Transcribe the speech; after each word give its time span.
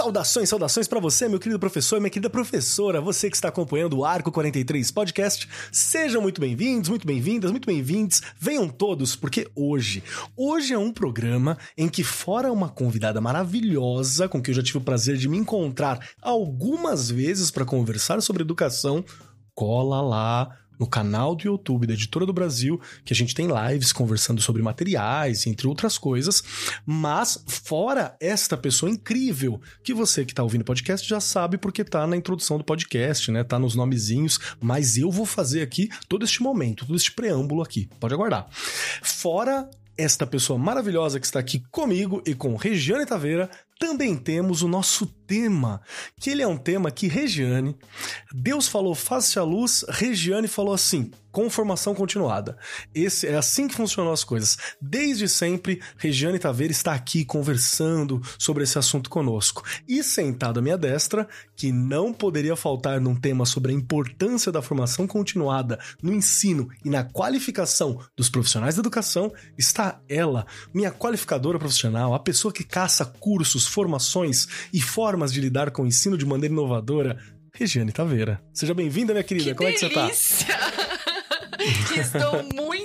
Saudações, 0.00 0.48
saudações 0.48 0.88
para 0.88 0.98
você, 0.98 1.28
meu 1.28 1.38
querido 1.38 1.58
professor, 1.58 2.00
minha 2.00 2.08
querida 2.08 2.30
professora, 2.30 3.02
você 3.02 3.28
que 3.28 3.36
está 3.36 3.48
acompanhando 3.48 3.98
o 3.98 4.04
Arco 4.06 4.32
43 4.32 4.90
Podcast. 4.90 5.46
Sejam 5.70 6.22
muito 6.22 6.40
bem-vindos, 6.40 6.88
muito 6.88 7.06
bem-vindas, 7.06 7.50
muito 7.50 7.66
bem-vindos. 7.66 8.22
Venham 8.38 8.66
todos, 8.66 9.14
porque 9.14 9.46
hoje, 9.54 10.02
hoje 10.34 10.72
é 10.72 10.78
um 10.78 10.90
programa 10.90 11.58
em 11.76 11.86
que 11.86 12.02
fora 12.02 12.50
uma 12.50 12.70
convidada 12.70 13.20
maravilhosa 13.20 14.26
com 14.26 14.40
quem 14.40 14.52
eu 14.52 14.56
já 14.56 14.62
tive 14.62 14.78
o 14.78 14.80
prazer 14.80 15.18
de 15.18 15.28
me 15.28 15.36
encontrar 15.36 16.00
algumas 16.22 17.10
vezes 17.10 17.50
para 17.50 17.66
conversar 17.66 18.22
sobre 18.22 18.42
educação, 18.42 19.04
cola 19.54 20.00
lá 20.00 20.60
no 20.80 20.86
canal 20.86 21.36
do 21.36 21.44
YouTube 21.44 21.86
da 21.86 21.92
Editora 21.92 22.24
do 22.24 22.32
Brasil, 22.32 22.80
que 23.04 23.12
a 23.12 23.16
gente 23.16 23.34
tem 23.34 23.46
lives 23.46 23.92
conversando 23.92 24.40
sobre 24.40 24.62
materiais, 24.62 25.46
entre 25.46 25.68
outras 25.68 25.98
coisas. 25.98 26.42
Mas, 26.86 27.44
fora 27.46 28.16
esta 28.18 28.56
pessoa 28.56 28.90
incrível, 28.90 29.60
que 29.84 29.92
você 29.92 30.24
que 30.24 30.32
está 30.32 30.42
ouvindo 30.42 30.62
o 30.62 30.64
podcast 30.64 31.06
já 31.06 31.20
sabe 31.20 31.58
porque 31.58 31.84
tá 31.84 32.06
na 32.06 32.16
introdução 32.16 32.56
do 32.56 32.64
podcast, 32.64 33.30
né? 33.30 33.44
Tá 33.44 33.58
nos 33.58 33.74
nomezinhos, 33.74 34.40
mas 34.58 34.96
eu 34.96 35.10
vou 35.10 35.26
fazer 35.26 35.60
aqui 35.60 35.90
todo 36.08 36.24
este 36.24 36.42
momento, 36.42 36.86
todo 36.86 36.96
este 36.96 37.12
preâmbulo 37.12 37.62
aqui. 37.62 37.88
Pode 38.00 38.14
aguardar. 38.14 38.48
Fora 39.02 39.68
esta 39.98 40.26
pessoa 40.26 40.58
maravilhosa 40.58 41.20
que 41.20 41.26
está 41.26 41.38
aqui 41.38 41.62
comigo 41.70 42.22
e 42.26 42.34
com 42.34 42.56
Regiane 42.56 43.04
Taveira, 43.04 43.50
também 43.80 44.14
temos 44.14 44.60
o 44.60 44.68
nosso 44.68 45.06
tema, 45.06 45.80
que 46.20 46.28
ele 46.28 46.42
é 46.42 46.46
um 46.46 46.58
tema 46.58 46.90
que 46.90 47.08
Regiane, 47.08 47.74
Deus 48.30 48.68
falou 48.68 48.94
face 48.94 49.38
a 49.38 49.42
luz, 49.42 49.86
Regiane 49.88 50.46
falou 50.46 50.74
assim, 50.74 51.10
com 51.30 51.48
formação 51.50 51.94
continuada. 51.94 52.56
Esse 52.94 53.26
é 53.26 53.36
assim 53.36 53.68
que 53.68 53.74
funcionam 53.74 54.12
as 54.12 54.24
coisas. 54.24 54.56
Desde 54.80 55.28
sempre, 55.28 55.80
Regiane 55.96 56.38
Taveira 56.38 56.72
está 56.72 56.92
aqui 56.92 57.24
conversando 57.24 58.20
sobre 58.38 58.64
esse 58.64 58.78
assunto 58.78 59.08
conosco. 59.10 59.62
E 59.88 60.02
sentado 60.02 60.58
à 60.58 60.62
minha 60.62 60.78
destra, 60.78 61.28
que 61.56 61.72
não 61.72 62.12
poderia 62.12 62.56
faltar 62.56 63.00
num 63.00 63.14
tema 63.14 63.46
sobre 63.46 63.72
a 63.72 63.74
importância 63.74 64.52
da 64.52 64.62
formação 64.62 65.06
continuada 65.06 65.78
no 66.02 66.12
ensino 66.12 66.68
e 66.84 66.90
na 66.90 67.04
qualificação 67.04 68.00
dos 68.16 68.28
profissionais 68.28 68.76
da 68.76 68.80
educação, 68.80 69.32
está 69.56 70.00
ela, 70.08 70.46
minha 70.72 70.90
qualificadora 70.90 71.58
profissional, 71.58 72.14
a 72.14 72.18
pessoa 72.18 72.52
que 72.52 72.64
caça 72.64 73.04
cursos, 73.04 73.66
formações 73.66 74.46
e 74.72 74.80
formas 74.80 75.32
de 75.32 75.40
lidar 75.40 75.70
com 75.70 75.82
o 75.82 75.86
ensino 75.86 76.16
de 76.16 76.26
maneira 76.26 76.52
inovadora, 76.52 77.18
Regiane 77.52 77.92
Taveira. 77.92 78.40
Seja 78.52 78.74
bem-vinda, 78.74 79.12
minha 79.12 79.24
querida. 79.24 79.50
Que 79.50 79.54
Como 79.54 79.68
delícia. 79.68 79.86
é 79.86 79.88
que 79.88 80.14
você 80.14 80.44
tá? 80.44 80.89
Estou 81.60 82.42
muito 82.54 82.79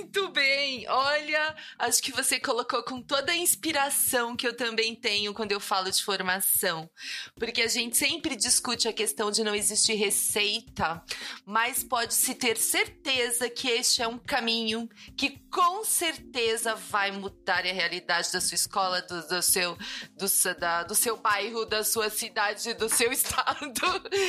acho 1.86 2.02
que 2.02 2.12
você 2.12 2.38
colocou 2.38 2.82
com 2.82 3.00
toda 3.00 3.32
a 3.32 3.36
inspiração 3.36 4.36
que 4.36 4.46
eu 4.46 4.54
também 4.54 4.94
tenho 4.94 5.32
quando 5.32 5.52
eu 5.52 5.60
falo 5.60 5.90
de 5.90 6.02
formação. 6.02 6.90
Porque 7.38 7.62
a 7.62 7.68
gente 7.68 7.96
sempre 7.96 8.36
discute 8.36 8.88
a 8.88 8.92
questão 8.92 9.30
de 9.30 9.42
não 9.42 9.54
existir 9.54 9.94
receita, 9.94 11.02
mas 11.44 11.84
pode-se 11.84 12.34
ter 12.34 12.56
certeza 12.56 13.48
que 13.48 13.68
este 13.68 14.02
é 14.02 14.08
um 14.08 14.18
caminho 14.18 14.88
que 15.16 15.38
com 15.50 15.84
certeza 15.84 16.74
vai 16.74 17.10
mudar 17.12 17.64
a 17.64 17.72
realidade 17.72 18.32
da 18.32 18.40
sua 18.40 18.54
escola, 18.54 19.00
do, 19.02 19.26
do 19.28 19.42
seu, 19.42 19.76
do, 20.16 20.54
da, 20.58 20.82
do 20.82 20.94
seu 20.94 21.16
bairro, 21.16 21.64
da 21.64 21.84
sua 21.84 22.10
cidade, 22.10 22.74
do 22.74 22.88
seu 22.88 23.10
estado. 23.12 23.72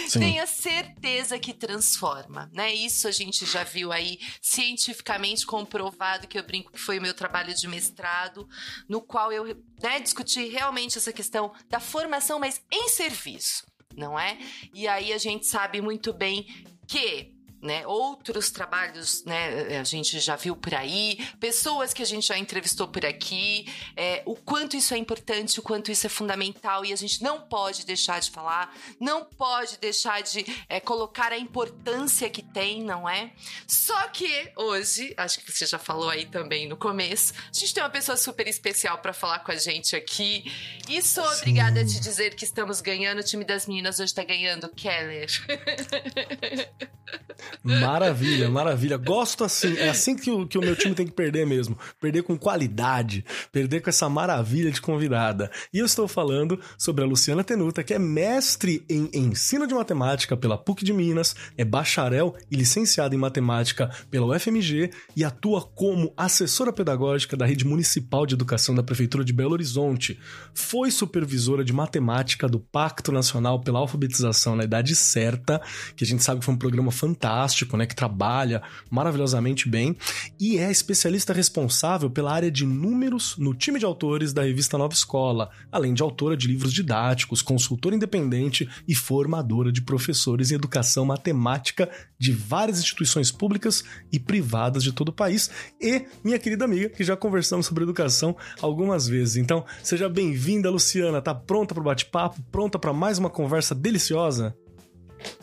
Sim. 0.08 0.20
Tenha 0.20 0.46
certeza 0.46 1.40
que 1.40 1.54
transforma, 1.54 2.50
né? 2.54 2.74
Isso 2.74 3.08
a 3.08 3.12
gente 3.12 3.46
já 3.46 3.64
viu 3.64 3.92
aí 3.92 4.20
cientificamente 4.42 5.46
comprovado 5.46 6.28
que 6.28 6.38
eu 6.38 6.44
brinco 6.44 6.72
que 6.72 6.80
foi 6.80 7.00
o 7.00 7.02
meu 7.02 7.14
trabalho 7.14 7.47
de 7.54 7.68
mestrado, 7.68 8.48
no 8.88 9.02
qual 9.02 9.32
eu 9.32 9.46
né, 9.82 10.00
discuti 10.00 10.48
realmente 10.48 10.98
essa 10.98 11.14
questão 11.14 11.54
da 11.70 11.80
formação, 11.80 12.40
mas 12.40 12.62
em 12.72 12.90
serviço, 12.90 13.66
não 13.96 14.20
é? 14.20 14.38
E 14.74 14.88
aí 14.88 15.14
a 15.14 15.18
gente 15.18 15.46
sabe 15.48 15.82
muito 15.82 16.14
bem 16.14 16.46
que 16.88 17.37
né, 17.62 17.86
outros 17.88 18.52
trabalhos, 18.52 19.24
né, 19.26 19.80
a 19.80 19.84
gente 19.84 20.20
já 20.20 20.36
viu 20.36 20.56
por 20.56 20.76
aí, 20.76 21.18
pessoas 21.40 21.94
que 21.94 22.02
a 22.02 22.06
gente 22.06 22.28
já 22.28 22.38
entrevistou 22.38 22.88
por 22.88 23.06
aqui, 23.06 23.68
é, 23.96 24.22
o 24.26 24.36
quanto 24.36 24.76
isso 24.76 24.94
é 24.94 24.98
importante, 24.98 25.60
o 25.60 25.64
quanto 25.64 25.92
isso 25.92 26.06
é 26.06 26.10
fundamental 26.10 26.86
e 26.86 26.94
a 26.94 26.96
gente 26.96 27.24
não 27.24 27.42
pode 27.42 27.86
deixar 27.86 28.20
de 28.20 28.30
falar, 28.30 28.76
não 29.00 29.26
pode 29.26 29.78
deixar 29.78 30.22
de 30.22 30.46
é, 30.70 30.80
colocar 30.80 31.32
a 31.32 31.38
importância 31.38 32.30
que 32.30 32.42
tem, 32.42 32.84
não 32.84 33.10
é? 33.10 33.32
Só 33.68 34.08
que 34.10 34.52
hoje, 34.56 35.14
acho 35.18 35.40
que 35.40 35.52
você 35.52 35.66
já 35.66 35.80
falou 35.80 36.10
aí 36.10 36.26
também 36.26 36.68
no 36.68 36.78
começo, 36.78 37.34
a 37.34 37.54
gente 37.54 37.74
tem 37.74 37.84
uma 37.84 37.90
pessoa 37.90 38.18
super 38.18 38.48
especial 38.48 39.00
para 39.00 39.14
falar 39.14 39.40
com 39.40 39.52
a 39.52 39.56
gente 39.56 39.96
aqui 39.96 40.52
e 40.88 41.02
sou 41.02 41.26
Sim. 41.26 41.38
obrigada 41.38 41.82
a 41.82 41.86
te 41.86 42.00
dizer 42.00 42.36
que 42.36 42.44
estamos 42.44 42.82
ganhando, 42.82 43.20
o 43.20 43.24
time 43.24 43.44
das 43.44 43.66
meninas 43.66 44.00
hoje 44.00 44.14
tá 44.14 44.24
ganhando, 44.24 44.70
Keller. 44.70 45.28
Maravilha, 47.64 48.50
maravilha. 48.50 48.98
Gosto 48.98 49.44
assim. 49.44 49.76
É 49.78 49.90
assim 49.90 50.16
que 50.16 50.32
o, 50.32 50.48
que 50.48 50.58
o 50.58 50.62
meu 50.62 50.76
time 50.76 50.96
tem 50.96 51.06
que 51.06 51.12
perder 51.12 51.46
mesmo. 51.46 51.78
Perder 52.00 52.24
com 52.24 52.38
qualidade. 52.38 53.26
Perder 53.52 53.82
com 53.82 53.90
essa 53.90 54.10
maravilha 54.10 54.72
de 54.72 54.82
convidada. 54.82 55.52
E 55.74 55.80
eu 55.80 55.86
estou 55.86 56.08
falando 56.08 56.60
sobre 56.78 57.04
a 57.04 57.08
Luciana 57.08 57.44
Tenuta, 57.44 57.84
que 57.84 57.94
é 57.94 58.00
mestre 58.00 58.86
em 58.90 59.10
ensino 59.14 59.68
de 59.68 59.74
matemática 59.74 60.36
pela 60.36 60.58
PUC 60.58 60.84
de 60.84 60.94
Minas, 60.94 61.36
é 61.58 61.66
bacharel 61.66 62.36
e 62.50 62.56
licenciada 62.56 63.16
em 63.16 63.18
matemática 63.18 63.90
pela 64.10 64.26
UFMG 64.28 64.92
e 65.16 65.24
atua 65.24 65.62
como 65.62 66.14
assessora 66.16 66.74
pedagógica 66.74 67.36
da 67.36 67.46
Rede 67.46 67.66
Municipal 67.66 68.26
de 68.26 68.36
Educação 68.36 68.74
da 68.74 68.84
Prefeitura 68.84 69.24
de 69.24 69.34
Belo 69.34 69.54
Horizonte. 69.54 70.20
Foi 70.54 70.92
supervisora 70.92 71.64
de 71.64 71.74
matemática 71.74 72.48
do 72.48 72.60
Pacto 72.60 73.12
Nacional 73.12 73.62
pela 73.62 73.80
Alfabetização 73.80 74.56
na 74.56 74.64
Idade 74.64 74.96
Certa, 74.96 75.62
que 75.96 76.04
a 76.04 76.08
gente 76.08 76.24
sabe 76.24 76.40
que 76.40 76.46
foi 76.46 76.54
um 76.54 76.58
programa 76.58 76.92
fantástico, 76.92 77.37
né, 77.78 77.86
que 77.86 77.96
trabalha 77.96 78.62
maravilhosamente 78.90 79.70
bem, 79.70 79.96
e 80.40 80.58
é 80.58 80.72
especialista 80.72 81.34
responsável 81.34 82.10
pela 82.10 82.34
área 82.34 82.52
de 82.52 82.66
números 82.66 83.36
no 83.38 83.54
time 83.54 83.80
de 83.80 83.86
autores 83.86 84.34
da 84.34 84.44
revista 84.44 84.78
Nova 84.78 84.94
Escola, 84.94 85.50
além 85.72 85.94
de 85.94 86.02
autora 86.02 86.36
de 86.36 86.48
livros 86.48 86.74
didáticos, 86.74 87.42
consultora 87.42 87.96
independente 87.96 88.68
e 88.88 88.96
formadora 88.96 89.72
de 89.72 89.82
professores 89.82 90.52
em 90.52 90.56
educação 90.56 91.06
matemática 91.06 91.90
de 92.18 92.32
várias 92.32 92.80
instituições 92.80 93.32
públicas 93.32 93.84
e 94.12 94.20
privadas 94.20 94.84
de 94.84 94.92
todo 94.92 95.10
o 95.10 95.14
país, 95.14 95.50
e 95.82 96.06
minha 96.24 96.40
querida 96.40 96.66
amiga, 96.66 96.90
que 96.90 97.04
já 97.04 97.16
conversamos 97.16 97.66
sobre 97.66 97.84
educação 97.84 98.36
algumas 98.62 99.08
vezes. 99.08 99.38
Então, 99.38 99.66
seja 99.84 100.10
bem-vinda, 100.10 100.70
Luciana. 100.70 101.22
Tá 101.22 101.34
pronta 101.34 101.74
para 101.74 101.82
o 101.82 101.86
bate-papo? 101.86 102.42
Pronta 102.52 102.80
para 102.80 102.94
mais 102.94 103.18
uma 103.18 103.30
conversa 103.30 103.76
deliciosa? 103.76 104.56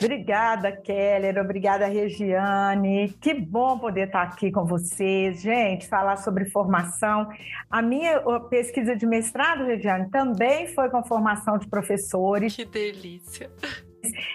Obrigada, 0.00 0.72
Keller. 0.72 1.38
Obrigada, 1.38 1.86
Regiane. 1.86 3.14
Que 3.20 3.34
bom 3.34 3.78
poder 3.78 4.06
estar 4.06 4.22
aqui 4.22 4.50
com 4.50 4.64
vocês. 4.64 5.40
Gente, 5.40 5.88
falar 5.88 6.16
sobre 6.16 6.46
formação. 6.46 7.28
A 7.70 7.80
minha 7.80 8.20
pesquisa 8.48 8.96
de 8.96 9.06
mestrado, 9.06 9.64
Regiane, 9.64 10.10
também 10.10 10.66
foi 10.68 10.88
com 10.90 11.02
formação 11.04 11.58
de 11.58 11.68
professores. 11.68 12.54
Que 12.54 12.64
delícia. 12.64 13.50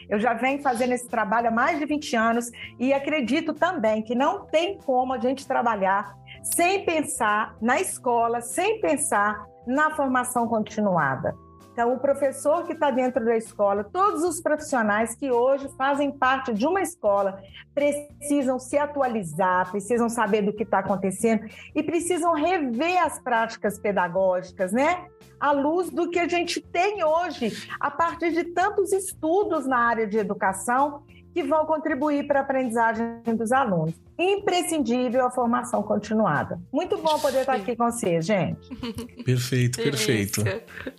Eu 0.09 0.19
já 0.19 0.33
venho 0.33 0.61
fazendo 0.61 0.93
esse 0.93 1.07
trabalho 1.07 1.49
há 1.49 1.51
mais 1.51 1.77
de 1.77 1.85
20 1.85 2.15
anos 2.15 2.49
e 2.79 2.91
acredito 2.91 3.53
também 3.53 4.01
que 4.01 4.15
não 4.15 4.45
tem 4.45 4.77
como 4.79 5.13
a 5.13 5.19
gente 5.19 5.47
trabalhar 5.47 6.15
sem 6.43 6.83
pensar 6.83 7.55
na 7.61 7.79
escola, 7.79 8.41
sem 8.41 8.79
pensar 8.81 9.45
na 9.67 9.95
formação 9.95 10.47
continuada. 10.47 11.35
Então, 11.79 11.93
o 11.93 11.97
professor 11.97 12.65
que 12.65 12.73
está 12.73 12.91
dentro 12.91 13.23
da 13.23 13.37
escola, 13.37 13.85
todos 13.85 14.21
os 14.21 14.41
profissionais 14.41 15.15
que 15.15 15.31
hoje 15.31 15.69
fazem 15.77 16.11
parte 16.11 16.53
de 16.53 16.67
uma 16.67 16.81
escola, 16.81 17.41
precisam 17.73 18.59
se 18.59 18.77
atualizar, 18.77 19.71
precisam 19.71 20.09
saber 20.09 20.41
do 20.41 20.51
que 20.51 20.63
está 20.63 20.79
acontecendo 20.79 21.47
e 21.73 21.81
precisam 21.81 22.33
rever 22.33 23.01
as 23.01 23.17
práticas 23.21 23.79
pedagógicas, 23.79 24.73
né? 24.73 25.05
À 25.39 25.53
luz 25.53 25.89
do 25.89 26.09
que 26.09 26.19
a 26.19 26.27
gente 26.27 26.59
tem 26.59 27.01
hoje, 27.01 27.69
a 27.79 27.89
partir 27.89 28.33
de 28.33 28.43
tantos 28.43 28.91
estudos 28.91 29.65
na 29.65 29.77
área 29.77 30.05
de 30.05 30.17
educação 30.17 31.03
que 31.39 31.43
vão 31.43 31.65
contribuir 31.65 32.27
para 32.27 32.39
a 32.39 32.43
aprendizagem 32.43 33.21
dos 33.37 33.51
alunos. 33.53 33.95
Imprescindível 34.17 35.25
a 35.25 35.31
formação 35.31 35.81
continuada. 35.81 36.59
Muito 36.71 36.97
bom 36.97 37.17
poder 37.19 37.41
estar 37.41 37.53
aqui 37.53 37.77
com 37.77 37.89
vocês, 37.89 38.25
gente. 38.25 38.59
Perfeito, 39.23 39.81
perfeito. 39.81 40.43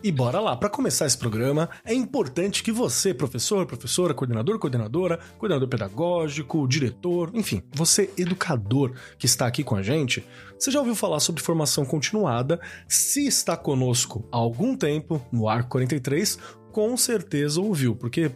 E 0.03 0.11
bora 0.11 0.41
lá, 0.41 0.57
para 0.57 0.71
começar 0.71 1.05
esse 1.05 1.19
programa, 1.19 1.69
é 1.85 1.93
importante 1.93 2.63
que 2.63 2.71
você, 2.73 3.13
professor, 3.13 3.67
professora, 3.67 4.15
coordenador, 4.15 4.59
coordenadora, 4.59 5.19
coordenador 5.37 5.69
pedagógico, 5.69 6.67
diretor, 6.67 7.31
enfim, 7.35 7.63
você 7.75 8.11
educador 8.17 8.93
que 9.19 9.27
está 9.27 9.47
aqui 9.47 9.65
com 9.65 9.75
a 9.75 9.83
gente, 9.83 10.25
você 10.59 10.71
já 10.71 10.79
ouviu 10.79 10.95
falar 10.95 11.21
sobre 11.21 11.43
formação 11.43 11.85
continuada? 11.85 12.61
Se 12.89 13.27
está 13.27 13.57
conosco 13.57 14.27
há 14.31 14.37
algum 14.37 14.77
tempo 14.77 15.21
no 15.33 15.49
Arco 15.49 15.71
43, 15.71 16.39
com 16.71 16.97
certeza 16.97 17.61
ouviu, 17.61 17.97
porque 17.97 18.31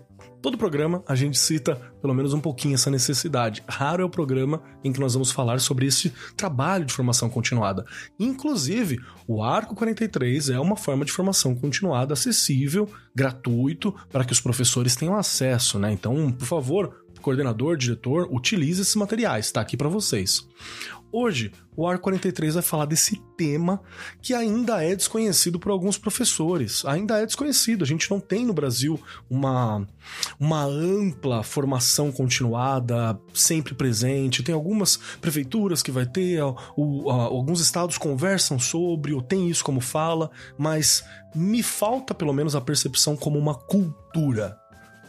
todo 0.44 0.58
programa 0.58 1.02
a 1.08 1.14
gente 1.14 1.38
cita 1.38 1.74
pelo 2.02 2.12
menos 2.12 2.34
um 2.34 2.40
pouquinho 2.40 2.74
essa 2.74 2.90
necessidade. 2.90 3.64
Raro 3.66 4.02
é 4.02 4.04
o 4.04 4.10
programa 4.10 4.62
em 4.84 4.92
que 4.92 5.00
nós 5.00 5.14
vamos 5.14 5.30
falar 5.30 5.58
sobre 5.58 5.86
esse 5.86 6.12
trabalho 6.36 6.84
de 6.84 6.92
formação 6.92 7.30
continuada. 7.30 7.82
Inclusive, 8.20 9.00
o 9.26 9.42
Arco 9.42 9.74
43 9.74 10.50
é 10.50 10.60
uma 10.60 10.76
forma 10.76 11.02
de 11.02 11.12
formação 11.12 11.54
continuada 11.54 12.12
acessível, 12.12 12.86
gratuito, 13.16 13.94
para 14.12 14.22
que 14.22 14.34
os 14.34 14.40
professores 14.40 14.94
tenham 14.94 15.16
acesso, 15.16 15.78
né? 15.78 15.90
Então, 15.90 16.30
por 16.30 16.46
favor, 16.46 16.94
coordenador, 17.22 17.78
diretor, 17.78 18.28
utilize 18.30 18.82
esses 18.82 18.96
materiais, 18.96 19.46
está 19.46 19.62
aqui 19.62 19.78
para 19.78 19.88
vocês. 19.88 20.46
Hoje, 21.16 21.52
o 21.76 21.86
AR 21.86 22.00
43 22.00 22.54
vai 22.54 22.62
falar 22.64 22.86
desse 22.86 23.22
tema 23.36 23.80
que 24.20 24.34
ainda 24.34 24.82
é 24.82 24.96
desconhecido 24.96 25.60
por 25.60 25.70
alguns 25.70 25.96
professores. 25.96 26.84
Ainda 26.84 27.22
é 27.22 27.24
desconhecido. 27.24 27.84
A 27.84 27.86
gente 27.86 28.10
não 28.10 28.18
tem 28.18 28.44
no 28.44 28.52
Brasil 28.52 29.00
uma, 29.30 29.86
uma 30.40 30.64
ampla 30.64 31.44
formação 31.44 32.10
continuada, 32.10 33.16
sempre 33.32 33.74
presente. 33.74 34.42
Tem 34.42 34.52
algumas 34.52 34.96
prefeituras 35.20 35.84
que 35.84 35.92
vai 35.92 36.04
ter, 36.04 36.40
alguns 36.40 37.60
estados 37.60 37.96
conversam 37.96 38.58
sobre, 38.58 39.12
ou 39.12 39.22
tem 39.22 39.48
isso 39.48 39.62
como 39.62 39.80
fala, 39.80 40.32
mas 40.58 41.04
me 41.32 41.62
falta 41.62 42.12
pelo 42.12 42.32
menos 42.32 42.56
a 42.56 42.60
percepção 42.60 43.16
como 43.16 43.38
uma 43.38 43.54
cultura 43.54 44.58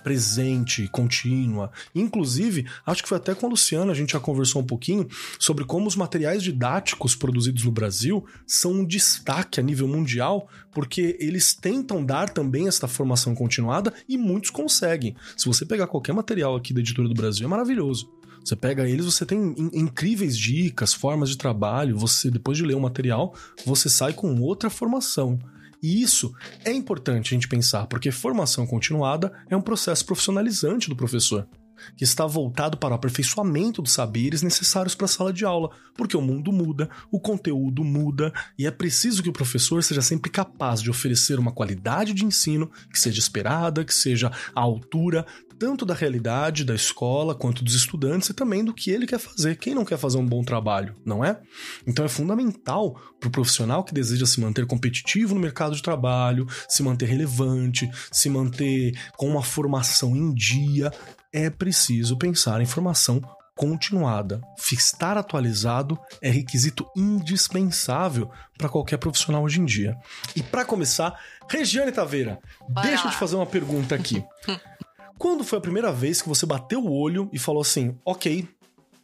presente, 0.06 0.88
contínua. 0.90 1.72
Inclusive, 1.96 2.68
acho 2.86 3.02
que 3.02 3.10
foi 3.10 3.18
até 3.18 3.34
com 3.34 3.48
a 3.48 3.50
Luciana, 3.50 3.92
a 3.92 3.96
gente 3.96 4.12
já 4.12 4.20
conversou 4.20 4.62
um 4.62 4.66
pouquinho 4.66 5.08
sobre 5.40 5.66
como 5.66 5.88
os 5.88 5.96
materiais 5.96 6.44
didáticos 6.44 7.16
produzidos 7.16 7.64
no 7.64 7.72
Brasil 7.72 8.24
são 8.46 8.72
um 8.72 8.86
destaque 8.86 9.60
a 9.60 9.64
nível 9.64 9.88
mundial, 9.88 10.48
porque 10.72 11.18
eles 11.20 11.56
tentam 11.56 12.06
dar 12.06 12.30
também 12.30 12.68
esta 12.68 12.88
formação 12.88 13.34
continuada 13.34 13.92
e 14.08 14.16
muitos 14.16 14.52
conseguem. 14.52 15.16
Se 15.36 15.48
você 15.48 15.66
pegar 15.66 15.88
qualquer 15.88 16.14
material 16.14 16.56
aqui 16.56 16.72
da 16.72 16.82
editora 16.82 17.08
do 17.08 17.16
Brasil, 17.16 17.48
é 17.48 17.50
maravilhoso. 17.50 18.08
Você 18.44 18.56
pega 18.56 18.88
eles, 18.88 19.06
você 19.06 19.26
tem 19.26 19.56
incríveis 19.74 20.38
dicas, 20.38 20.94
formas 20.94 21.32
de 21.32 21.38
trabalho. 21.38 21.98
Você, 21.98 22.30
depois 22.30 22.56
de 22.56 22.64
ler 22.64 22.76
o 22.76 22.80
material, 22.80 23.34
você 23.66 23.90
sai 23.90 24.14
com 24.14 24.40
outra 24.40 24.70
formação. 24.70 25.40
E 25.86 26.02
isso 26.02 26.34
é 26.64 26.74
importante 26.74 27.28
a 27.28 27.36
gente 27.36 27.48
pensar, 27.48 27.86
porque 27.86 28.10
formação 28.10 28.66
continuada 28.66 29.32
é 29.48 29.56
um 29.56 29.62
processo 29.62 30.04
profissionalizante 30.04 30.90
do 30.90 30.96
professor 30.96 31.48
que 31.96 32.04
está 32.04 32.26
voltado 32.26 32.76
para 32.78 32.94
o 32.94 32.96
aperfeiçoamento 32.96 33.84
dos 33.84 33.92
saberes 33.92 34.42
necessários 34.42 34.96
para 34.96 35.06
a 35.06 35.08
sala 35.08 35.32
de 35.32 35.46
aula, 35.46 35.70
porque 35.96 36.18
o 36.18 36.22
mundo 36.22 36.52
muda, 36.52 36.90
o 37.12 37.20
conteúdo 37.20 37.84
muda 37.84 38.34
e 38.58 38.66
é 38.66 38.72
preciso 38.72 39.22
que 39.22 39.30
o 39.30 39.34
professor 39.34 39.84
seja 39.84 40.02
sempre 40.02 40.32
capaz 40.32 40.82
de 40.82 40.90
oferecer 40.90 41.38
uma 41.38 41.52
qualidade 41.52 42.14
de 42.14 42.26
ensino 42.26 42.72
que 42.92 43.00
seja 43.00 43.20
esperada, 43.20 43.86
que 43.86 43.94
seja 43.94 44.32
à 44.56 44.62
altura 44.62 45.24
tanto 45.60 45.86
da 45.86 45.94
realidade 45.94 46.64
da 46.64 46.76
escola 46.76 47.36
quanto 47.36 47.64
dos 47.64 47.76
estudantes 47.76 48.30
e 48.30 48.34
também 48.34 48.64
do 48.64 48.74
que 48.74 48.92
ele 48.92 49.08
quer 49.08 49.20
fazer. 49.20 49.56
Quem 49.58 49.74
não 49.76 49.86
quer 49.86 49.98
fazer 49.98 50.18
um 50.18 50.26
bom 50.26 50.44
trabalho, 50.44 50.96
não 51.06 51.24
é? 51.24 51.40
Então 51.86 52.06
é 52.06 52.10
fundamental 52.10 52.94
para 53.20 53.28
o 53.28 53.32
profissional 53.32 53.84
que 53.84 53.94
deseja 53.94 54.26
se 54.26 54.40
manter 54.42 54.66
competitivo 54.66 55.34
no 55.34 55.42
mercado 55.42 55.76
de 55.76 55.82
trabalho, 55.82 56.46
se 56.68 56.84
manter 56.84 57.06
relevante, 57.08 57.90
se 58.12 58.30
manter 58.30 58.94
com 59.18 59.30
uma 59.30 59.44
formação 59.44 60.16
em 60.16 60.34
dia, 60.34 60.92
é 61.32 61.50
preciso 61.50 62.18
pensar 62.18 62.62
em 62.62 62.66
formação 62.66 63.22
continuada. 63.56 64.42
Estar 64.72 65.18
atualizado 65.18 65.98
é 66.22 66.30
requisito 66.30 66.86
indispensável 66.96 68.30
para 68.58 68.70
qualquer 68.70 68.98
profissional 68.98 69.44
hoje 69.44 69.62
em 69.62 69.66
dia. 69.66 69.96
E 70.36 70.44
para 70.44 70.66
começar, 70.66 71.18
Regiane 71.50 71.92
Taveira, 71.92 72.40
Vai 72.70 72.88
deixa 72.88 73.04
lá. 73.04 73.10
eu 73.10 73.14
te 73.14 73.18
fazer 73.18 73.36
uma 73.38 73.46
pergunta 73.46 73.96
aqui. 73.96 74.24
Quando 75.18 75.44
foi 75.44 75.58
a 75.58 75.62
primeira 75.62 75.92
vez 75.92 76.22
que 76.22 76.30
você 76.30 76.46
bateu 76.46 76.84
o 76.84 76.92
olho 76.92 77.30
e 77.32 77.40
falou 77.40 77.62
assim: 77.62 77.98
ok, 78.06 78.48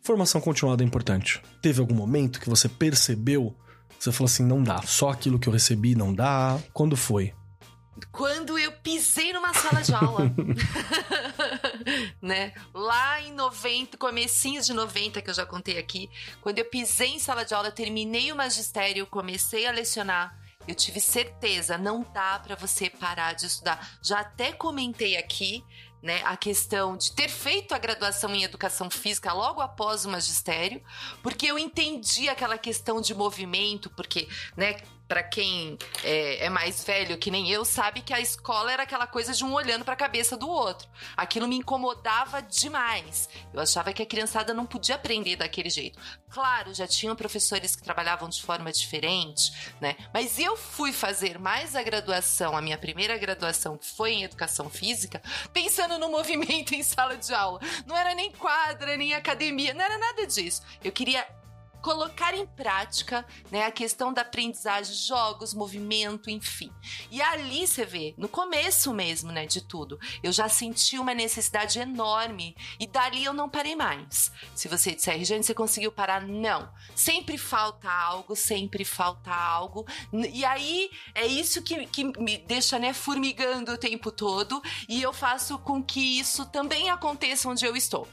formação 0.02 0.42
continuada 0.42 0.84
é 0.84 0.86
importante? 0.86 1.42
Teve 1.62 1.80
algum 1.80 1.96
momento 1.96 2.40
que 2.40 2.50
você 2.50 2.68
percebeu? 2.68 3.56
Você 4.00 4.12
falou 4.12 4.26
assim: 4.26 4.44
não 4.44 4.62
dá, 4.62 4.82
só 4.82 5.10
aquilo 5.10 5.40
que 5.40 5.48
eu 5.48 5.54
recebi 5.54 5.96
não 5.96 6.14
dá? 6.14 6.60
Quando 6.74 6.98
foi? 6.98 7.34
quando 8.12 8.58
eu 8.58 8.72
pisei 8.72 9.34
numa 9.34 9.54
sala 9.54 9.82
de 9.82 9.94
aula. 9.94 10.34
né? 12.22 12.54
Lá 12.74 13.22
em 13.22 13.34
90, 13.34 13.98
comecinho 13.98 14.62
de 14.62 14.74
90, 14.74 15.22
que 15.22 15.30
eu 15.30 15.34
já 15.34 15.46
contei 15.46 15.78
aqui, 15.78 16.10
quando 16.42 16.60
eu 16.60 16.66
pisei 16.66 17.10
em 17.10 17.20
sala 17.20 17.44
de 17.44 17.54
aula, 17.54 17.72
terminei 17.72 18.32
o 18.32 18.36
magistério, 18.36 19.06
comecei 19.06 19.68
a 19.68 19.72
lecionar, 19.72 20.36
eu 20.68 20.76
tive 20.76 21.00
certeza, 21.00 21.78
não 21.78 22.06
dá 22.14 22.40
para 22.40 22.56
você 22.56 22.90
parar 22.90 23.34
de 23.34 23.46
estudar. 23.46 23.98
Já 24.02 24.20
até 24.20 24.52
comentei 24.52 25.18
aqui, 25.18 25.64
né, 26.02 26.22
a 26.26 26.36
questão 26.36 26.98
de 26.98 27.12
ter 27.12 27.30
feito 27.30 27.74
a 27.74 27.78
graduação 27.78 28.34
em 28.34 28.44
educação 28.44 28.90
física 28.90 29.32
logo 29.34 29.62
após 29.62 30.06
o 30.06 30.10
magistério, 30.10 30.82
porque 31.22 31.46
eu 31.46 31.60
entendi 31.60 32.28
aquela 32.28 32.58
questão 32.58 33.00
de 33.00 33.14
movimento, 33.14 33.90
porque, 33.92 34.28
né, 34.58 34.78
para 35.12 35.24
quem 35.24 35.78
é, 36.06 36.46
é, 36.46 36.50
mais 36.50 36.86
velho 36.86 37.18
que 37.18 37.30
nem 37.30 37.52
eu, 37.52 37.66
sabe 37.66 38.02
que 38.02 38.14
a 38.14 38.22
escola 38.22 38.72
era 38.72 38.84
aquela 38.84 39.06
coisa 39.06 39.34
de 39.34 39.44
um 39.44 39.54
olhando 39.54 39.84
para 39.84 39.94
a 39.94 39.98
cabeça 39.98 40.38
do 40.38 40.48
outro. 40.48 40.88
Aquilo 41.18 41.50
me 41.50 41.58
incomodava 41.58 42.42
demais. 42.42 43.28
Eu 43.54 43.60
achava 43.60 43.92
que 43.92 44.02
a 44.02 44.06
criançada 44.06 44.54
não 44.54 44.66
podia 44.66 44.96
aprender 44.96 45.36
daquele 45.36 45.70
jeito. 45.70 46.00
Claro, 46.30 46.74
já 46.74 46.88
tinham 46.88 47.14
professores 47.14 47.76
que 47.76 47.84
trabalhavam 47.84 48.30
de 48.30 48.42
forma 48.42 48.72
diferente, 48.72 49.52
né? 49.82 49.98
Mas 50.14 50.40
eu 50.40 50.56
fui 50.56 50.94
fazer 50.94 51.38
mais 51.38 51.76
a 51.76 51.84
graduação, 51.84 52.56
a 52.56 52.62
minha 52.62 52.78
primeira 52.78 53.18
graduação, 53.18 53.78
que 53.78 53.92
foi 53.92 54.14
em 54.14 54.24
educação 54.24 54.70
física, 54.70 55.22
pensando 55.52 55.98
no 55.98 56.08
movimento 56.10 56.72
em 56.74 56.84
sala 56.84 57.18
de 57.18 57.34
aula. 57.34 57.60
Não 57.86 57.98
era 57.98 58.16
nem 58.16 58.32
quadra, 58.32 58.96
nem 58.96 59.14
academia, 59.14 59.74
não 59.74 59.84
era 59.84 59.98
nada 59.98 60.26
disso. 60.26 60.62
Eu 60.82 60.94
queria 60.94 61.28
colocar 61.82 62.34
em 62.34 62.46
prática 62.46 63.26
né, 63.50 63.66
a 63.66 63.72
questão 63.72 64.14
da 64.14 64.22
aprendizagem, 64.22 64.94
jogos, 64.96 65.54
movimento, 65.54 66.30
enfim. 66.30 66.72
E 67.10 67.22
ali 67.22 67.68
você 67.68 67.86
vê, 67.86 68.14
no 68.18 68.30
começo 68.30 68.94
mesmo 68.94 69.32
né, 69.32 69.46
de 69.46 69.62
tudo, 69.62 70.00
eu 70.24 70.32
já 70.32 70.48
senti 70.48 70.98
uma 70.98 71.14
necessidade 71.14 71.80
enorme 71.80 72.56
e 72.80 72.88
dali 72.88 73.24
eu 73.24 73.34
não 73.34 73.50
parei 73.50 73.76
mais. 73.76 74.32
Se 74.56 74.68
você 74.68 74.94
disser, 74.94 75.18
Regiane, 75.18 75.44
você 75.44 75.54
conseguiu 75.54 75.92
parar? 75.92 76.22
Não. 76.22 76.72
Sempre 76.96 77.38
falta 77.38 77.92
algo, 77.92 78.36
sempre 78.36 78.86
falta 78.86 79.32
algo. 79.32 79.86
E 80.14 80.46
aí 80.46 80.90
é 81.16 81.26
isso 81.26 81.62
que, 81.62 81.86
que 81.88 82.04
me 82.20 82.38
deixa 82.38 82.78
né, 82.78 82.94
formigando 82.94 83.72
o 83.72 83.78
tempo 83.78 84.12
todo 84.12 84.62
e 84.88 85.02
eu 85.02 85.12
faço 85.12 85.58
com 85.60 85.84
que 85.84 86.20
isso 86.20 86.46
também 86.46 86.90
aconteça 86.90 87.50
onde 87.50 87.66
eu 87.66 87.76
estou. 87.76 88.08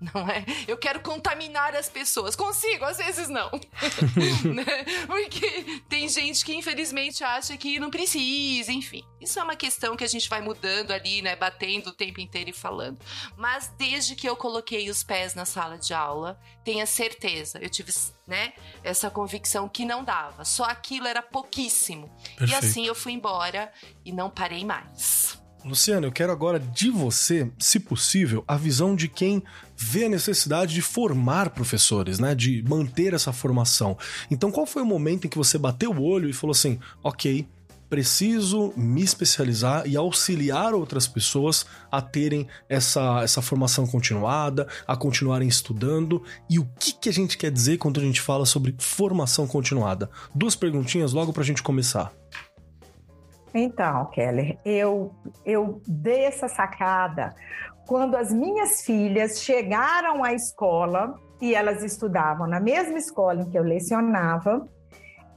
Não 0.00 0.28
é? 0.28 0.44
Eu 0.66 0.76
quero 0.76 1.00
contaminar 1.00 1.74
as 1.74 1.88
pessoas. 1.88 2.36
Consigo, 2.36 2.84
às 2.84 2.98
vezes 2.98 3.28
não. 3.28 3.50
né? 4.54 4.84
Porque 5.06 5.82
tem 5.88 6.08
gente 6.08 6.44
que 6.44 6.54
infelizmente 6.54 7.24
acha 7.24 7.56
que 7.56 7.80
não 7.80 7.90
precisa, 7.90 8.72
enfim. 8.72 9.04
Isso 9.20 9.38
é 9.38 9.42
uma 9.42 9.56
questão 9.56 9.96
que 9.96 10.04
a 10.04 10.08
gente 10.08 10.28
vai 10.28 10.40
mudando 10.40 10.92
ali, 10.92 11.20
né? 11.20 11.34
Batendo 11.34 11.88
o 11.88 11.92
tempo 11.92 12.20
inteiro 12.20 12.50
e 12.50 12.52
falando. 12.52 12.98
Mas 13.36 13.72
desde 13.76 14.14
que 14.14 14.28
eu 14.28 14.36
coloquei 14.36 14.88
os 14.88 15.02
pés 15.02 15.34
na 15.34 15.44
sala 15.44 15.76
de 15.76 15.92
aula, 15.92 16.38
tenha 16.64 16.86
certeza, 16.86 17.58
eu 17.62 17.70
tive, 17.70 17.92
né, 18.26 18.52
essa 18.84 19.10
convicção 19.10 19.68
que 19.68 19.84
não 19.84 20.04
dava. 20.04 20.44
Só 20.44 20.64
aquilo 20.64 21.06
era 21.06 21.22
pouquíssimo. 21.22 22.08
Perfeito. 22.36 22.50
E 22.50 22.54
assim 22.54 22.86
eu 22.86 22.94
fui 22.94 23.12
embora 23.12 23.72
e 24.04 24.12
não 24.12 24.28
parei 24.30 24.64
mais. 24.64 25.37
Luciano, 25.68 26.06
eu 26.06 26.12
quero 26.12 26.32
agora 26.32 26.58
de 26.58 26.90
você, 26.90 27.50
se 27.58 27.78
possível, 27.78 28.42
a 28.48 28.56
visão 28.56 28.96
de 28.96 29.06
quem 29.06 29.42
vê 29.76 30.06
a 30.06 30.08
necessidade 30.08 30.74
de 30.74 30.80
formar 30.80 31.50
professores, 31.50 32.18
né? 32.18 32.34
De 32.34 32.64
manter 32.66 33.14
essa 33.14 33.32
formação. 33.32 33.96
Então, 34.30 34.50
qual 34.50 34.66
foi 34.66 34.82
o 34.82 34.86
momento 34.86 35.26
em 35.26 35.30
que 35.30 35.36
você 35.36 35.58
bateu 35.58 35.92
o 35.92 36.02
olho 36.02 36.28
e 36.28 36.32
falou 36.32 36.52
assim: 36.52 36.78
ok, 37.02 37.46
preciso 37.88 38.72
me 38.76 39.02
especializar 39.02 39.86
e 39.86 39.96
auxiliar 39.96 40.74
outras 40.74 41.06
pessoas 41.06 41.64
a 41.90 42.00
terem 42.00 42.46
essa, 42.68 43.22
essa 43.22 43.40
formação 43.40 43.86
continuada, 43.86 44.68
a 44.86 44.96
continuarem 44.96 45.48
estudando. 45.48 46.22
E 46.48 46.58
o 46.58 46.68
que, 46.78 46.92
que 46.92 47.08
a 47.08 47.12
gente 47.12 47.38
quer 47.38 47.50
dizer 47.50 47.78
quando 47.78 48.00
a 48.00 48.02
gente 48.02 48.20
fala 48.20 48.44
sobre 48.44 48.74
formação 48.78 49.46
continuada? 49.46 50.10
Duas 50.34 50.54
perguntinhas 50.54 51.12
logo 51.12 51.32
para 51.32 51.42
a 51.42 51.46
gente 51.46 51.62
começar. 51.62 52.12
Então, 53.54 54.06
Keller, 54.06 54.58
eu, 54.64 55.12
eu 55.44 55.80
dei 55.86 56.24
essa 56.24 56.48
sacada 56.48 57.34
quando 57.86 58.16
as 58.16 58.32
minhas 58.32 58.82
filhas 58.82 59.42
chegaram 59.42 60.22
à 60.22 60.34
escola 60.34 61.14
e 61.40 61.54
elas 61.54 61.82
estudavam 61.82 62.46
na 62.46 62.60
mesma 62.60 62.98
escola 62.98 63.42
em 63.42 63.50
que 63.50 63.58
eu 63.58 63.62
lecionava. 63.62 64.68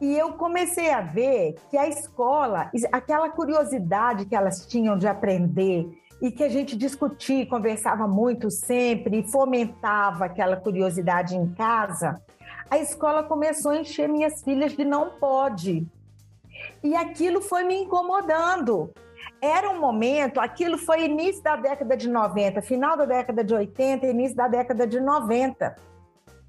E 0.01 0.17
eu 0.17 0.33
comecei 0.33 0.91
a 0.91 1.01
ver 1.01 1.55
que 1.69 1.77
a 1.77 1.87
escola, 1.87 2.71
aquela 2.91 3.29
curiosidade 3.29 4.25
que 4.25 4.35
elas 4.35 4.65
tinham 4.65 4.97
de 4.97 5.07
aprender 5.07 5.87
e 6.21 6.31
que 6.31 6.43
a 6.43 6.49
gente 6.49 6.75
discutia, 6.75 7.45
conversava 7.47 8.07
muito 8.07 8.49
sempre 8.51 9.19
e 9.19 9.31
fomentava 9.31 10.25
aquela 10.25 10.57
curiosidade 10.57 11.35
em 11.35 11.53
casa, 11.53 12.21
a 12.69 12.77
escola 12.77 13.23
começou 13.23 13.71
a 13.71 13.77
encher 13.77 14.07
minhas 14.07 14.43
filhas 14.43 14.73
de 14.75 14.85
não 14.85 15.19
pode, 15.19 15.87
e 16.83 16.95
aquilo 16.95 17.41
foi 17.41 17.63
me 17.63 17.75
incomodando. 17.75 18.91
era 19.39 19.69
um 19.69 19.79
momento, 19.79 20.39
aquilo 20.39 20.77
foi 20.77 21.05
início 21.05 21.43
da 21.43 21.55
década 21.55 21.95
de 21.95 22.09
90, 22.09 22.61
final 22.61 22.97
da 22.97 23.05
década 23.05 23.43
de 23.43 23.53
80, 23.53 24.07
início 24.07 24.35
da 24.35 24.47
década 24.47 24.87
de 24.87 24.99
90. 24.99 25.75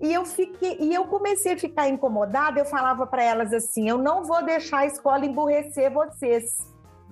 E 0.01 0.13
eu 0.13 0.25
fiquei, 0.25 0.79
e 0.81 0.93
eu 0.93 1.05
comecei 1.05 1.53
a 1.53 1.59
ficar 1.59 1.89
incomodada, 1.89 2.59
eu 2.59 2.65
falava 2.65 3.07
para 3.07 3.23
elas 3.23 3.53
assim: 3.53 3.89
"Eu 3.89 3.99
não 3.99 4.25
vou 4.25 4.43
deixar 4.45 4.79
a 4.79 4.87
escola 4.87 5.25
emburrecer 5.25 5.93
vocês". 5.93 6.59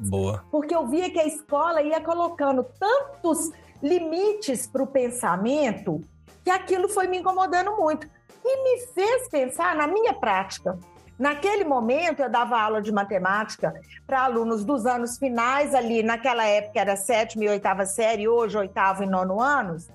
Boa. 0.09 0.45
Porque 0.51 0.75
eu 0.75 0.87
via 0.87 1.11
que 1.11 1.21
a 1.21 1.27
escola 1.27 1.83
ia 1.83 2.01
colocando 2.01 2.65
tantos 2.79 3.51
limites 3.83 4.67
para 4.67 4.83
o 4.83 4.87
pensamento 4.87 6.01
que 6.43 6.51
aquilo 6.51 6.89
foi 6.89 7.07
me 7.07 7.19
incomodando 7.19 7.77
muito 7.77 8.09
e 8.45 8.65
me 8.65 8.87
fez 8.87 9.29
pensar 9.29 9.77
na 9.77 9.87
minha 9.87 10.15
prática. 10.15 10.79
Naquele 11.21 11.65
momento, 11.65 12.21
eu 12.23 12.31
dava 12.31 12.59
aula 12.59 12.81
de 12.81 12.91
matemática 12.91 13.75
para 14.07 14.23
alunos 14.23 14.65
dos 14.65 14.87
anos 14.87 15.19
finais, 15.19 15.75
ali, 15.75 16.03
naquela 16.03 16.47
época 16.47 16.81
era 16.81 16.97
sétima 16.97 17.45
e 17.45 17.49
oitava 17.51 17.85
série, 17.85 18.27
hoje 18.27 18.57
oitavo 18.57 19.03
e 19.03 19.07
nono 19.07 19.39
anos, 19.39 19.87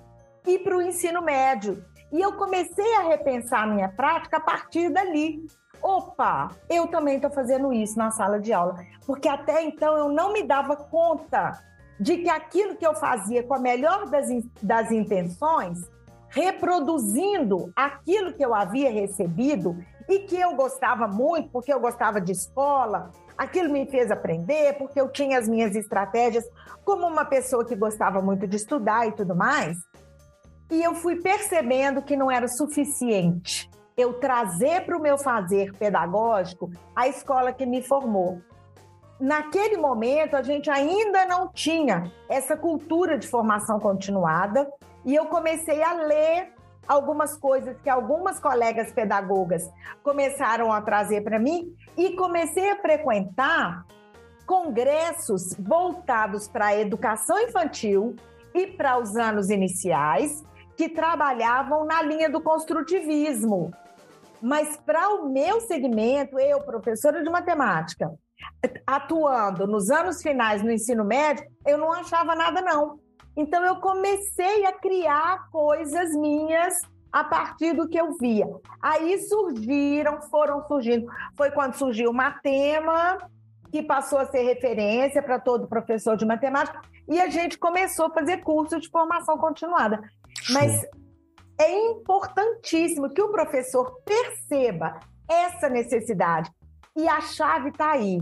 e 0.46 0.60
para 0.60 0.78
o 0.78 0.82
ensino 0.84 1.24
médio. 1.24 1.84
E 2.12 2.22
eu 2.22 2.34
comecei 2.34 2.96
a 2.98 3.08
repensar 3.08 3.64
a 3.64 3.66
minha 3.66 3.90
prática 3.90 4.38
a 4.38 4.40
partir 4.40 4.90
dali. 4.90 5.44
Opa, 5.82 6.52
eu 6.70 6.86
também 6.86 7.16
estou 7.16 7.32
fazendo 7.32 7.74
isso 7.74 7.98
na 7.98 8.12
sala 8.12 8.40
de 8.40 8.54
aula, 8.54 8.76
porque 9.08 9.28
até 9.28 9.64
então 9.64 9.98
eu 9.98 10.10
não 10.10 10.32
me 10.32 10.44
dava 10.44 10.76
conta 10.76 11.60
de 12.00 12.18
que 12.20 12.30
aquilo 12.30 12.76
que 12.76 12.86
eu 12.86 12.94
fazia 12.94 13.42
com 13.42 13.56
a 13.56 13.60
melhor 13.60 14.08
das, 14.12 14.28
das 14.62 14.92
intenções, 14.92 15.90
reproduzindo 16.30 17.72
aquilo 17.76 18.32
que 18.34 18.46
eu 18.46 18.54
havia 18.54 18.92
recebido 18.92 19.76
e 20.08 20.20
que 20.20 20.40
eu 20.40 20.56
gostava 20.56 21.08
muito, 21.08 21.50
porque 21.50 21.74
eu 21.74 21.80
gostava 21.80 22.22
de 22.22 22.32
escola, 22.32 23.12
aquilo 23.38 23.72
me 23.72 23.86
fez 23.86 24.12
aprender, 24.12 24.78
porque 24.78 25.00
eu 25.00 25.10
tinha 25.10 25.40
as 25.40 25.48
minhas 25.48 25.76
estratégias 25.76 26.46
como 26.84 27.08
uma 27.08 27.26
pessoa 27.26 27.66
que 27.66 27.76
gostava 27.76 28.22
muito 28.22 28.48
de 28.48 28.56
estudar 28.56 29.08
e 29.08 29.12
tudo 29.12 29.36
mais. 29.36 29.78
E 30.72 30.84
eu 30.84 30.96
fui 30.96 31.18
percebendo 31.18 32.02
que 32.02 32.16
não 32.16 32.32
era 32.32 32.48
suficiente 32.48 33.70
eu 33.98 34.14
trazer 34.20 34.86
para 34.86 34.98
o 34.98 35.02
meu 35.02 35.18
fazer 35.18 35.74
pedagógico 35.78 36.70
a 36.96 37.08
escola 37.08 37.54
que 37.54 37.66
me 37.66 37.82
formou. 37.82 38.42
Naquele 39.20 39.78
momento, 39.78 40.36
a 40.36 40.42
gente 40.42 40.70
ainda 40.70 41.26
não 41.26 41.48
tinha 41.48 42.12
essa 42.28 42.58
cultura 42.58 43.18
de 43.18 43.28
formação 43.28 43.80
continuada, 43.80 44.70
e 45.06 45.16
eu 45.16 45.28
comecei 45.28 45.82
a 45.82 45.94
ler 45.94 46.55
algumas 46.88 47.38
coisas 47.38 47.76
que 47.82 47.90
algumas 47.90 48.40
colegas 48.40 48.92
pedagogas 48.92 49.70
começaram 50.04 50.72
a 50.72 50.82
trazer 50.82 51.22
para 51.22 51.40
mim 51.40 51.74
e 51.98 52.16
comecei 52.16 52.70
a 52.70 52.78
frequentar 52.78 53.86
congressos 54.46 55.56
voltados 55.60 56.48
para 56.48 56.68
a 56.68 56.80
educação 56.80 57.40
infantil 57.40 58.16
e 58.54 58.68
para 58.68 58.98
os 59.00 59.16
anos 59.16 59.50
iniciais, 59.50 60.44
que 60.78 60.88
trabalhavam 60.88 61.86
na 61.86 62.02
linha 62.02 62.30
do 62.30 62.42
construtivismo. 62.42 63.72
Mas 64.42 64.78
para 64.78 65.10
o 65.10 65.30
meu 65.30 65.60
segmento, 65.62 66.40
eu, 66.40 66.62
professora 66.62 67.24
de 67.24 67.30
matemática, 67.30 68.12
atuando 68.86 69.66
nos 69.66 69.90
anos 69.90 70.22
finais 70.22 70.62
no 70.62 70.72
ensino 70.72 71.04
médio, 71.04 71.46
eu 71.66 71.78
não 71.78 71.92
achava 71.92 72.36
nada 72.36 72.62
não. 72.62 73.00
Então 73.36 73.64
eu 73.64 73.78
comecei 73.78 74.66
a 74.66 74.74
criar 74.74 75.50
coisas 75.50 76.12
minhas 76.16 76.74
a 77.12 77.24
partir 77.24 77.74
do 77.74 77.88
que 77.88 78.00
eu 78.00 78.18
via. 78.18 78.48
Aí 78.82 79.20
surgiram, 79.20 80.22
foram 80.24 80.66
surgindo. 80.68 81.08
Foi 81.38 81.52
quando 81.52 81.76
surgiu 81.76 82.12
o 82.12 82.14
Matema, 82.14 83.18
que 83.72 83.82
passou 83.82 84.20
a 84.20 84.26
ser 84.26 84.44
referência 84.44 85.22
para 85.22 85.40
todo 85.40 85.68
professor 85.68 86.16
de 86.16 86.26
matemática, 86.26 86.82
e 87.08 87.20
a 87.20 87.30
gente 87.30 87.58
começou 87.58 88.08
a 88.08 88.14
fazer 88.14 88.38
curso 88.38 88.80
de 88.80 88.90
formação 88.90 89.38
continuada. 89.38 90.02
Mas 90.50 90.86
é 91.60 91.72
importantíssimo 91.90 93.10
que 93.10 93.22
o 93.22 93.32
professor 93.32 94.02
perceba 94.04 95.00
essa 95.28 95.70
necessidade. 95.70 96.52
E 96.96 97.08
a 97.08 97.22
chave 97.22 97.70
está 97.70 97.92
aí. 97.92 98.20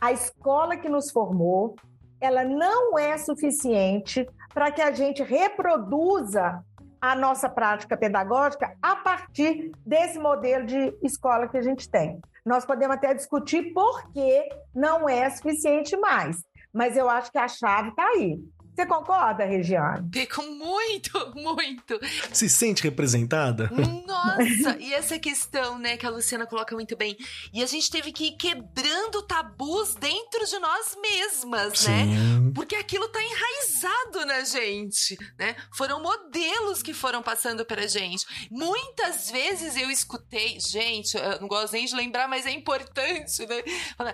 A 0.00 0.12
escola 0.12 0.76
que 0.76 0.88
nos 0.88 1.10
formou, 1.10 1.74
ela 2.20 2.44
não 2.44 2.98
é 2.98 3.16
suficiente 3.18 4.26
para 4.56 4.72
que 4.72 4.80
a 4.80 4.90
gente 4.90 5.22
reproduza 5.22 6.64
a 6.98 7.14
nossa 7.14 7.46
prática 7.46 7.94
pedagógica 7.94 8.74
a 8.80 8.96
partir 8.96 9.70
desse 9.84 10.18
modelo 10.18 10.64
de 10.64 10.96
escola 11.02 11.46
que 11.46 11.58
a 11.58 11.62
gente 11.62 11.86
tem. 11.90 12.18
Nós 12.42 12.64
podemos 12.64 12.96
até 12.96 13.12
discutir 13.12 13.74
por 13.74 14.10
que 14.12 14.48
não 14.74 15.06
é 15.06 15.28
suficiente 15.28 15.94
mais, 15.98 16.42
mas 16.72 16.96
eu 16.96 17.06
acho 17.06 17.30
que 17.30 17.36
a 17.36 17.46
chave 17.46 17.90
está 17.90 18.02
aí. 18.02 18.40
Você 18.76 18.84
concorda, 18.84 19.46
Regiane? 19.46 20.06
Fico 20.12 20.42
muito, 20.42 21.32
muito. 21.34 21.98
Se 22.30 22.46
sente 22.46 22.82
representada? 22.82 23.70
Nossa, 24.06 24.76
e 24.78 24.92
essa 24.92 25.18
questão, 25.18 25.78
né, 25.78 25.96
que 25.96 26.04
a 26.04 26.10
Luciana 26.10 26.46
coloca 26.46 26.74
muito 26.74 26.94
bem. 26.94 27.16
E 27.54 27.62
a 27.62 27.66
gente 27.66 27.90
teve 27.90 28.12
que 28.12 28.26
ir 28.26 28.32
quebrando 28.32 29.22
tabus 29.22 29.94
dentro 29.94 30.44
de 30.44 30.58
nós 30.58 30.94
mesmas, 31.00 31.86
né? 31.86 32.04
Sim. 32.04 32.44
né? 32.44 32.52
Porque 32.54 32.76
aquilo 32.76 33.08
tá 33.08 33.18
enraizado 33.22 34.26
na 34.26 34.44
gente, 34.44 35.16
né? 35.38 35.56
Foram 35.72 36.02
modelos 36.02 36.82
que 36.82 36.92
foram 36.92 37.22
passando 37.22 37.64
pra 37.64 37.86
gente. 37.86 38.26
Muitas 38.50 39.30
vezes 39.30 39.74
eu 39.74 39.90
escutei, 39.90 40.60
gente, 40.60 41.16
eu 41.16 41.40
não 41.40 41.48
gosto 41.48 41.72
nem 41.72 41.86
de 41.86 41.94
lembrar, 41.94 42.28
mas 42.28 42.44
é 42.44 42.50
importante, 42.50 43.46
né? 43.46 43.62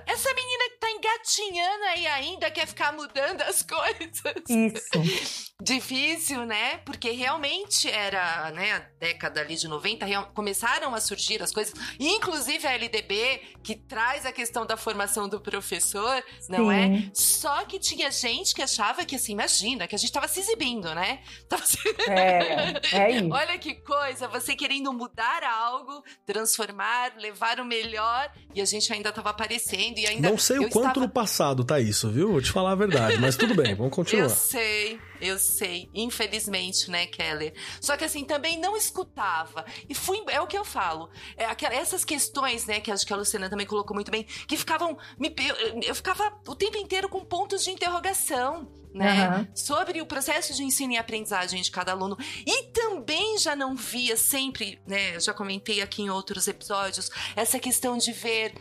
Essa 0.06 0.32
menina 0.32 0.64
que 0.70 0.78
tá 0.78 0.88
engatinhando 0.88 1.84
aí 1.84 2.06
ainda 2.06 2.48
quer 2.48 2.66
ficar 2.68 2.92
mudando 2.92 3.42
as 3.42 3.62
coisas. 3.66 4.51
Isso. 4.52 5.42
Difícil, 5.62 6.44
né? 6.44 6.78
Porque 6.78 7.10
realmente 7.12 7.88
era, 7.88 8.50
né, 8.50 8.72
a 8.72 8.78
década 8.98 9.40
ali 9.40 9.54
de 9.54 9.68
90, 9.68 10.04
começaram 10.34 10.92
a 10.92 11.00
surgir 11.00 11.40
as 11.40 11.52
coisas, 11.52 11.72
inclusive 12.00 12.66
a 12.66 12.72
LDB, 12.72 13.40
que 13.62 13.76
traz 13.76 14.26
a 14.26 14.32
questão 14.32 14.66
da 14.66 14.76
formação 14.76 15.28
do 15.28 15.40
professor, 15.40 16.22
não 16.48 16.70
é? 16.70 16.86
Sim. 16.86 16.96
é? 16.96 17.10
Só 17.14 17.64
que 17.64 17.78
tinha 17.78 18.10
gente 18.10 18.54
que 18.54 18.62
achava 18.62 19.04
que, 19.04 19.14
assim, 19.14 19.32
imagina, 19.32 19.86
que 19.86 19.94
a 19.94 19.98
gente 19.98 20.10
tava 20.10 20.26
se 20.26 20.40
exibindo, 20.40 20.92
né? 20.94 21.20
Tava 21.48 21.64
se... 21.64 21.78
É, 22.08 22.80
é 22.92 23.10
isso. 23.10 23.28
Olha 23.30 23.58
que 23.58 23.74
coisa, 23.74 24.26
você 24.26 24.56
querendo 24.56 24.92
mudar 24.92 25.44
algo, 25.44 26.02
transformar, 26.24 27.14
levar 27.18 27.60
o 27.60 27.64
melhor, 27.64 28.32
e 28.54 28.60
a 28.60 28.64
gente 28.64 28.92
ainda 28.92 29.12
tava 29.12 29.30
aparecendo 29.30 29.98
e 29.98 30.06
ainda... 30.06 30.30
Não 30.30 30.38
sei 30.38 30.58
o 30.58 30.70
quanto 30.70 30.88
estava... 30.88 31.00
no 31.00 31.08
passado 31.08 31.62
tá 31.62 31.78
isso, 31.78 32.10
viu? 32.10 32.32
Vou 32.32 32.42
te 32.42 32.50
falar 32.50 32.72
a 32.72 32.76
verdade, 32.76 33.18
mas 33.20 33.36
tudo 33.36 33.54
bem, 33.54 33.74
vamos 33.74 33.94
continuar. 33.94 34.24
Eu 34.32 34.34
sei, 34.42 35.00
eu 35.20 35.38
sei. 35.38 35.88
Infelizmente, 35.94 36.90
né, 36.90 37.06
Keller? 37.06 37.54
Só 37.80 37.96
que 37.96 38.04
assim, 38.04 38.24
também 38.24 38.58
não 38.58 38.76
escutava. 38.76 39.64
E 39.88 39.94
fui. 39.94 40.22
É 40.28 40.40
o 40.40 40.46
que 40.46 40.58
eu 40.58 40.64
falo. 40.64 41.08
É, 41.36 41.46
aquelas, 41.46 41.78
essas 41.78 42.04
questões, 42.04 42.66
né, 42.66 42.80
que 42.80 42.90
acho 42.90 43.06
que 43.06 43.12
a 43.12 43.16
Luciana 43.16 43.48
também 43.48 43.66
colocou 43.66 43.94
muito 43.94 44.10
bem, 44.10 44.24
que 44.24 44.56
ficavam. 44.56 44.98
Me, 45.18 45.34
eu, 45.38 45.80
eu 45.82 45.94
ficava 45.94 46.40
o 46.46 46.54
tempo 46.54 46.76
inteiro 46.76 47.08
com 47.08 47.24
pontos 47.24 47.64
de 47.64 47.70
interrogação. 47.70 48.70
Né? 48.92 49.30
Uhum. 49.30 49.46
Sobre 49.54 50.02
o 50.02 50.06
processo 50.06 50.52
de 50.52 50.62
ensino 50.62 50.92
e 50.92 50.98
aprendizagem 50.98 51.62
de 51.62 51.70
cada 51.70 51.92
aluno. 51.92 52.14
E 52.46 52.64
também 52.64 53.38
já 53.38 53.56
não 53.56 53.74
via 53.74 54.18
sempre, 54.18 54.78
né? 54.86 55.18
Já 55.18 55.32
comentei 55.32 55.80
aqui 55.80 56.02
em 56.02 56.10
outros 56.10 56.46
episódios, 56.46 57.10
essa 57.34 57.58
questão 57.58 57.96
de 57.96 58.12
ver 58.12 58.52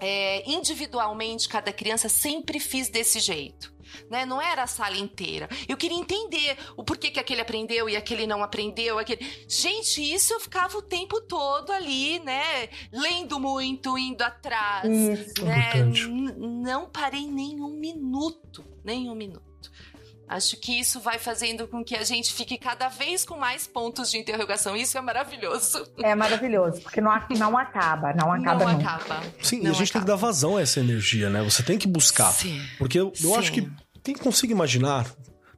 é, 0.00 0.42
individualmente 0.50 1.48
cada 1.48 1.72
criança, 1.72 2.08
sempre 2.08 2.58
fiz 2.58 2.88
desse 2.88 3.20
jeito 3.20 3.72
né? 4.08 4.24
Não 4.24 4.40
era 4.40 4.62
a 4.62 4.66
sala 4.66 4.96
inteira. 4.96 5.48
Eu 5.68 5.76
queria 5.76 5.98
entender 5.98 6.56
o 6.76 6.84
porquê 6.84 7.10
que 7.10 7.20
aquele 7.20 7.40
aprendeu 7.40 7.88
e 7.88 7.96
aquele 7.96 8.26
não 8.26 8.42
aprendeu. 8.42 8.98
Aquele... 8.98 9.24
Gente, 9.48 10.00
isso 10.00 10.32
eu 10.32 10.40
ficava 10.40 10.76
o 10.76 10.82
tempo 10.82 11.20
todo 11.20 11.70
ali, 11.72 12.18
né? 12.20 12.68
Lendo 12.92 13.38
muito, 13.38 13.96
indo 13.98 14.22
atrás. 14.22 14.88
Isso. 14.88 15.44
Né? 15.44 15.72
Não 16.36 16.86
parei 16.86 17.26
nem 17.26 17.60
um 17.60 17.70
minuto. 17.70 18.64
Nem 18.84 19.08
um 19.08 19.14
minuto. 19.14 19.70
Acho 20.30 20.56
que 20.58 20.78
isso 20.78 21.00
vai 21.00 21.18
fazendo 21.18 21.66
com 21.66 21.82
que 21.82 21.96
a 21.96 22.04
gente 22.04 22.32
fique 22.32 22.56
cada 22.56 22.88
vez 22.88 23.24
com 23.24 23.36
mais 23.36 23.66
pontos 23.66 24.08
de 24.12 24.16
interrogação. 24.16 24.76
Isso 24.76 24.96
é 24.96 25.00
maravilhoso. 25.00 25.84
É 25.98 26.14
maravilhoso, 26.14 26.80
porque 26.82 27.00
não, 27.00 27.10
não 27.36 27.58
acaba, 27.58 28.12
não 28.12 28.32
acaba 28.32 28.64
Não 28.64 28.72
nunca. 28.74 28.90
acaba. 28.90 29.22
Sim, 29.42 29.58
não 29.58 29.64
e 29.66 29.68
a 29.70 29.72
gente 29.72 29.90
acaba. 29.90 29.92
tem 29.92 30.00
que 30.02 30.06
dar 30.06 30.14
vazão 30.14 30.56
a 30.56 30.62
essa 30.62 30.78
energia, 30.78 31.28
né? 31.28 31.42
Você 31.42 31.64
tem 31.64 31.76
que 31.76 31.88
buscar. 31.88 32.30
Sim. 32.30 32.64
Porque 32.78 33.00
eu, 33.00 33.12
eu 33.20 33.34
acho 33.34 33.50
que 33.50 33.68
quem 34.04 34.14
consiga 34.14 34.52
imaginar 34.52 35.04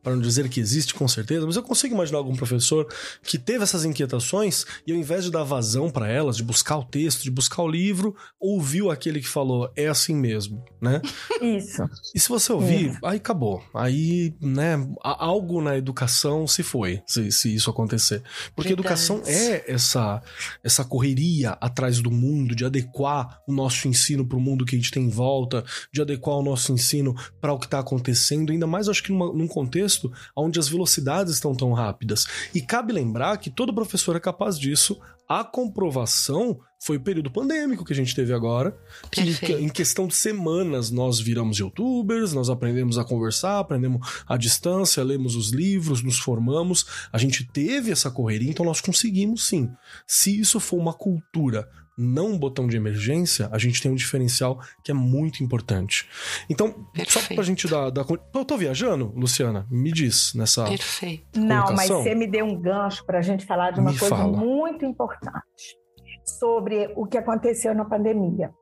para 0.03 0.15
não 0.15 0.23
dizer 0.23 0.49
que 0.49 0.61
existe 0.61 0.95
com 0.95 1.07
certeza, 1.07 1.47
mas 1.47 1.57
eu 1.57 1.63
consigo 1.63 1.95
imaginar 1.95 2.19
algum 2.19 2.35
professor 2.35 2.87
que 3.23 3.39
teve 3.39 3.63
essas 3.63 3.85
inquietações 3.85 4.67
e 4.87 4.93
ao 4.93 4.99
invés 4.99 5.25
de 5.25 5.31
dar 5.31 5.45
vazão 5.45 5.91
para 5.91 6.09
elas, 6.09 6.37
de 6.37 6.43
buscar 6.43 6.79
o 6.79 6.85
texto, 6.85 7.23
de 7.23 7.31
buscar 7.31 7.63
o 7.63 7.69
livro, 7.69 8.15
ouviu 8.41 8.91
aquele 8.91 9.21
que 9.21 9.29
falou, 9.29 9.71
é 9.77 9.87
assim 9.87 10.15
mesmo, 10.15 10.65
né? 10.81 11.01
Isso. 11.41 11.83
E 12.15 12.19
se 12.19 12.29
você 12.29 12.53
ouvir, 12.53 12.91
Isso. 12.91 12.99
aí 13.05 13.17
acabou. 13.17 13.63
Aí, 13.73 14.35
né, 14.41 14.75
algo 15.03 15.61
na 15.61 15.77
educação 15.77 16.47
se 16.47 16.63
foi, 16.63 17.01
se, 17.07 17.31
se 17.31 17.55
isso 17.55 17.71
acontecer. 17.71 18.23
Porque 18.55 18.71
Verdade. 18.71 18.89
educação 18.89 19.23
é 19.25 19.73
essa 19.73 20.21
essa 20.63 20.85
correria 20.85 21.51
atrás 21.61 22.01
do 22.01 22.11
mundo, 22.11 22.55
de 22.55 22.65
adequar 22.65 23.41
o 23.47 23.53
nosso 23.53 23.87
ensino 23.87 24.27
para 24.27 24.37
o 24.37 24.41
mundo 24.41 24.65
que 24.65 24.75
a 24.75 24.79
gente 24.79 24.91
tem 24.91 25.05
em 25.05 25.11
volta, 25.11 25.65
de 25.93 26.01
adequar 26.01 26.37
o 26.37 26.43
nosso 26.43 26.73
ensino 26.73 27.15
para 27.41 27.53
o 27.53 27.59
que 27.59 27.67
está 27.67 27.79
acontecendo, 27.79 28.51
ainda 28.51 28.67
mais 28.67 28.89
acho 28.89 29.03
que 29.03 29.13
numa, 29.13 29.33
num 29.33 29.47
contexto 29.47 29.92
onde 30.37 30.59
as 30.59 30.69
velocidades 30.69 31.35
estão 31.35 31.55
tão 31.55 31.73
rápidas. 31.73 32.27
E 32.55 32.61
cabe 32.61 32.93
lembrar 32.93 33.37
que 33.39 33.51
todo 33.51 33.75
professor 33.75 34.17
é 34.17 34.21
capaz 34.21 34.59
disso. 34.59 35.01
A 35.29 35.43
comprovação 35.45 36.61
foi 36.79 36.97
o 36.97 37.01
período 37.01 37.31
pandêmico 37.31 37.85
que 37.85 37.93
a 37.93 37.97
gente 37.97 38.15
teve 38.15 38.33
agora, 38.33 38.77
que 39.11 39.53
em 39.53 39.69
questão 39.69 40.09
de 40.09 40.15
semanas 40.15 40.91
nós 40.91 41.21
viramos 41.21 41.59
youtubers, 41.59 42.33
nós 42.33 42.51
aprendemos 42.51 42.99
a 42.99 43.05
conversar, 43.05 43.61
aprendemos 43.61 44.25
à 44.27 44.37
distância, 44.37 45.03
lemos 45.05 45.37
os 45.37 45.51
livros, 45.51 46.03
nos 46.03 46.19
formamos, 46.19 46.85
a 47.13 47.19
gente 47.19 47.45
teve 47.45 47.93
essa 47.93 48.11
correria, 48.11 48.51
então 48.51 48.67
nós 48.67 48.81
conseguimos 48.81 49.47
sim. 49.47 49.71
Se 50.07 50.39
isso 50.39 50.59
for 50.59 50.77
uma 50.77 50.93
cultura 50.93 51.69
não 51.97 52.29
um 52.29 52.39
botão 52.39 52.67
de 52.67 52.77
emergência, 52.77 53.49
a 53.53 53.59
gente 53.59 53.83
tem 53.83 53.91
um 53.91 53.95
diferencial 53.95 54.61
que 54.83 54.91
é 54.91 54.95
muito 54.95 55.43
importante. 55.43 56.09
Então, 56.49 56.73
Perfeito. 56.93 57.13
só 57.13 57.35
pra 57.35 57.45
gente 57.45 57.69
dar. 57.69 57.91
dar... 57.91 58.05
Eu 58.35 58.45
tô 58.45 58.57
viajando, 58.57 59.13
Luciana? 59.15 59.67
Me 59.71 59.93
diz 59.93 60.33
nessa. 60.35 60.65
Perfeito. 60.65 61.39
Não, 61.39 61.73
mas 61.75 61.89
você 61.89 62.15
me 62.15 62.27
deu 62.27 62.45
um 62.45 62.61
gancho 62.61 63.05
pra 63.05 63.21
gente 63.21 63.45
falar 63.47 63.73
de 63.73 63.81
uma 63.81 63.93
me 63.93 63.99
coisa 63.99 64.17
fala. 64.17 64.37
muito 64.37 64.85
importante 64.85 65.77
sobre 66.25 66.93
o 66.97 67.07
que 67.07 67.19
aconteceu 67.19 67.75
na 67.75 67.85
pandemia. 67.85 68.53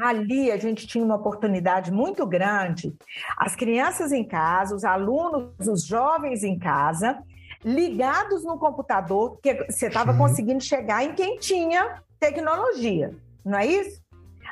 Ali 0.00 0.50
a 0.50 0.56
gente 0.56 0.86
tinha 0.86 1.04
uma 1.04 1.14
oportunidade 1.14 1.92
muito 1.92 2.26
grande, 2.26 2.92
as 3.36 3.54
crianças 3.54 4.10
em 4.10 4.26
casa, 4.26 4.74
os 4.74 4.82
alunos, 4.82 5.52
os 5.60 5.86
jovens 5.86 6.42
em 6.42 6.58
casa, 6.58 7.22
ligados 7.64 8.44
no 8.44 8.58
computador, 8.58 9.32
porque 9.32 9.66
você 9.70 9.86
estava 9.86 10.16
conseguindo 10.16 10.60
chegar 10.60 11.04
em 11.04 11.14
quem 11.14 11.36
tinha 11.38 12.02
tecnologia, 12.22 13.16
não 13.44 13.58
é 13.58 13.66
isso? 13.66 14.00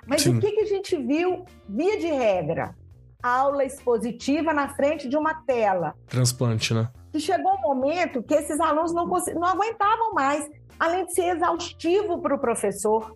Mas 0.04 0.22
Sim. 0.22 0.36
o 0.36 0.40
que, 0.40 0.50
que 0.50 0.60
a 0.62 0.66
gente 0.66 0.96
viu, 0.96 1.44
via 1.68 1.98
de 2.00 2.08
regra? 2.08 2.74
Aula 3.22 3.64
expositiva 3.64 4.52
na 4.52 4.70
frente 4.74 5.08
de 5.08 5.16
uma 5.16 5.34
tela. 5.34 5.94
Transplante, 6.08 6.74
né? 6.74 6.88
E 7.14 7.20
chegou 7.20 7.52
um 7.54 7.60
momento 7.60 8.22
que 8.22 8.34
esses 8.34 8.58
alunos 8.58 8.92
não, 8.92 9.06
não 9.06 9.44
aguentavam 9.44 10.12
mais, 10.14 10.48
além 10.80 11.06
de 11.06 11.14
ser 11.14 11.36
exaustivo 11.36 12.20
para 12.20 12.34
o 12.34 12.38
professor. 12.38 13.14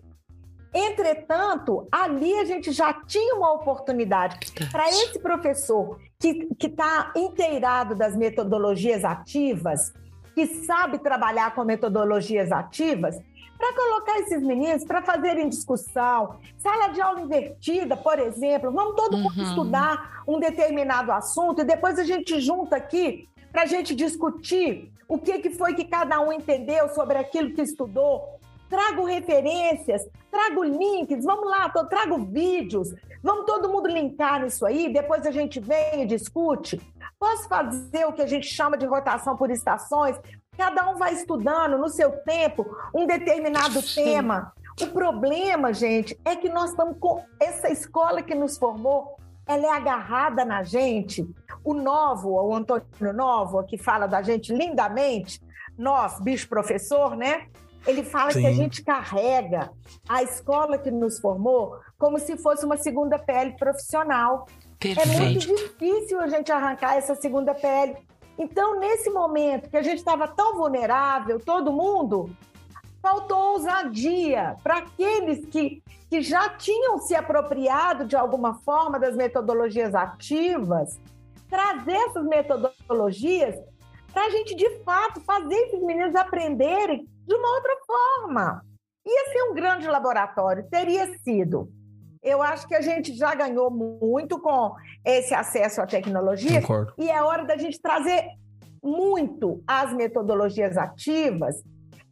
Entretanto, 0.73 1.87
ali 1.91 2.37
a 2.39 2.45
gente 2.45 2.71
já 2.71 2.93
tinha 2.93 3.35
uma 3.35 3.53
oportunidade 3.53 4.37
para 4.71 4.87
esse 4.89 5.19
professor 5.19 5.99
que 6.19 6.47
está 6.61 7.11
inteirado 7.15 7.95
das 7.95 8.15
metodologias 8.15 9.03
ativas, 9.03 9.91
que 10.33 10.45
sabe 10.65 10.99
trabalhar 10.99 11.55
com 11.55 11.63
metodologias 11.63 12.51
ativas, 12.51 13.17
para 13.57 13.73
colocar 13.73 14.19
esses 14.19 14.41
meninos 14.41 14.83
para 14.83 15.01
fazerem 15.01 15.49
discussão, 15.49 16.37
sala 16.57 16.89
de 16.89 17.01
aula 17.01 17.21
invertida, 17.21 17.95
por 17.95 18.19
exemplo, 18.19 18.71
vamos 18.71 18.95
todo 18.95 19.17
mundo 19.17 19.37
uhum. 19.37 19.43
estudar 19.43 20.23
um 20.27 20.39
determinado 20.39 21.11
assunto 21.11 21.61
e 21.61 21.65
depois 21.65 21.97
a 21.97 22.03
gente 22.03 22.39
junta 22.39 22.75
aqui 22.75 23.27
para 23.51 23.63
a 23.63 23.65
gente 23.65 23.95
discutir 23.95 24.91
o 25.07 25.17
que, 25.17 25.39
que 25.39 25.51
foi 25.51 25.73
que 25.73 25.85
cada 25.85 26.19
um 26.19 26.31
entendeu 26.31 26.89
sobre 26.89 27.17
aquilo 27.17 27.53
que 27.53 27.61
estudou. 27.61 28.39
Trago 28.69 29.05
referências, 29.05 30.05
trago 30.31 30.63
links, 30.63 31.23
vamos 31.23 31.49
lá, 31.49 31.69
trago 31.69 32.25
vídeos, 32.25 32.93
vamos 33.23 33.45
todo 33.45 33.69
mundo 33.69 33.87
linkar 33.87 34.41
nisso 34.41 34.65
aí, 34.65 34.91
depois 34.91 35.25
a 35.25 35.31
gente 35.31 35.59
vem 35.59 36.01
e 36.01 36.05
discute. 36.05 36.81
Posso 37.19 37.47
fazer 37.47 38.05
o 38.05 38.11
que 38.11 38.21
a 38.21 38.27
gente 38.27 38.47
chama 38.47 38.77
de 38.77 38.85
rotação 38.85 39.37
por 39.37 39.49
estações? 39.49 40.19
Cada 40.57 40.89
um 40.89 40.95
vai 40.95 41.13
estudando 41.13 41.77
no 41.77 41.89
seu 41.89 42.11
tempo 42.23 42.65
um 42.93 43.05
determinado 43.05 43.81
tema. 43.81 44.53
O 44.81 44.87
problema, 44.87 45.73
gente, 45.73 46.19
é 46.25 46.35
que 46.35 46.49
nós 46.49 46.71
estamos 46.71 46.97
com 46.99 47.23
essa 47.39 47.69
escola 47.69 48.21
que 48.21 48.35
nos 48.35 48.57
formou, 48.57 49.17
ela 49.47 49.65
é 49.65 49.69
agarrada 49.69 50.43
na 50.43 50.63
gente. 50.63 51.25
O 51.63 51.73
Novo, 51.73 52.31
o 52.31 52.53
Antônio 52.53 53.13
Novo, 53.13 53.63
que 53.63 53.77
fala 53.77 54.07
da 54.07 54.21
gente 54.21 54.53
lindamente, 54.53 55.41
nós, 55.77 56.19
bicho 56.19 56.47
professor, 56.49 57.15
né? 57.15 57.47
Ele 57.87 58.03
fala 58.03 58.31
Sim. 58.31 58.41
que 58.41 58.47
a 58.47 58.53
gente 58.53 58.83
carrega 58.83 59.71
a 60.09 60.23
escola 60.23 60.77
que 60.77 60.89
nos 60.89 61.19
formou 61.19 61.79
como 61.97 62.19
se 62.19 62.35
fosse 62.37 62.65
uma 62.65 62.77
segunda 62.77 63.19
pele 63.19 63.51
profissional. 63.57 64.47
Perfeito. 64.79 65.09
É 65.09 65.19
muito 65.19 65.47
difícil 65.47 66.19
a 66.19 66.27
gente 66.27 66.51
arrancar 66.51 66.97
essa 66.97 67.15
segunda 67.15 67.53
pele. 67.53 67.95
Então, 68.37 68.79
nesse 68.79 69.09
momento 69.09 69.69
que 69.69 69.77
a 69.77 69.81
gente 69.81 69.97
estava 69.97 70.27
tão 70.27 70.55
vulnerável, 70.55 71.39
todo 71.39 71.71
mundo, 71.71 72.29
faltou 73.01 73.53
ousadia 73.53 74.57
para 74.61 74.79
aqueles 74.79 75.45
que, 75.45 75.81
que 76.09 76.21
já 76.21 76.49
tinham 76.49 76.97
se 76.97 77.15
apropriado 77.15 78.05
de 78.05 78.15
alguma 78.15 78.55
forma 78.55 78.99
das 78.99 79.15
metodologias 79.15 79.95
ativas, 79.95 80.99
trazer 81.47 81.93
essas 81.93 82.25
metodologias 82.25 83.55
para 84.11 84.25
a 84.25 84.29
gente, 84.29 84.55
de 84.55 84.79
fato, 84.79 85.21
fazer 85.21 85.55
esses 85.55 85.81
meninos 85.81 86.15
aprenderem 86.15 87.07
de 87.27 87.35
uma 87.35 87.55
outra 87.55 87.77
forma. 87.85 88.65
Ia 89.05 89.31
ser 89.31 89.43
um 89.43 89.53
grande 89.53 89.87
laboratório, 89.87 90.67
teria 90.69 91.17
sido. 91.19 91.69
Eu 92.25 92.41
acho 92.41 92.67
que 92.67 92.73
a 92.73 92.81
gente 92.81 93.15
já 93.15 93.35
ganhou 93.35 93.69
muito 93.69 94.39
com 94.41 94.73
esse 95.05 95.35
acesso 95.35 95.79
à 95.79 95.85
tecnologia 95.85 96.59
Concordo. 96.59 96.93
e 96.97 97.07
é 97.07 97.21
hora 97.21 97.45
da 97.45 97.55
gente 97.55 97.79
trazer 97.79 98.27
muito 98.83 99.63
as 99.67 99.93
metodologias 99.93 100.75
ativas 100.75 101.63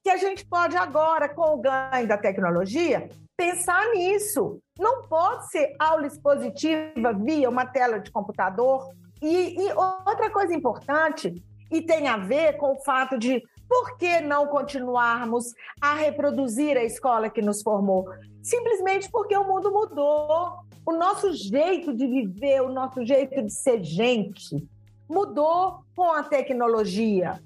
que 0.03 0.09
a 0.09 0.17
gente 0.17 0.45
pode 0.45 0.77
agora, 0.77 1.29
com 1.29 1.55
o 1.55 1.61
ganho 1.61 2.07
da 2.07 2.17
tecnologia, 2.17 3.09
pensar 3.35 3.89
nisso. 3.91 4.59
Não 4.77 5.07
pode 5.07 5.49
ser 5.49 5.75
aula 5.79 6.05
expositiva 6.05 7.13
via 7.13 7.49
uma 7.49 7.65
tela 7.65 7.99
de 7.99 8.11
computador. 8.11 8.89
E, 9.21 9.55
e 9.55 9.73
outra 9.73 10.29
coisa 10.29 10.53
importante, 10.53 11.33
e 11.71 11.81
tem 11.81 12.07
a 12.07 12.17
ver 12.17 12.57
com 12.57 12.73
o 12.73 12.83
fato 12.83 13.17
de 13.17 13.41
por 13.67 13.97
que 13.97 14.19
não 14.19 14.45
continuarmos 14.47 15.45
a 15.81 15.95
reproduzir 15.95 16.77
a 16.77 16.83
escola 16.83 17.29
que 17.29 17.41
nos 17.41 17.63
formou? 17.63 18.05
Simplesmente 18.43 19.09
porque 19.09 19.35
o 19.35 19.47
mundo 19.47 19.71
mudou. 19.71 20.59
O 20.85 20.91
nosso 20.91 21.31
jeito 21.31 21.93
de 21.93 22.05
viver, 22.05 22.61
o 22.61 22.69
nosso 22.69 23.05
jeito 23.05 23.41
de 23.41 23.49
ser 23.49 23.81
gente 23.81 24.67
mudou 25.09 25.79
com 25.95 26.11
a 26.11 26.23
tecnologia. 26.23 27.41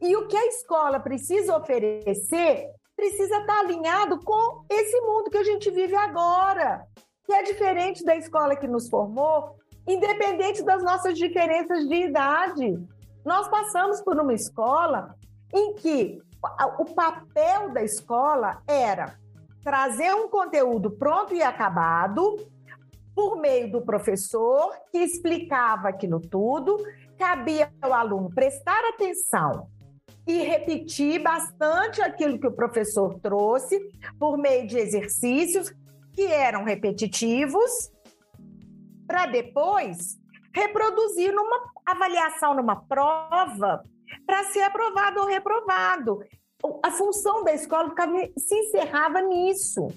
E 0.00 0.14
o 0.14 0.28
que 0.28 0.36
a 0.36 0.46
escola 0.46 1.00
precisa 1.00 1.56
oferecer 1.56 2.70
precisa 2.94 3.38
estar 3.38 3.60
alinhado 3.60 4.18
com 4.24 4.64
esse 4.70 4.98
mundo 5.02 5.30
que 5.30 5.36
a 5.36 5.44
gente 5.44 5.70
vive 5.70 5.94
agora, 5.94 6.86
que 7.24 7.32
é 7.32 7.42
diferente 7.42 8.02
da 8.04 8.16
escola 8.16 8.56
que 8.56 8.66
nos 8.66 8.88
formou, 8.88 9.56
independente 9.86 10.62
das 10.62 10.82
nossas 10.82 11.16
diferenças 11.16 11.86
de 11.86 11.94
idade. 11.94 12.78
Nós 13.24 13.48
passamos 13.48 14.00
por 14.00 14.18
uma 14.18 14.32
escola 14.32 15.14
em 15.52 15.74
que 15.74 16.18
o 16.78 16.84
papel 16.86 17.70
da 17.72 17.82
escola 17.82 18.62
era 18.66 19.18
trazer 19.66 20.14
um 20.14 20.28
conteúdo 20.28 20.92
pronto 20.92 21.34
e 21.34 21.42
acabado 21.42 22.36
por 23.12 23.36
meio 23.40 23.68
do 23.72 23.82
professor 23.82 24.72
que 24.92 24.98
explicava 24.98 25.88
aquilo 25.88 26.20
tudo, 26.20 26.76
cabia 27.18 27.72
ao 27.82 27.92
aluno 27.92 28.30
prestar 28.32 28.80
atenção 28.90 29.68
e 30.24 30.38
repetir 30.38 31.20
bastante 31.20 32.00
aquilo 32.00 32.38
que 32.38 32.46
o 32.46 32.52
professor 32.52 33.18
trouxe 33.18 33.80
por 34.20 34.38
meio 34.38 34.68
de 34.68 34.78
exercícios 34.78 35.74
que 36.12 36.26
eram 36.26 36.62
repetitivos, 36.62 37.90
para 39.04 39.26
depois 39.26 40.16
reproduzir 40.54 41.34
numa 41.34 41.72
avaliação, 41.84 42.54
numa 42.54 42.76
prova 42.76 43.82
para 44.24 44.44
ser 44.44 44.62
aprovado 44.62 45.22
ou 45.22 45.26
reprovado. 45.26 46.20
A 46.82 46.90
função 46.90 47.44
da 47.44 47.52
escola 47.52 47.94
se 48.36 48.54
encerrava 48.54 49.20
nisso. 49.20 49.88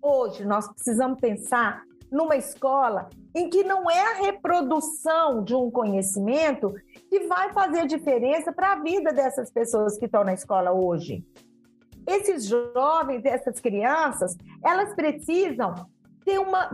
Hoje, 0.00 0.44
nós 0.44 0.66
precisamos 0.68 1.20
pensar 1.20 1.82
numa 2.10 2.36
escola 2.36 3.08
em 3.34 3.48
que 3.48 3.64
não 3.64 3.90
é 3.90 4.00
a 4.12 4.22
reprodução 4.22 5.42
de 5.42 5.54
um 5.54 5.70
conhecimento 5.70 6.74
que 7.08 7.20
vai 7.20 7.52
fazer 7.52 7.86
diferença 7.86 8.52
para 8.52 8.72
a 8.72 8.82
vida 8.82 9.12
dessas 9.12 9.50
pessoas 9.50 9.96
que 9.98 10.06
estão 10.06 10.24
na 10.24 10.34
escola 10.34 10.72
hoje. 10.72 11.24
Esses 12.06 12.46
jovens, 12.46 13.24
essas 13.24 13.60
crianças, 13.60 14.36
elas 14.62 14.94
precisam 14.94 15.74
ter 16.24 16.38
uma 16.38 16.70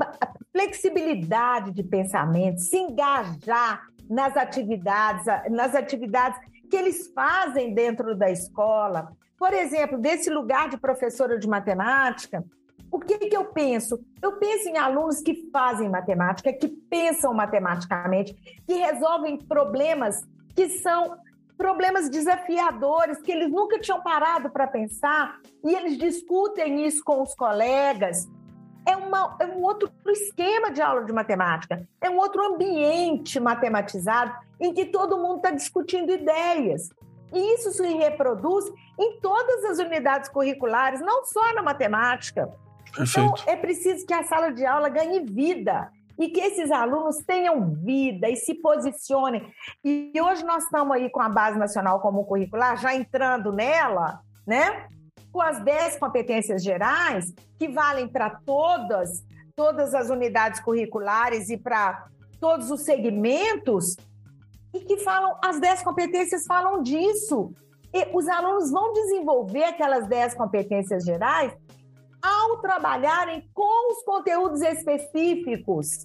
flexibilidade 0.52 1.72
de 1.72 1.82
pensamento, 1.82 2.60
se 2.60 2.76
engajar 2.76 3.86
nas 4.08 4.36
atividades, 4.36 5.24
nas 5.50 5.74
atividades 5.74 6.40
que 6.68 6.76
eles 6.76 7.10
fazem 7.14 7.74
dentro 7.74 8.14
da 8.14 8.30
escola. 8.30 9.12
Por 9.38 9.52
exemplo, 9.52 9.98
desse 9.98 10.30
lugar 10.30 10.68
de 10.68 10.76
professora 10.76 11.38
de 11.38 11.48
matemática, 11.48 12.44
o 12.90 12.98
que, 12.98 13.18
que 13.18 13.36
eu 13.36 13.46
penso? 13.46 14.00
Eu 14.22 14.38
penso 14.38 14.68
em 14.68 14.78
alunos 14.78 15.20
que 15.20 15.48
fazem 15.52 15.88
matemática, 15.88 16.52
que 16.52 16.68
pensam 16.68 17.34
matematicamente, 17.34 18.34
que 18.66 18.74
resolvem 18.74 19.38
problemas 19.38 20.26
que 20.54 20.68
são 20.68 21.18
problemas 21.56 22.08
desafiadores, 22.08 23.20
que 23.20 23.32
eles 23.32 23.50
nunca 23.50 23.78
tinham 23.80 24.00
parado 24.00 24.48
para 24.50 24.66
pensar, 24.66 25.40
e 25.64 25.74
eles 25.74 25.98
discutem 25.98 26.86
isso 26.86 27.02
com 27.04 27.20
os 27.20 27.34
colegas. 27.34 28.28
É, 28.88 28.96
uma, 28.96 29.36
é 29.38 29.46
um 29.46 29.62
outro 29.62 29.92
esquema 30.06 30.70
de 30.70 30.80
aula 30.80 31.04
de 31.04 31.12
matemática, 31.12 31.86
é 32.00 32.08
um 32.08 32.16
outro 32.16 32.42
ambiente 32.42 33.38
matematizado 33.38 34.32
em 34.58 34.72
que 34.72 34.86
todo 34.86 35.18
mundo 35.18 35.36
está 35.36 35.50
discutindo 35.50 36.10
ideias. 36.10 36.88
E 37.30 37.54
isso 37.54 37.70
se 37.72 37.86
reproduz 37.86 38.64
em 38.98 39.20
todas 39.20 39.64
as 39.66 39.78
unidades 39.78 40.30
curriculares, 40.30 41.02
não 41.02 41.22
só 41.26 41.52
na 41.52 41.62
matemática. 41.62 42.48
Perfeito. 42.96 43.18
Então, 43.18 43.52
é 43.52 43.56
preciso 43.56 44.06
que 44.06 44.14
a 44.14 44.22
sala 44.24 44.50
de 44.50 44.64
aula 44.64 44.88
ganhe 44.88 45.20
vida 45.20 45.92
e 46.18 46.28
que 46.28 46.40
esses 46.40 46.70
alunos 46.70 47.18
tenham 47.18 47.70
vida 47.74 48.28
e 48.28 48.36
se 48.36 48.54
posicionem. 48.54 49.52
E 49.84 50.12
hoje 50.18 50.44
nós 50.46 50.64
estamos 50.64 50.96
aí 50.96 51.10
com 51.10 51.20
a 51.20 51.28
Base 51.28 51.58
Nacional 51.58 52.00
Comum 52.00 52.24
Curricular, 52.24 52.78
já 52.78 52.94
entrando 52.94 53.52
nela, 53.52 54.20
né? 54.46 54.88
Com 55.38 55.42
as 55.42 55.60
10 55.62 55.98
competências 55.98 56.64
gerais, 56.64 57.32
que 57.60 57.68
valem 57.68 58.08
para 58.08 58.28
todas, 58.28 59.24
todas 59.54 59.94
as 59.94 60.10
unidades 60.10 60.58
curriculares 60.58 61.48
e 61.48 61.56
para 61.56 62.08
todos 62.40 62.72
os 62.72 62.80
segmentos, 62.80 63.96
e 64.74 64.80
que 64.80 64.96
falam, 64.96 65.38
as 65.40 65.60
10 65.60 65.84
competências 65.84 66.44
falam 66.44 66.82
disso. 66.82 67.52
E 67.94 68.08
os 68.12 68.26
alunos 68.26 68.72
vão 68.72 68.92
desenvolver 68.92 69.62
aquelas 69.62 70.08
10 70.08 70.34
competências 70.34 71.04
gerais 71.04 71.56
ao 72.20 72.56
trabalharem 72.60 73.48
com 73.54 73.92
os 73.92 74.02
conteúdos 74.02 74.60
específicos. 74.60 76.04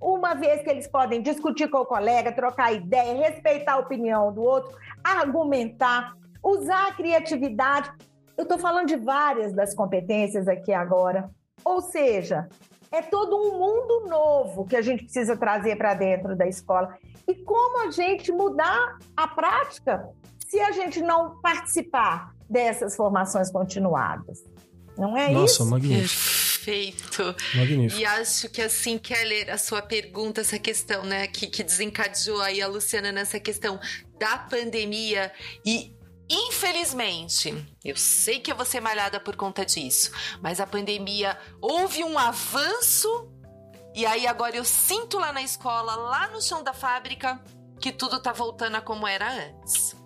Uma 0.00 0.32
vez 0.32 0.62
que 0.62 0.70
eles 0.70 0.88
podem 0.88 1.20
discutir 1.20 1.68
com 1.68 1.80
o 1.80 1.84
colega, 1.84 2.32
trocar 2.32 2.72
ideia, 2.72 3.28
respeitar 3.28 3.74
a 3.74 3.80
opinião 3.80 4.32
do 4.32 4.40
outro, 4.40 4.74
argumentar, 5.04 6.14
usar 6.42 6.88
a 6.88 6.94
criatividade. 6.94 7.92
Eu 8.38 8.44
estou 8.44 8.56
falando 8.56 8.86
de 8.86 8.96
várias 8.96 9.52
das 9.52 9.74
competências 9.74 10.46
aqui 10.46 10.72
agora. 10.72 11.28
Ou 11.64 11.82
seja, 11.82 12.48
é 12.92 13.02
todo 13.02 13.36
um 13.36 13.58
mundo 13.58 14.06
novo 14.08 14.64
que 14.64 14.76
a 14.76 14.80
gente 14.80 15.02
precisa 15.02 15.36
trazer 15.36 15.76
para 15.76 15.92
dentro 15.94 16.36
da 16.36 16.46
escola. 16.46 16.96
E 17.26 17.34
como 17.34 17.86
a 17.86 17.90
gente 17.90 18.30
mudar 18.30 18.96
a 19.16 19.26
prática 19.26 20.08
se 20.48 20.60
a 20.60 20.70
gente 20.70 21.02
não 21.02 21.40
participar 21.40 22.32
dessas 22.48 22.94
formações 22.94 23.50
continuadas? 23.50 24.44
Não 24.96 25.16
é 25.16 25.30
Nossa, 25.32 25.44
isso? 25.44 25.64
Nossa, 25.64 25.70
magnífico. 25.70 26.38
Perfeito. 26.64 27.36
Magnífico. 27.56 28.00
E 28.00 28.04
acho 28.04 28.48
que 28.50 28.62
assim, 28.62 28.98
Keller, 28.98 29.52
a 29.52 29.58
sua 29.58 29.82
pergunta, 29.82 30.42
essa 30.42 30.60
questão, 30.60 31.02
né, 31.02 31.26
que, 31.26 31.48
que 31.48 31.64
desencadeou 31.64 32.40
aí 32.40 32.62
a 32.62 32.68
Luciana 32.68 33.10
nessa 33.10 33.40
questão 33.40 33.80
da 34.18 34.38
pandemia 34.38 35.32
e 35.64 35.97
Infelizmente, 36.30 37.66
eu 37.84 37.96
sei 37.96 38.40
que 38.40 38.52
eu 38.52 38.56
vou 38.56 38.66
ser 38.66 38.80
malhada 38.80 39.18
por 39.18 39.34
conta 39.34 39.64
disso, 39.64 40.10
mas 40.42 40.60
a 40.60 40.66
pandemia 40.66 41.38
houve 41.60 42.04
um 42.04 42.18
avanço 42.18 43.30
e 43.94 44.04
aí 44.04 44.26
agora 44.26 44.56
eu 44.56 44.64
sinto 44.64 45.18
lá 45.18 45.32
na 45.32 45.42
escola, 45.42 45.96
lá 45.96 46.28
no 46.28 46.42
chão 46.42 46.62
da 46.62 46.74
fábrica, 46.74 47.42
que 47.80 47.90
tudo 47.90 48.20
tá 48.20 48.32
voltando 48.32 48.76
a 48.76 48.80
como 48.80 49.06
era 49.06 49.30
antes. 49.32 49.96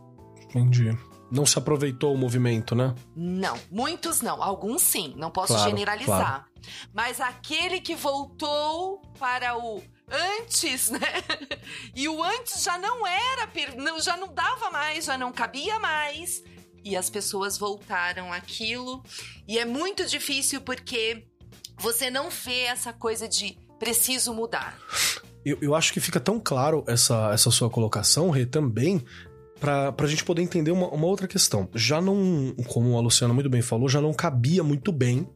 Entendi 0.44 0.96
não 1.32 1.46
se 1.46 1.58
aproveitou 1.58 2.12
o 2.12 2.18
movimento, 2.18 2.74
né? 2.74 2.94
Não, 3.16 3.58
muitos 3.70 4.20
não. 4.20 4.42
Alguns 4.42 4.82
sim, 4.82 5.14
não 5.16 5.30
posso 5.30 5.54
claro, 5.54 5.70
generalizar. 5.70 6.18
Claro. 6.18 6.44
Mas 6.92 7.22
aquele 7.22 7.80
que 7.80 7.94
voltou 7.94 9.00
para 9.18 9.56
o 9.56 9.82
antes, 10.12 10.90
né? 10.90 11.00
E 11.94 12.08
o 12.08 12.22
antes 12.22 12.62
já 12.62 12.78
não 12.78 13.06
era, 13.06 13.48
já 14.00 14.16
não 14.16 14.32
dava 14.32 14.70
mais, 14.70 15.04
já 15.04 15.16
não 15.16 15.32
cabia 15.32 15.78
mais. 15.78 16.42
E 16.84 16.96
as 16.96 17.08
pessoas 17.08 17.56
voltaram 17.56 18.32
aquilo. 18.32 19.02
E 19.46 19.58
é 19.58 19.64
muito 19.64 20.04
difícil 20.06 20.60
porque 20.60 21.24
você 21.78 22.10
não 22.10 22.30
vê 22.30 22.62
essa 22.62 22.92
coisa 22.92 23.28
de 23.28 23.56
preciso 23.78 24.32
mudar. 24.32 24.78
Eu, 25.44 25.58
eu 25.60 25.74
acho 25.74 25.92
que 25.92 26.00
fica 26.00 26.20
tão 26.20 26.40
claro 26.40 26.84
essa, 26.86 27.32
essa 27.32 27.50
sua 27.50 27.68
colocação, 27.68 28.30
Rê, 28.30 28.46
também, 28.46 29.04
para 29.60 29.94
a 29.96 30.06
gente 30.06 30.24
poder 30.24 30.42
entender 30.42 30.70
uma, 30.70 30.88
uma, 30.88 31.06
outra 31.06 31.26
questão. 31.26 31.68
Já 31.74 32.00
não, 32.00 32.54
como 32.68 32.96
a 32.96 33.00
Luciana 33.00 33.34
muito 33.34 33.50
bem 33.50 33.62
falou, 33.62 33.88
já 33.88 34.00
não 34.00 34.12
cabia 34.12 34.62
muito 34.62 34.92
bem. 34.92 35.28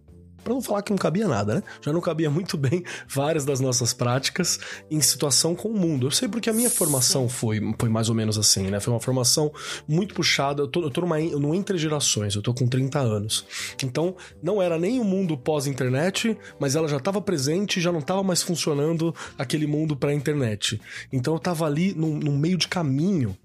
Para 0.47 0.55
não 0.55 0.63
falar 0.63 0.83
que 0.83 0.93
não 0.93 0.97
cabia 0.97 1.27
nada, 1.27 1.57
né? 1.57 1.63
Já 1.81 1.93
não 1.93 2.01
cabia 2.01 2.31
muito 2.31 2.55
bem 2.57 2.85
várias 3.09 3.45
das 3.45 3.59
nossas 3.59 3.93
práticas 3.93 4.61
em 4.89 5.01
situação 5.01 5.57
com 5.57 5.71
o 5.71 5.77
mundo. 5.77 6.07
Eu 6.07 6.13
sei 6.13 6.29
porque 6.29 6.49
a 6.49 6.53
minha 6.53 6.71
formação 6.71 7.29
foi, 7.29 7.61
foi 7.77 7.89
mais 7.89 8.09
ou 8.09 8.15
menos 8.15 8.39
assim, 8.39 8.71
né? 8.71 8.79
Foi 8.79 8.95
uma 8.95 9.01
formação 9.01 9.53
muito 9.89 10.15
puxada. 10.15 10.63
Eu 10.63 10.69
tô, 10.69 10.83
eu 10.83 10.91
tô 10.91 11.01
numa, 11.01 11.19
no 11.19 11.53
Entre 11.53 11.77
Gerações, 11.77 12.37
eu 12.37 12.43
tô 12.43 12.55
com 12.55 12.69
30 12.69 12.97
anos. 13.01 13.45
Então, 13.83 14.15
não 14.41 14.63
era 14.63 14.79
nem 14.79 15.01
o 15.01 15.05
mundo 15.05 15.37
pós-internet, 15.37 16.39
mas 16.61 16.77
ela 16.77 16.87
já 16.87 16.99
estava 16.99 17.21
presente 17.21 17.79
e 17.79 17.83
já 17.83 17.91
não 17.91 17.99
estava 17.99 18.23
mais 18.23 18.41
funcionando 18.41 19.13
aquele 19.37 19.67
mundo 19.67 19.97
pré-internet. 19.97 20.81
Então, 21.13 21.35
eu 21.35 21.41
tava 21.41 21.67
ali 21.67 21.93
no, 21.93 22.15
no 22.17 22.31
meio 22.31 22.57
de 22.57 22.69
caminho 22.69 23.37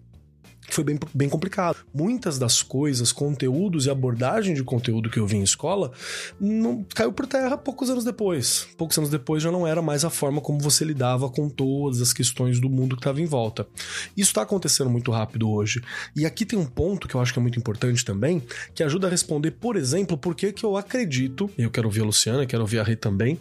foi 0.76 0.84
bem, 0.84 1.00
bem 1.14 1.30
complicado. 1.30 1.78
Muitas 1.94 2.38
das 2.38 2.62
coisas, 2.62 3.12
conteúdos 3.12 3.86
e 3.86 3.90
abordagem 3.90 4.54
de 4.54 4.64
conteúdo 4.64 5.10
que 5.10 5.20
eu 5.20 5.28
vi 5.28 5.38
em 5.38 5.44
escola, 5.44 5.92
não, 6.40 6.86
caiu 6.96 7.12
por 7.12 7.28
terra 7.28 7.58
poucos 7.58 7.90
anos 7.90 8.04
depois. 8.04 8.68
Poucos 8.78 8.98
anos 8.98 9.10
depois 9.10 9.44
já 9.44 9.52
não 9.52 9.66
era 9.68 9.82
mais 9.82 10.06
a 10.06 10.10
forma 10.10 10.42
como 10.42 10.60
você 10.60 10.84
lidava 10.84 11.30
com 11.30 11.50
todas 11.50 12.02
as 12.02 12.14
questões 12.14 12.60
do 12.60 12.70
mundo 12.70 12.96
que 12.96 13.02
estava 13.02 13.22
em 13.22 13.26
volta. 13.26 13.68
Isso 14.16 14.32
está 14.32 14.42
acontecendo 14.42 14.90
muito 14.90 15.12
rápido 15.12 15.50
hoje. 15.50 15.82
E 16.16 16.26
aqui 16.26 16.46
tem 16.46 16.58
um 16.58 16.66
ponto 16.66 17.08
que 17.08 17.16
eu 17.16 17.22
acho 17.22 17.34
que 17.34 17.40
é 17.40 17.42
muito 17.42 17.60
importante 17.60 18.04
também, 18.04 18.42
que 18.74 18.84
ajuda 18.84 19.08
a 19.08 19.10
responder, 19.10 19.52
por 19.52 19.76
exemplo, 19.76 20.18
por 20.18 20.36
que, 20.36 20.52
que 20.52 20.64
eu 20.64 20.78
acredito, 20.78 21.50
e 21.58 21.64
eu 21.64 21.72
quero 21.72 21.88
ouvir 21.88 22.02
a 22.02 22.06
Luciana, 22.06 22.46
quero 22.46 22.62
ouvir 22.62 22.80
a 22.80 22.84
Rei 22.84 22.96
também, 22.96 23.38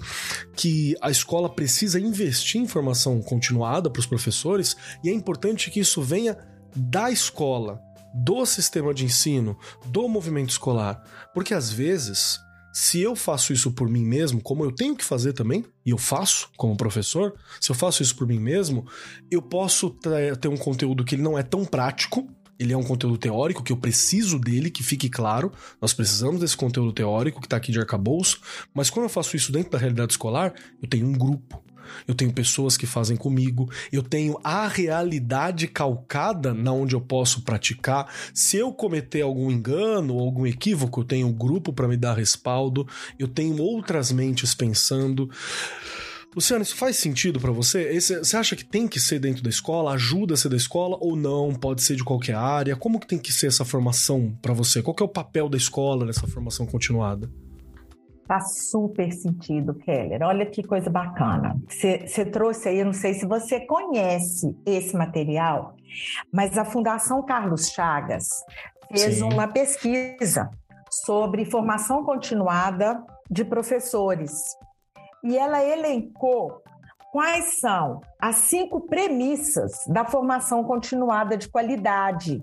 que 0.56 0.96
a 1.00 1.10
escola 1.10 1.48
precisa 1.48 1.98
investir 1.98 2.60
em 2.60 2.66
formação 2.66 3.20
continuada 3.20 3.90
para 3.90 4.00
os 4.00 4.06
professores 4.06 4.76
e 5.02 5.08
é 5.08 5.12
importante 5.12 5.70
que 5.70 5.80
isso 5.80 6.02
venha 6.02 6.36
da 6.74 7.11
escola, 7.11 7.80
do 8.14 8.44
sistema 8.44 8.92
de 8.92 9.04
ensino, 9.04 9.59
do 9.87 10.09
movimento 10.09 10.50
escolar. 10.50 11.02
Porque 11.33 11.54
às 11.54 11.70
vezes, 11.70 12.40
se 12.72 13.00
eu 13.00 13.14
faço 13.14 13.52
isso 13.52 13.70
por 13.72 13.88
mim 13.88 14.04
mesmo, 14.04 14.40
como 14.40 14.64
eu 14.64 14.72
tenho 14.72 14.96
que 14.96 15.04
fazer 15.04 15.33
também, 15.33 15.64
e 15.85 15.90
eu 15.90 15.98
faço 15.98 16.50
como 16.56 16.76
professor, 16.76 17.35
se 17.61 17.70
eu 17.70 17.74
faço 17.74 18.02
isso 18.02 18.16
por 18.16 18.26
mim 18.26 18.38
mesmo, 18.38 18.87
eu 19.30 19.42
posso 19.42 19.90
ter 20.40 20.48
um 20.48 20.56
conteúdo 20.56 21.04
que 21.04 21.14
ele 21.14 21.22
não 21.22 21.38
é 21.38 21.42
tão 21.42 21.64
prático, 21.64 22.28
ele 22.61 22.75
é 22.75 22.77
um 22.77 22.83
conteúdo 22.83 23.16
teórico 23.16 23.62
que 23.62 23.73
eu 23.73 23.77
preciso 23.77 24.38
dele, 24.38 24.70
que 24.70 24.83
fique 24.83 25.09
claro. 25.09 25.51
Nós 25.81 25.94
precisamos 25.94 26.40
desse 26.40 26.57
conteúdo 26.57 26.92
teórico 26.92 27.40
que 27.40 27.46
está 27.46 27.57
aqui 27.57 27.73
de 27.73 27.81
arcabouço, 27.81 28.40
mas 28.75 28.90
quando 28.90 29.05
eu 29.05 29.11
faço 29.11 29.35
isso 29.35 29.51
dentro 29.51 29.70
da 29.70 29.79
realidade 29.79 30.12
escolar, 30.12 30.53
eu 30.83 30.87
tenho 30.87 31.07
um 31.07 31.12
grupo 31.12 31.62
eu 32.07 32.14
tenho 32.14 32.33
pessoas 32.33 32.77
que 32.77 32.87
fazem 32.87 33.16
comigo, 33.16 33.68
eu 33.92 34.03
tenho 34.03 34.38
a 34.44 34.68
realidade 34.68 35.66
calcada 35.66 36.55
na 36.55 36.73
onde 36.73 36.94
eu 36.94 37.01
posso 37.01 37.42
praticar. 37.42 38.07
Se 38.33 38.57
eu 38.57 38.73
cometer 38.73 39.23
algum 39.23 39.51
engano 39.51 40.14
ou 40.14 40.20
algum 40.20 40.46
equívoco, 40.46 41.01
eu 41.01 41.05
tenho 41.05 41.27
um 41.27 41.33
grupo 41.33 41.73
para 41.73 41.88
me 41.88 41.96
dar 41.96 42.16
respaldo, 42.16 42.87
eu 43.18 43.29
tenho 43.29 43.61
outras 43.61 44.12
mentes 44.12 44.55
pensando. 44.55 45.29
Luciano, 46.34 46.62
isso 46.62 46.76
faz 46.76 46.96
sentido 46.96 47.40
para 47.40 47.50
você? 47.50 47.90
Esse, 47.90 48.18
você 48.18 48.36
acha 48.36 48.54
que 48.54 48.64
tem 48.64 48.86
que 48.86 49.00
ser 49.00 49.18
dentro 49.18 49.42
da 49.42 49.50
escola? 49.50 49.94
Ajuda 49.94 50.34
a 50.34 50.36
ser 50.36 50.48
da 50.48 50.56
escola 50.56 50.96
ou 51.00 51.16
não? 51.16 51.52
Pode 51.52 51.82
ser 51.82 51.96
de 51.96 52.04
qualquer 52.04 52.36
área? 52.36 52.76
Como 52.76 53.00
que 53.00 53.06
tem 53.06 53.18
que 53.18 53.32
ser 53.32 53.48
essa 53.48 53.64
formação 53.64 54.32
para 54.40 54.54
você? 54.54 54.80
Qual 54.80 54.94
é 55.00 55.02
o 55.02 55.08
papel 55.08 55.48
da 55.48 55.56
escola 55.56 56.06
nessa 56.06 56.28
formação 56.28 56.66
continuada? 56.66 57.28
Faz 58.28 58.68
super 58.70 59.10
sentido, 59.10 59.74
Keller. 59.74 60.22
Olha 60.22 60.46
que 60.46 60.62
coisa 60.62 60.88
bacana. 60.88 61.60
Você 61.68 62.24
trouxe 62.24 62.68
aí, 62.68 62.78
eu 62.78 62.86
não 62.86 62.92
sei 62.92 63.12
se 63.14 63.26
você 63.26 63.66
conhece 63.66 64.56
esse 64.64 64.96
material, 64.96 65.74
mas 66.32 66.56
a 66.56 66.64
Fundação 66.64 67.26
Carlos 67.26 67.70
Chagas 67.70 68.28
fez 68.88 69.16
Sim. 69.16 69.24
uma 69.24 69.48
pesquisa 69.48 70.48
sobre 70.88 71.44
formação 71.44 72.04
continuada 72.04 73.02
de 73.28 73.44
professores. 73.44 74.30
E 75.22 75.37
ela 75.37 75.62
elencou 75.64 76.62
quais 77.12 77.59
são 77.61 78.00
as 78.18 78.37
cinco 78.37 78.83
premissas 78.83 79.72
da 79.87 80.04
formação 80.04 80.64
continuada 80.64 81.37
de 81.37 81.48
qualidade. 81.48 82.42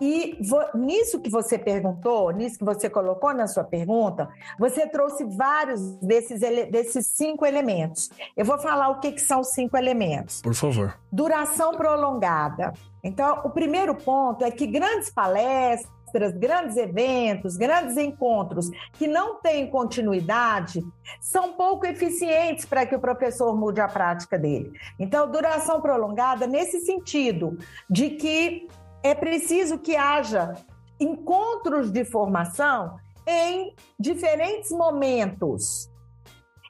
E 0.00 0.36
nisso 0.74 1.20
que 1.20 1.30
você 1.30 1.56
perguntou, 1.56 2.32
nisso 2.32 2.58
que 2.58 2.64
você 2.64 2.90
colocou 2.90 3.32
na 3.32 3.46
sua 3.46 3.62
pergunta, 3.62 4.28
você 4.58 4.88
trouxe 4.88 5.24
vários 5.24 5.80
desses, 5.98 6.40
desses 6.40 7.06
cinco 7.14 7.46
elementos. 7.46 8.10
Eu 8.36 8.44
vou 8.44 8.58
falar 8.58 8.88
o 8.88 8.98
que, 8.98 9.12
que 9.12 9.20
são 9.20 9.40
os 9.40 9.50
cinco 9.50 9.76
elementos. 9.76 10.42
Por 10.42 10.54
favor. 10.54 10.98
Duração 11.12 11.72
prolongada. 11.72 12.72
Então, 13.04 13.42
o 13.44 13.50
primeiro 13.50 13.94
ponto 13.94 14.44
é 14.44 14.50
que 14.50 14.66
grandes 14.66 15.10
palestras, 15.10 15.93
grandes 16.32 16.76
eventos, 16.76 17.56
grandes 17.56 17.96
encontros 17.96 18.70
que 18.92 19.06
não 19.06 19.40
têm 19.40 19.68
continuidade 19.68 20.82
são 21.20 21.54
pouco 21.54 21.86
eficientes 21.86 22.64
para 22.64 22.86
que 22.86 22.94
o 22.94 23.00
professor 23.00 23.56
mude 23.56 23.80
a 23.80 23.88
prática 23.88 24.38
dele. 24.38 24.72
Então, 24.98 25.30
duração 25.30 25.80
prolongada 25.80 26.46
nesse 26.46 26.80
sentido 26.80 27.58
de 27.88 28.10
que 28.10 28.68
é 29.02 29.14
preciso 29.14 29.78
que 29.78 29.96
haja 29.96 30.54
encontros 30.98 31.90
de 31.90 32.04
formação 32.04 32.96
em 33.26 33.74
diferentes 33.98 34.70
momentos. 34.70 35.90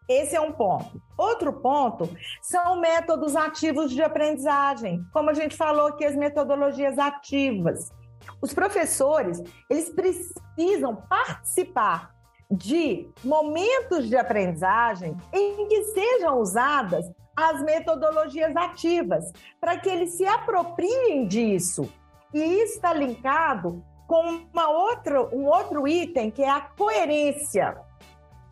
Esse 0.08 0.36
é 0.36 0.40
um 0.40 0.52
ponto. 0.52 1.00
Outro 1.16 1.52
ponto 1.52 2.08
são 2.42 2.78
métodos 2.80 3.34
ativos 3.36 3.90
de 3.90 4.02
aprendizagem, 4.02 5.02
como 5.12 5.30
a 5.30 5.34
gente 5.34 5.56
falou 5.56 5.86
aqui, 5.86 6.04
as 6.04 6.14
metodologias 6.14 6.98
ativas. 6.98 7.90
Os 8.44 8.52
professores, 8.52 9.42
eles 9.70 9.88
precisam 9.88 10.96
participar 11.08 12.14
de 12.50 13.10
momentos 13.24 14.06
de 14.06 14.18
aprendizagem 14.18 15.16
em 15.32 15.66
que 15.66 15.84
sejam 15.84 16.38
usadas 16.40 17.10
as 17.34 17.62
metodologias 17.62 18.54
ativas, 18.54 19.32
para 19.58 19.78
que 19.78 19.88
eles 19.88 20.10
se 20.18 20.26
apropriem 20.26 21.26
disso. 21.26 21.90
E 22.34 22.38
isso 22.38 22.74
está 22.74 22.92
linkado 22.92 23.82
com 24.06 24.46
uma 24.52 24.68
outra, 24.68 25.22
um 25.34 25.46
outro 25.46 25.88
item 25.88 26.30
que 26.30 26.42
é 26.42 26.50
a 26.50 26.60
coerência 26.60 27.74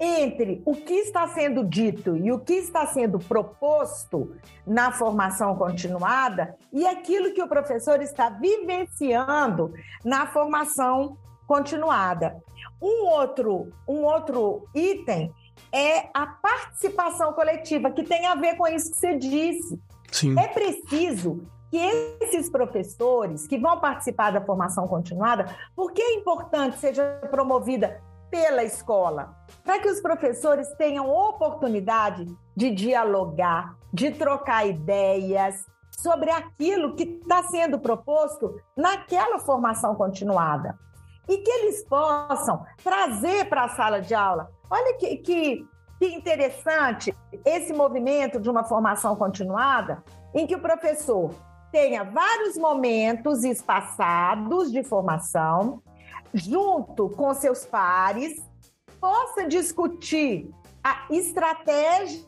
entre 0.05 0.61
o 0.67 0.75
que 0.75 0.95
está 0.95 1.29
sendo 1.29 1.65
dito 1.65 2.17
e 2.17 2.33
o 2.33 2.41
que 2.41 2.55
está 2.55 2.85
sendo 2.89 3.21
proposto 3.21 4.35
na 4.67 4.91
formação 4.91 5.55
continuada 5.55 6.57
e 6.73 6.85
aquilo 6.85 7.33
que 7.33 7.41
o 7.41 7.47
professor 7.47 8.03
está 8.03 8.29
vivenciando 8.29 9.73
na 10.05 10.27
formação 10.27 11.17
continuada. 11.47 12.37
Um 12.83 13.07
outro, 13.07 13.69
um 13.87 14.03
outro 14.03 14.67
item 14.75 15.33
é 15.71 16.09
a 16.13 16.27
participação 16.27 17.33
coletiva, 17.33 17.93
que 17.93 18.03
tem 18.03 18.27
a 18.27 18.35
ver 18.35 18.57
com 18.57 18.67
isso 18.67 18.91
que 18.91 18.97
você 18.97 19.17
disse. 19.17 19.81
Sim. 20.11 20.37
É 20.37 20.49
preciso 20.49 21.45
que 21.71 21.79
esses 22.21 22.51
professores 22.51 23.47
que 23.47 23.57
vão 23.57 23.79
participar 23.79 24.33
da 24.33 24.41
formação 24.41 24.89
continuada, 24.89 25.47
por 25.77 25.93
que 25.93 26.03
é 26.03 26.15
importante 26.15 26.77
seja 26.79 27.21
promovida 27.31 28.03
pela 28.33 28.65
escola? 28.65 29.37
Para 29.63 29.79
que 29.79 29.89
os 29.89 30.01
professores 30.01 30.67
tenham 30.79 31.07
oportunidade 31.07 32.27
de 32.57 32.71
dialogar, 32.71 33.77
de 33.93 34.11
trocar 34.11 34.67
ideias 34.67 35.67
sobre 35.99 36.31
aquilo 36.31 36.97
que 36.97 37.03
está 37.03 37.43
sendo 37.43 37.79
proposto 37.79 38.59
naquela 38.75 39.39
formação 39.39 39.95
continuada. 39.95 40.79
E 41.29 41.37
que 41.37 41.51
eles 41.51 41.85
possam 41.85 42.65
trazer 42.83 43.51
para 43.51 43.65
a 43.65 43.69
sala 43.69 44.01
de 44.01 44.15
aula. 44.15 44.51
Olha 44.71 44.97
que, 44.97 45.19
que, 45.19 45.67
que 45.99 46.07
interessante 46.07 47.15
esse 47.45 47.75
movimento 47.75 48.41
de 48.41 48.49
uma 48.49 48.65
formação 48.65 49.15
continuada, 49.15 50.03
em 50.35 50.47
que 50.47 50.57
o 50.57 50.61
professor 50.61 51.33
tenha 51.71 52.03
vários 52.03 52.57
momentos 52.57 53.45
espaçados 53.45 54.73
de 54.73 54.83
formação, 54.83 55.83
junto 56.33 57.09
com 57.11 57.35
seus 57.35 57.65
pares, 57.65 58.43
possa 59.01 59.47
discutir 59.47 60.51
a 60.83 61.07
estratégias, 61.11 62.27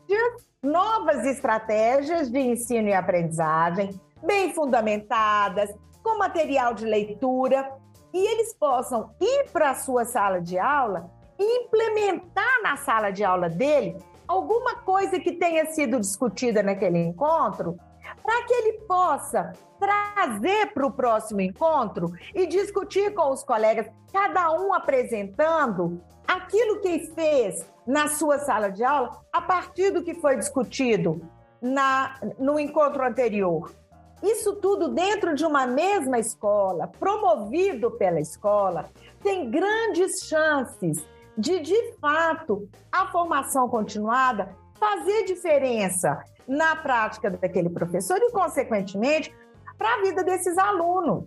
novas 0.62 1.25
estratégias 1.25 2.31
de 2.31 2.38
ensino 2.38 2.88
e 2.88 2.95
aprendizagem, 2.95 3.99
bem 4.25 4.53
fundamentadas, 4.53 5.75
com 6.03 6.19
material 6.19 6.75
de 6.75 6.85
leitura, 6.85 7.71
e 8.12 8.19
eles 8.19 8.55
possam 8.55 9.11
ir 9.21 9.51
para 9.53 9.71
a 9.71 9.75
sua 9.75 10.05
sala 10.05 10.40
de 10.40 10.59
aula 10.59 11.11
e 11.38 11.64
implementar 11.64 12.62
na 12.62 12.77
sala 12.77 13.11
de 13.11 13.25
aula 13.25 13.49
dele 13.49 13.97
alguma 14.27 14.77
coisa 14.77 15.19
que 15.19 15.33
tenha 15.33 15.67
sido 15.67 15.99
discutida 15.99 16.62
naquele 16.62 16.99
encontro 16.99 17.77
para 18.25 18.43
que 18.45 18.55
ele 18.55 18.73
possa 18.89 19.53
trazer 19.79 20.73
para 20.73 20.87
o 20.87 20.91
próximo 20.91 21.43
encontro 21.43 22.11
e 22.35 22.47
discutir 22.47 23.13
com 23.13 23.31
os 23.31 23.45
colegas, 23.45 23.87
cada 24.11 24.51
um 24.53 24.73
apresentando 24.73 26.03
aquilo 26.27 26.81
que 26.81 27.13
fez 27.15 27.71
na 27.87 28.09
sua 28.09 28.39
sala 28.39 28.71
de 28.71 28.83
aula 28.83 29.21
a 29.31 29.43
partir 29.43 29.91
do 29.91 30.03
que 30.03 30.15
foi 30.15 30.37
discutido 30.39 31.21
na, 31.61 32.19
no 32.39 32.59
encontro 32.59 33.05
anterior. 33.05 33.71
Isso 34.23 34.55
tudo 34.57 34.89
dentro 34.89 35.35
de 35.35 35.45
uma 35.45 35.67
mesma 35.67 36.19
escola, 36.19 36.89
promovido 36.99 37.91
pela 37.91 38.21
escola, 38.21 38.89
tem 39.23 39.51
grandes 39.51 40.25
chances 40.25 41.07
de, 41.37 41.61
de 41.61 41.95
fato, 42.01 42.67
a 42.91 43.07
formação 43.09 43.69
continuada 43.69 44.57
fazer 44.79 45.25
diferença 45.25 46.25
na 46.47 46.77
prática 46.77 47.31
daquele 47.31 47.71
professor 47.71 48.19
e, 48.19 48.31
consequentemente, 48.31 49.35
para 49.79 49.95
a 49.95 50.03
vida 50.03 50.23
desses 50.23 50.57
alunos. 50.59 51.25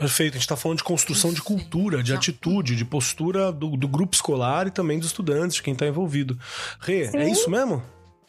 Perfeito, 0.00 0.32
a 0.32 0.34
gente 0.36 0.42
está 0.42 0.56
falando 0.56 0.78
de 0.78 0.84
construção 0.84 1.30
de 1.30 1.42
cultura, 1.42 2.02
de 2.02 2.14
atitude, 2.14 2.74
de 2.74 2.86
postura 2.86 3.52
do, 3.52 3.76
do 3.76 3.86
grupo 3.86 4.14
escolar 4.14 4.66
e 4.66 4.70
também 4.70 4.98
dos 4.98 5.08
estudantes, 5.08 5.56
de 5.56 5.62
quem 5.62 5.74
está 5.74 5.86
envolvido. 5.86 6.38
Rê, 6.80 7.02
é 7.02 7.10
Sim. 7.10 7.18
é 7.18 7.28
isso 7.28 7.50
mesmo? 7.50 7.82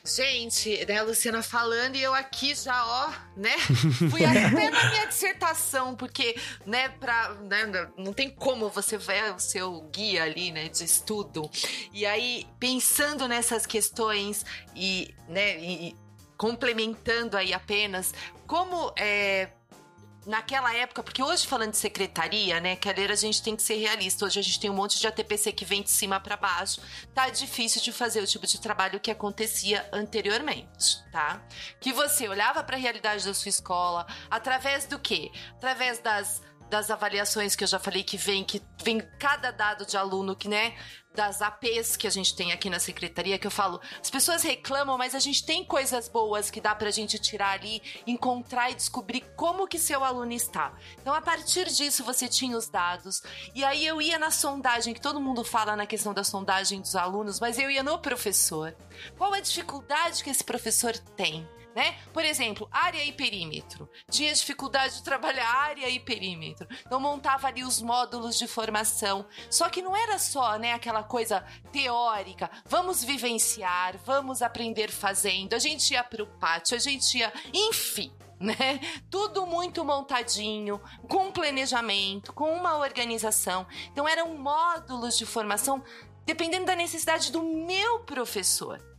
Gente, 0.04 0.84
né, 0.88 0.98
a 0.98 1.04
Luciana 1.04 1.44
falando 1.44 1.96
e 1.96 2.02
eu 2.02 2.14
aqui 2.14 2.56
já, 2.56 2.86
ó, 2.86 3.12
né? 3.38 3.56
Fui 4.10 4.26
até 4.26 4.70
na 4.70 4.90
minha 4.90 5.06
dissertação, 5.06 5.96
porque, 5.96 6.36
né, 6.66 6.90
pra, 6.90 7.36
né, 7.36 7.88
não 7.96 8.12
tem 8.12 8.30
como 8.30 8.68
você 8.68 8.98
ver 8.98 9.34
o 9.36 9.40
seu 9.40 9.82
guia 9.94 10.24
ali, 10.24 10.52
né, 10.52 10.70
de 10.70 10.84
estudo. 10.84 11.50
E 11.94 12.04
aí, 12.04 12.48
pensando 12.60 13.28
nessas 13.28 13.68
questões 13.68 14.44
e, 14.76 15.14
né, 15.30 15.60
e 15.60 15.96
complementando 16.42 17.38
aí 17.38 17.54
apenas, 17.54 18.16
como 18.48 18.92
é, 18.98 19.50
naquela 20.26 20.76
época, 20.76 21.04
porque 21.04 21.22
hoje 21.22 21.46
falando 21.46 21.70
de 21.70 21.78
secretaria, 21.78 22.60
né, 22.60 22.76
Keller, 22.76 23.12
a 23.12 23.16
gente 23.16 23.44
tem 23.44 23.56
que 23.56 23.62
ser 23.62 23.76
realista. 23.76 24.26
Hoje 24.26 24.40
a 24.40 24.42
gente 24.42 24.60
tem 24.60 24.68
um 24.68 24.74
monte 24.74 25.00
de 25.00 25.06
ATPC 25.06 25.52
que 25.52 25.64
vem 25.64 25.84
de 25.84 25.92
cima 25.92 26.20
para 26.20 26.36
baixo. 26.36 26.82
Tá 27.14 27.30
difícil 27.30 27.80
de 27.80 27.92
fazer 27.92 28.22
o 28.22 28.26
tipo 28.26 28.48
de 28.48 28.60
trabalho 28.60 29.00
que 29.00 29.12
acontecia 29.12 29.88
anteriormente, 29.94 31.04
tá? 31.12 31.40
Que 31.80 31.94
você 31.94 32.28
olhava 32.28 32.64
para 32.64 32.76
a 32.76 32.80
realidade 32.80 33.24
da 33.24 33.36
sua 33.36 33.50
escola 33.50 34.08
através 34.28 34.88
do 34.88 34.98
quê? 34.98 35.32
Através 35.58 36.00
das 36.00 36.42
das 36.72 36.90
avaliações 36.90 37.54
que 37.54 37.66
eu 37.66 37.68
já 37.68 37.78
falei 37.78 38.02
que 38.02 38.16
vem, 38.16 38.46
que 38.46 38.62
vem 38.82 39.02
cada 39.20 39.52
dado 39.52 39.86
de 39.86 39.98
aluno 39.98 40.34
que, 40.34 40.48
né, 40.48 40.74
das 41.14 41.42
APs 41.42 41.98
que 41.98 42.08
a 42.08 42.10
gente 42.10 42.34
tem 42.34 42.54
aqui 42.54 42.70
na 42.70 42.80
secretaria, 42.80 43.38
que 43.38 43.46
eu 43.46 43.52
falo, 43.52 43.82
as 44.02 44.10
pessoas 44.10 44.42
reclamam, 44.42 44.98
mas 44.98 45.14
a 45.14 45.20
gente 45.20 45.46
tem 45.46 45.66
coisas 45.66 46.08
boas 46.08 46.50
que 46.50 46.62
dá 46.62 46.74
pra 46.74 46.90
gente 46.90 47.20
tirar 47.20 47.52
ali, 47.52 47.82
encontrar 48.08 48.72
e 48.72 48.76
descobrir 48.76 49.20
como 49.36 49.68
que 49.68 49.78
seu 49.78 50.02
aluno 50.02 50.32
está. 50.32 50.74
Então, 51.02 51.14
a 51.14 51.22
partir 51.22 51.68
disso, 51.68 52.06
você 52.06 52.30
tinha 52.30 52.58
os 52.58 52.70
dados, 52.70 53.22
e 53.54 53.66
aí 53.66 53.86
eu 53.86 54.02
ia 54.02 54.18
na 54.18 54.32
sondagem, 54.32 54.94
que 54.94 55.02
todo 55.02 55.20
mundo 55.20 55.44
fala 55.44 55.76
na 55.76 55.86
questão 55.86 56.14
da 56.14 56.24
sondagem 56.24 56.80
dos 56.80 56.96
alunos, 56.96 57.38
mas 57.42 57.60
eu 57.60 57.70
ia 57.70 57.84
no 57.84 58.00
professor. 58.00 58.74
Qual 59.18 59.34
a 59.34 59.42
dificuldade 59.42 60.24
que 60.24 60.30
esse 60.30 60.46
professor 60.46 60.98
tem? 61.18 61.46
Né? 61.76 61.98
Por 62.14 62.24
exemplo, 62.24 62.68
área 62.72 63.04
e 63.04 63.12
perímetro. 63.12 63.90
Tinha 64.10 64.34
dificuldade 64.34 64.96
de 64.96 65.04
trabalhar 65.04 65.48
área 65.48 65.90
e 65.90 66.00
perímetro. 66.00 66.68
Então 66.86 67.00
montava 67.00 67.48
ali 67.48 67.64
os 67.64 67.82
módulos 67.82 68.38
de 68.38 68.48
formação. 68.48 69.26
Só 69.50 69.70
que 69.70 69.82
não 69.82 69.96
era 69.96 70.18
só, 70.20 70.58
né, 70.58 70.74
aquela 70.74 71.04
coisa 71.04 71.46
teórica. 71.72 72.50
Vamos 72.66 73.04
vivenciar, 73.04 73.98
vamos 74.06 74.42
aprender 74.42 74.92
fazendo. 74.92 75.54
A 75.54 75.60
gente 75.60 75.94
ia 75.94 76.04
para 76.04 76.24
o 76.24 76.28
pátio, 76.28 76.76
a 76.76 76.80
gente 76.80 77.18
ia, 77.18 77.32
enfim, 77.54 78.12
né? 78.40 78.80
Tudo 79.10 79.46
muito 79.46 79.86
montadinho, 79.86 80.82
com 81.08 81.32
planejamento, 81.32 82.34
com 82.34 82.52
uma 82.52 82.78
organização. 82.78 83.66
Então 83.92 84.08
eram 84.08 84.36
módulos 84.36 85.18
de 85.18 85.26
formação 85.26 85.84
dependendo 86.26 86.66
da 86.66 86.76
necessidade 86.76 87.32
do 87.32 87.42
meu 87.42 88.00
professor. 88.02 88.91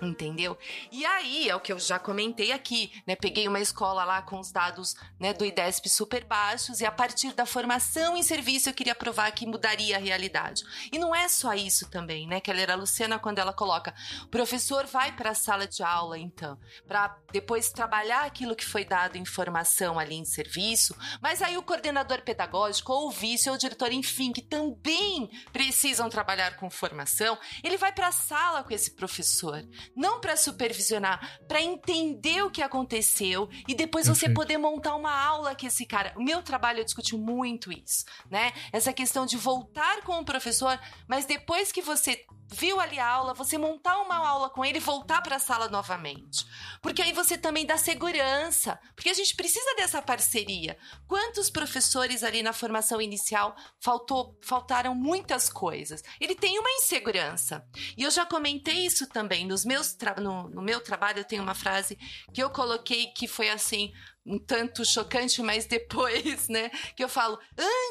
Entendeu? 0.00 0.56
E 0.92 1.04
aí, 1.04 1.48
é 1.48 1.54
o 1.54 1.60
que 1.60 1.72
eu 1.72 1.78
já 1.78 1.98
comentei 1.98 2.52
aqui, 2.52 2.92
né? 3.06 3.16
Peguei 3.16 3.48
uma 3.48 3.58
escola 3.58 4.04
lá 4.04 4.22
com 4.22 4.38
os 4.38 4.52
dados 4.52 4.94
né, 5.18 5.34
do 5.34 5.44
IDESP 5.44 5.88
super 5.88 6.24
baixos 6.24 6.80
e 6.80 6.86
a 6.86 6.92
partir 6.92 7.32
da 7.32 7.44
formação 7.44 8.16
em 8.16 8.22
serviço 8.22 8.68
eu 8.68 8.74
queria 8.74 8.94
provar 8.94 9.30
que 9.32 9.46
mudaria 9.46 9.96
a 9.96 10.00
realidade. 10.00 10.62
E 10.92 10.98
não 10.98 11.14
é 11.14 11.28
só 11.28 11.54
isso 11.54 11.90
também, 11.90 12.26
né? 12.26 12.40
Era 12.60 12.74
a 12.74 12.76
Luciana 12.76 13.18
quando 13.18 13.38
ela 13.38 13.52
coloca, 13.52 13.94
o 14.22 14.26
professor 14.28 14.86
vai 14.86 15.12
para 15.12 15.30
a 15.30 15.34
sala 15.34 15.66
de 15.66 15.82
aula, 15.82 16.18
então, 16.18 16.58
para 16.86 17.16
depois 17.32 17.70
trabalhar 17.70 18.24
aquilo 18.24 18.56
que 18.56 18.64
foi 18.64 18.84
dado 18.84 19.16
em 19.16 19.24
formação 19.24 19.98
ali 19.98 20.16
em 20.16 20.24
serviço, 20.24 20.94
mas 21.20 21.42
aí 21.42 21.56
o 21.56 21.62
coordenador 21.62 22.22
pedagógico 22.22 22.92
ou 22.92 23.08
o 23.08 23.10
vice 23.10 23.48
ou 23.48 23.54
o 23.54 23.58
diretor, 23.58 23.92
enfim, 23.92 24.32
que 24.32 24.42
também 24.42 25.30
precisam 25.52 26.10
trabalhar 26.10 26.56
com 26.56 26.68
formação, 26.68 27.38
ele 27.62 27.76
vai 27.76 27.92
para 27.92 28.08
a 28.08 28.12
sala 28.12 28.62
com 28.62 28.74
esse 28.74 28.92
professor 28.92 29.64
não 29.96 30.20
para 30.20 30.36
supervisionar, 30.36 31.40
para 31.46 31.60
entender 31.60 32.42
o 32.42 32.50
que 32.50 32.62
aconteceu 32.62 33.48
e 33.66 33.74
depois 33.74 34.06
Perfeito. 34.06 34.30
você 34.30 34.34
poder 34.34 34.58
montar 34.58 34.94
uma 34.96 35.12
aula 35.12 35.54
que 35.54 35.66
esse 35.66 35.86
cara. 35.86 36.12
O 36.16 36.22
meu 36.22 36.42
trabalho 36.42 36.80
eu 36.80 36.84
discuti 36.84 37.16
muito 37.16 37.72
isso, 37.72 38.04
né? 38.30 38.52
Essa 38.72 38.92
questão 38.92 39.26
de 39.26 39.36
voltar 39.36 40.02
com 40.02 40.18
o 40.18 40.24
professor, 40.24 40.78
mas 41.08 41.24
depois 41.24 41.72
que 41.72 41.82
você 41.82 42.24
viu 42.50 42.80
ali 42.80 42.98
a 42.98 43.06
aula, 43.06 43.34
você 43.34 43.56
montar 43.56 43.98
uma 43.98 44.16
aula 44.16 44.50
com 44.50 44.64
ele 44.64 44.78
e 44.78 44.80
voltar 44.80 45.22
para 45.22 45.36
a 45.36 45.38
sala 45.38 45.68
novamente. 45.68 46.46
Porque 46.82 47.00
aí 47.00 47.12
você 47.12 47.38
também 47.38 47.64
dá 47.64 47.76
segurança, 47.76 48.78
porque 48.94 49.08
a 49.08 49.14
gente 49.14 49.36
precisa 49.36 49.74
dessa 49.76 50.02
parceria. 50.02 50.76
Quantos 51.06 51.48
professores 51.48 52.24
ali 52.24 52.42
na 52.42 52.52
formação 52.52 53.00
inicial 53.00 53.54
faltou, 53.78 54.38
faltaram 54.42 54.94
muitas 54.94 55.48
coisas. 55.48 56.02
Ele 56.20 56.34
tem 56.34 56.58
uma 56.58 56.70
insegurança. 56.70 57.64
E 57.96 58.02
eu 58.02 58.10
já 58.10 58.26
comentei 58.26 58.86
isso 58.86 59.06
também 59.06 59.46
nos 59.46 59.64
meus 59.64 59.96
no, 60.20 60.48
no 60.48 60.62
meu 60.62 60.80
trabalho 60.80 61.18
eu 61.18 61.24
tenho 61.24 61.42
uma 61.42 61.54
frase 61.54 61.96
que 62.32 62.42
eu 62.42 62.50
coloquei 62.50 63.06
que 63.08 63.28
foi 63.28 63.48
assim, 63.50 63.92
um 64.24 64.38
tanto 64.38 64.84
chocante, 64.84 65.42
mas 65.42 65.66
depois, 65.66 66.48
né, 66.48 66.70
que 66.94 67.02
eu 67.02 67.08
falo, 67.08 67.38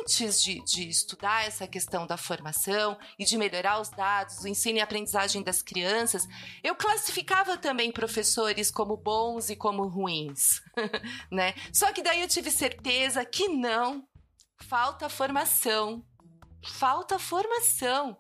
antes 0.02 0.42
de, 0.42 0.64
de 0.64 0.88
estudar 0.88 1.46
essa 1.46 1.68
questão 1.68 2.06
da 2.06 2.18
formação 2.18 2.98
e 3.18 3.26
de 3.26 3.38
melhorar 3.38 3.80
os 3.82 3.90
dados, 3.90 4.44
o 4.44 4.48
ensino 4.48 4.78
e 4.78 4.82
aprendizagem 4.82 5.42
das 5.42 5.62
crianças, 5.62 6.28
eu 6.64 6.76
classificava 6.76 7.58
também 7.58 7.92
professores 7.92 8.70
como 8.70 8.96
bons 8.96 9.50
e 9.50 9.56
como 9.56 9.88
ruins, 9.88 10.62
né? 11.32 11.54
Só 11.74 11.92
que 11.92 12.04
daí 12.04 12.22
eu 12.22 12.28
tive 12.28 12.52
certeza 12.52 13.26
que 13.26 13.48
não, 13.48 14.04
falta 14.62 15.10
formação, 15.10 16.06
falta 16.64 17.18
formação 17.18 18.18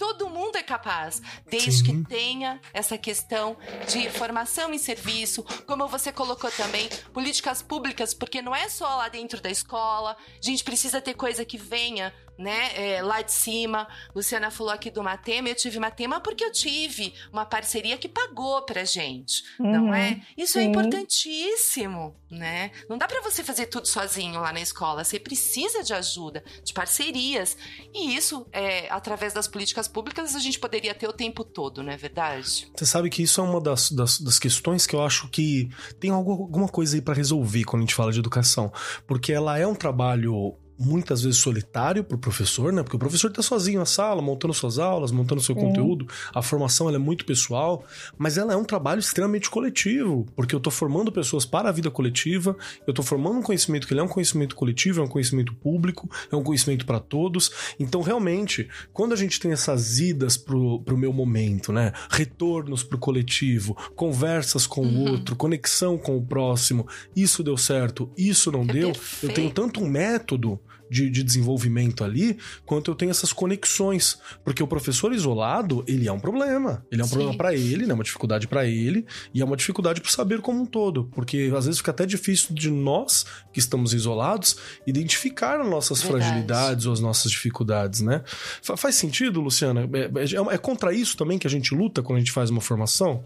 todo 0.00 0.30
mundo 0.30 0.56
é 0.56 0.62
capaz, 0.62 1.20
desde 1.46 1.72
Sim. 1.72 1.84
que 2.02 2.08
tenha 2.08 2.58
essa 2.72 2.96
questão 2.96 3.54
de 3.86 4.08
formação 4.08 4.72
em 4.72 4.78
serviço, 4.78 5.42
como 5.66 5.86
você 5.86 6.10
colocou 6.10 6.50
também, 6.50 6.88
políticas 7.12 7.60
públicas, 7.60 8.14
porque 8.14 8.40
não 8.40 8.56
é 8.56 8.66
só 8.70 8.96
lá 8.96 9.10
dentro 9.10 9.42
da 9.42 9.50
escola, 9.50 10.16
a 10.16 10.44
gente 10.44 10.64
precisa 10.64 11.02
ter 11.02 11.12
coisa 11.12 11.44
que 11.44 11.58
venha 11.58 12.14
né, 12.40 12.70
é, 12.74 13.02
lá 13.02 13.20
de 13.20 13.32
cima. 13.32 13.86
Luciana 14.14 14.50
falou 14.50 14.72
aqui 14.72 14.90
do 14.90 15.02
Matema, 15.02 15.48
eu 15.48 15.54
tive 15.54 15.78
Matema 15.78 16.20
porque 16.20 16.42
eu 16.42 16.50
tive 16.50 17.12
uma 17.30 17.44
parceria 17.44 17.98
que 17.98 18.08
pagou 18.08 18.62
pra 18.62 18.82
gente, 18.84 19.44
uhum, 19.60 19.70
não 19.70 19.94
é? 19.94 20.22
Isso 20.36 20.58
é 20.58 20.62
sim. 20.62 20.66
é 20.66 20.70
importantíssimo, 20.70 22.16
né? 22.30 22.70
Não 22.88 22.96
dá 22.96 23.06
para 23.06 23.20
você 23.20 23.44
fazer 23.44 23.66
tudo 23.66 23.86
sozinho 23.86 24.40
lá 24.40 24.52
na 24.52 24.60
escola, 24.60 25.04
você 25.04 25.20
precisa 25.20 25.84
de 25.84 25.92
ajuda, 25.92 26.42
de 26.64 26.72
parcerias. 26.72 27.56
E 27.94 28.16
isso, 28.16 28.46
é, 28.52 28.90
através 28.90 29.34
das 29.34 29.46
políticas 29.46 29.86
públicas, 29.86 30.34
a 30.34 30.38
gente 30.38 30.58
poderia 30.58 30.94
ter 30.94 31.08
o 31.08 31.12
tempo 31.12 31.44
todo, 31.44 31.82
não 31.82 31.92
é 31.92 31.96
verdade? 31.96 32.70
Você 32.74 32.86
sabe 32.86 33.10
que 33.10 33.22
isso 33.22 33.40
é 33.40 33.44
uma 33.44 33.60
das, 33.60 33.90
das, 33.90 34.18
das 34.18 34.38
questões 34.38 34.86
que 34.86 34.96
eu 34.96 35.02
acho 35.02 35.28
que 35.28 35.68
tem 35.98 36.10
alguma 36.10 36.68
coisa 36.68 36.96
aí 36.96 37.02
para 37.02 37.14
resolver 37.14 37.64
quando 37.64 37.82
a 37.82 37.84
gente 37.84 37.94
fala 37.94 38.12
de 38.12 38.18
educação, 38.18 38.72
porque 39.06 39.30
ela 39.30 39.58
é 39.58 39.66
um 39.66 39.74
trabalho 39.74 40.56
muitas 40.80 41.22
vezes 41.22 41.38
solitário 41.38 42.02
para 42.02 42.16
o 42.16 42.18
professor, 42.18 42.72
né? 42.72 42.82
Porque 42.82 42.96
o 42.96 42.98
professor 42.98 43.28
está 43.28 43.42
sozinho 43.42 43.78
na 43.78 43.84
sala, 43.84 44.22
montando 44.22 44.54
suas 44.54 44.78
aulas, 44.78 45.12
montando 45.12 45.42
seu 45.42 45.54
conteúdo. 45.54 46.08
A 46.34 46.40
formação 46.40 46.88
ela 46.88 46.96
é 46.96 46.98
muito 46.98 47.26
pessoal, 47.26 47.84
mas 48.16 48.38
ela 48.38 48.54
é 48.54 48.56
um 48.56 48.64
trabalho 48.64 48.98
extremamente 48.98 49.50
coletivo, 49.50 50.26
porque 50.34 50.54
eu 50.54 50.58
estou 50.58 50.72
formando 50.72 51.12
pessoas 51.12 51.44
para 51.44 51.68
a 51.68 51.72
vida 51.72 51.90
coletiva, 51.90 52.56
eu 52.86 52.92
estou 52.92 53.04
formando 53.04 53.38
um 53.38 53.42
conhecimento 53.42 53.86
que 53.86 53.92
ele 53.92 54.00
é 54.00 54.02
um 54.02 54.08
conhecimento 54.08 54.56
coletivo, 54.56 55.00
é 55.00 55.04
um 55.04 55.08
conhecimento 55.08 55.54
público, 55.54 56.08
é 56.32 56.34
um 56.34 56.42
conhecimento 56.42 56.86
para 56.86 56.98
todos. 56.98 57.74
Então, 57.78 58.00
realmente, 58.00 58.66
quando 58.92 59.12
a 59.12 59.16
gente 59.16 59.38
tem 59.38 59.52
essas 59.52 59.98
idas 59.98 60.38
pro, 60.38 60.80
pro 60.80 60.96
meu 60.96 61.12
momento, 61.12 61.72
né? 61.72 61.92
Retornos 62.08 62.82
pro 62.82 62.96
coletivo, 62.96 63.76
conversas 63.94 64.66
com 64.66 64.80
uhum. 64.80 65.04
o 65.04 65.10
outro, 65.10 65.36
conexão 65.36 65.98
com 65.98 66.16
o 66.16 66.24
próximo, 66.24 66.86
isso 67.14 67.42
deu 67.42 67.58
certo, 67.58 68.10
isso 68.16 68.50
não 68.50 68.62
é 68.62 68.66
deu. 68.66 68.92
Perfeito. 68.92 69.26
Eu 69.26 69.34
tenho 69.34 69.50
tanto 69.50 69.82
um 69.82 69.88
método 69.88 70.58
de, 70.90 71.08
de 71.08 71.22
desenvolvimento 71.22 72.02
ali, 72.02 72.36
quanto 72.66 72.90
eu 72.90 72.94
tenho 72.94 73.10
essas 73.10 73.32
conexões. 73.32 74.18
Porque 74.44 74.62
o 74.62 74.66
professor 74.66 75.12
isolado, 75.12 75.84
ele 75.86 76.08
é 76.08 76.12
um 76.12 76.18
problema. 76.18 76.84
Ele 76.90 77.00
é 77.00 77.04
um 77.04 77.06
Sim. 77.06 77.14
problema 77.14 77.36
para 77.36 77.54
ele, 77.54 77.86
né? 77.86 77.94
Uma 77.94 78.02
dificuldade 78.02 78.48
para 78.48 78.66
ele 78.66 79.06
e 79.32 79.40
é 79.40 79.44
uma 79.44 79.56
dificuldade 79.56 80.00
para 80.00 80.10
saber 80.10 80.40
como 80.40 80.60
um 80.60 80.66
todo. 80.66 81.04
Porque 81.12 81.52
às 81.56 81.66
vezes 81.66 81.78
fica 81.78 81.92
até 81.92 82.04
difícil 82.04 82.54
de 82.54 82.70
nós, 82.70 83.24
que 83.52 83.60
estamos 83.60 83.94
isolados, 83.94 84.56
identificar 84.86 85.60
as 85.60 85.68
nossas 85.68 86.02
Verdade. 86.02 86.24
fragilidades 86.24 86.86
ou 86.86 86.92
as 86.92 87.00
nossas 87.00 87.30
dificuldades, 87.30 88.00
né? 88.00 88.22
Faz 88.62 88.96
sentido, 88.96 89.40
Luciana? 89.40 89.88
É, 89.92 90.24
é, 90.24 90.54
é 90.54 90.58
contra 90.58 90.92
isso 90.92 91.16
também 91.16 91.38
que 91.38 91.46
a 91.46 91.50
gente 91.50 91.74
luta 91.74 92.02
quando 92.02 92.16
a 92.16 92.20
gente 92.20 92.32
faz 92.32 92.50
uma 92.50 92.60
formação? 92.60 93.24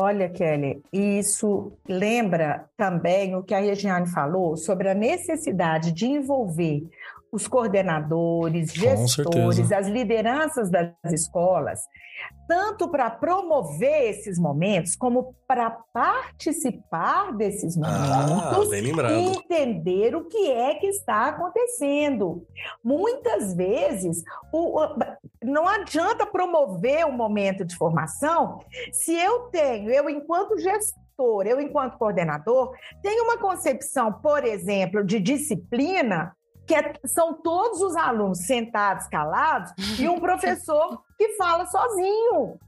Olha, 0.00 0.28
Kelly, 0.28 0.82
isso 0.92 1.72
lembra 1.88 2.68
também 2.76 3.34
o 3.36 3.42
que 3.42 3.54
a 3.54 3.60
Regiane 3.60 4.08
falou 4.08 4.56
sobre 4.56 4.88
a 4.88 4.94
necessidade 4.94 5.92
de 5.92 6.06
envolver 6.06 6.82
os 7.30 7.46
coordenadores, 7.46 8.72
gestores, 8.72 9.70
as 9.72 9.88
lideranças 9.88 10.70
das 10.70 10.92
escolas, 11.12 11.80
tanto 12.46 12.88
para 12.88 13.10
promover 13.10 14.10
esses 14.10 14.38
momentos, 14.38 14.94
como 14.94 15.34
para 15.46 15.70
participar 15.70 17.32
desses 17.32 17.76
ah, 17.82 18.26
momentos 18.28 18.72
ah, 18.72 19.12
e 19.12 19.26
entender 19.36 20.14
o 20.14 20.24
que 20.24 20.50
é 20.50 20.74
que 20.74 20.86
está 20.86 21.28
acontecendo. 21.28 22.46
Muitas 22.82 23.54
vezes, 23.54 24.22
o, 24.52 24.78
não 25.42 25.66
adianta 25.68 26.26
promover 26.26 27.04
o 27.06 27.08
um 27.08 27.12
momento 27.12 27.64
de 27.64 27.76
formação 27.76 28.60
se 28.92 29.14
eu 29.14 29.48
tenho, 29.50 29.90
eu 29.90 30.08
enquanto 30.08 30.58
gestor, 30.58 31.46
eu 31.46 31.60
enquanto 31.60 31.98
coordenador, 31.98 32.74
tenho 33.02 33.24
uma 33.24 33.38
concepção, 33.38 34.12
por 34.12 34.44
exemplo, 34.44 35.04
de 35.04 35.18
disciplina 35.18 36.35
que 36.66 36.74
é, 36.74 36.94
são 37.04 37.34
todos 37.34 37.80
os 37.80 37.96
alunos 37.96 38.38
sentados, 38.46 39.06
calados, 39.06 39.72
e 39.98 40.08
um 40.08 40.18
professor 40.20 41.02
que 41.16 41.36
fala 41.36 41.66
sozinho. 41.66 42.58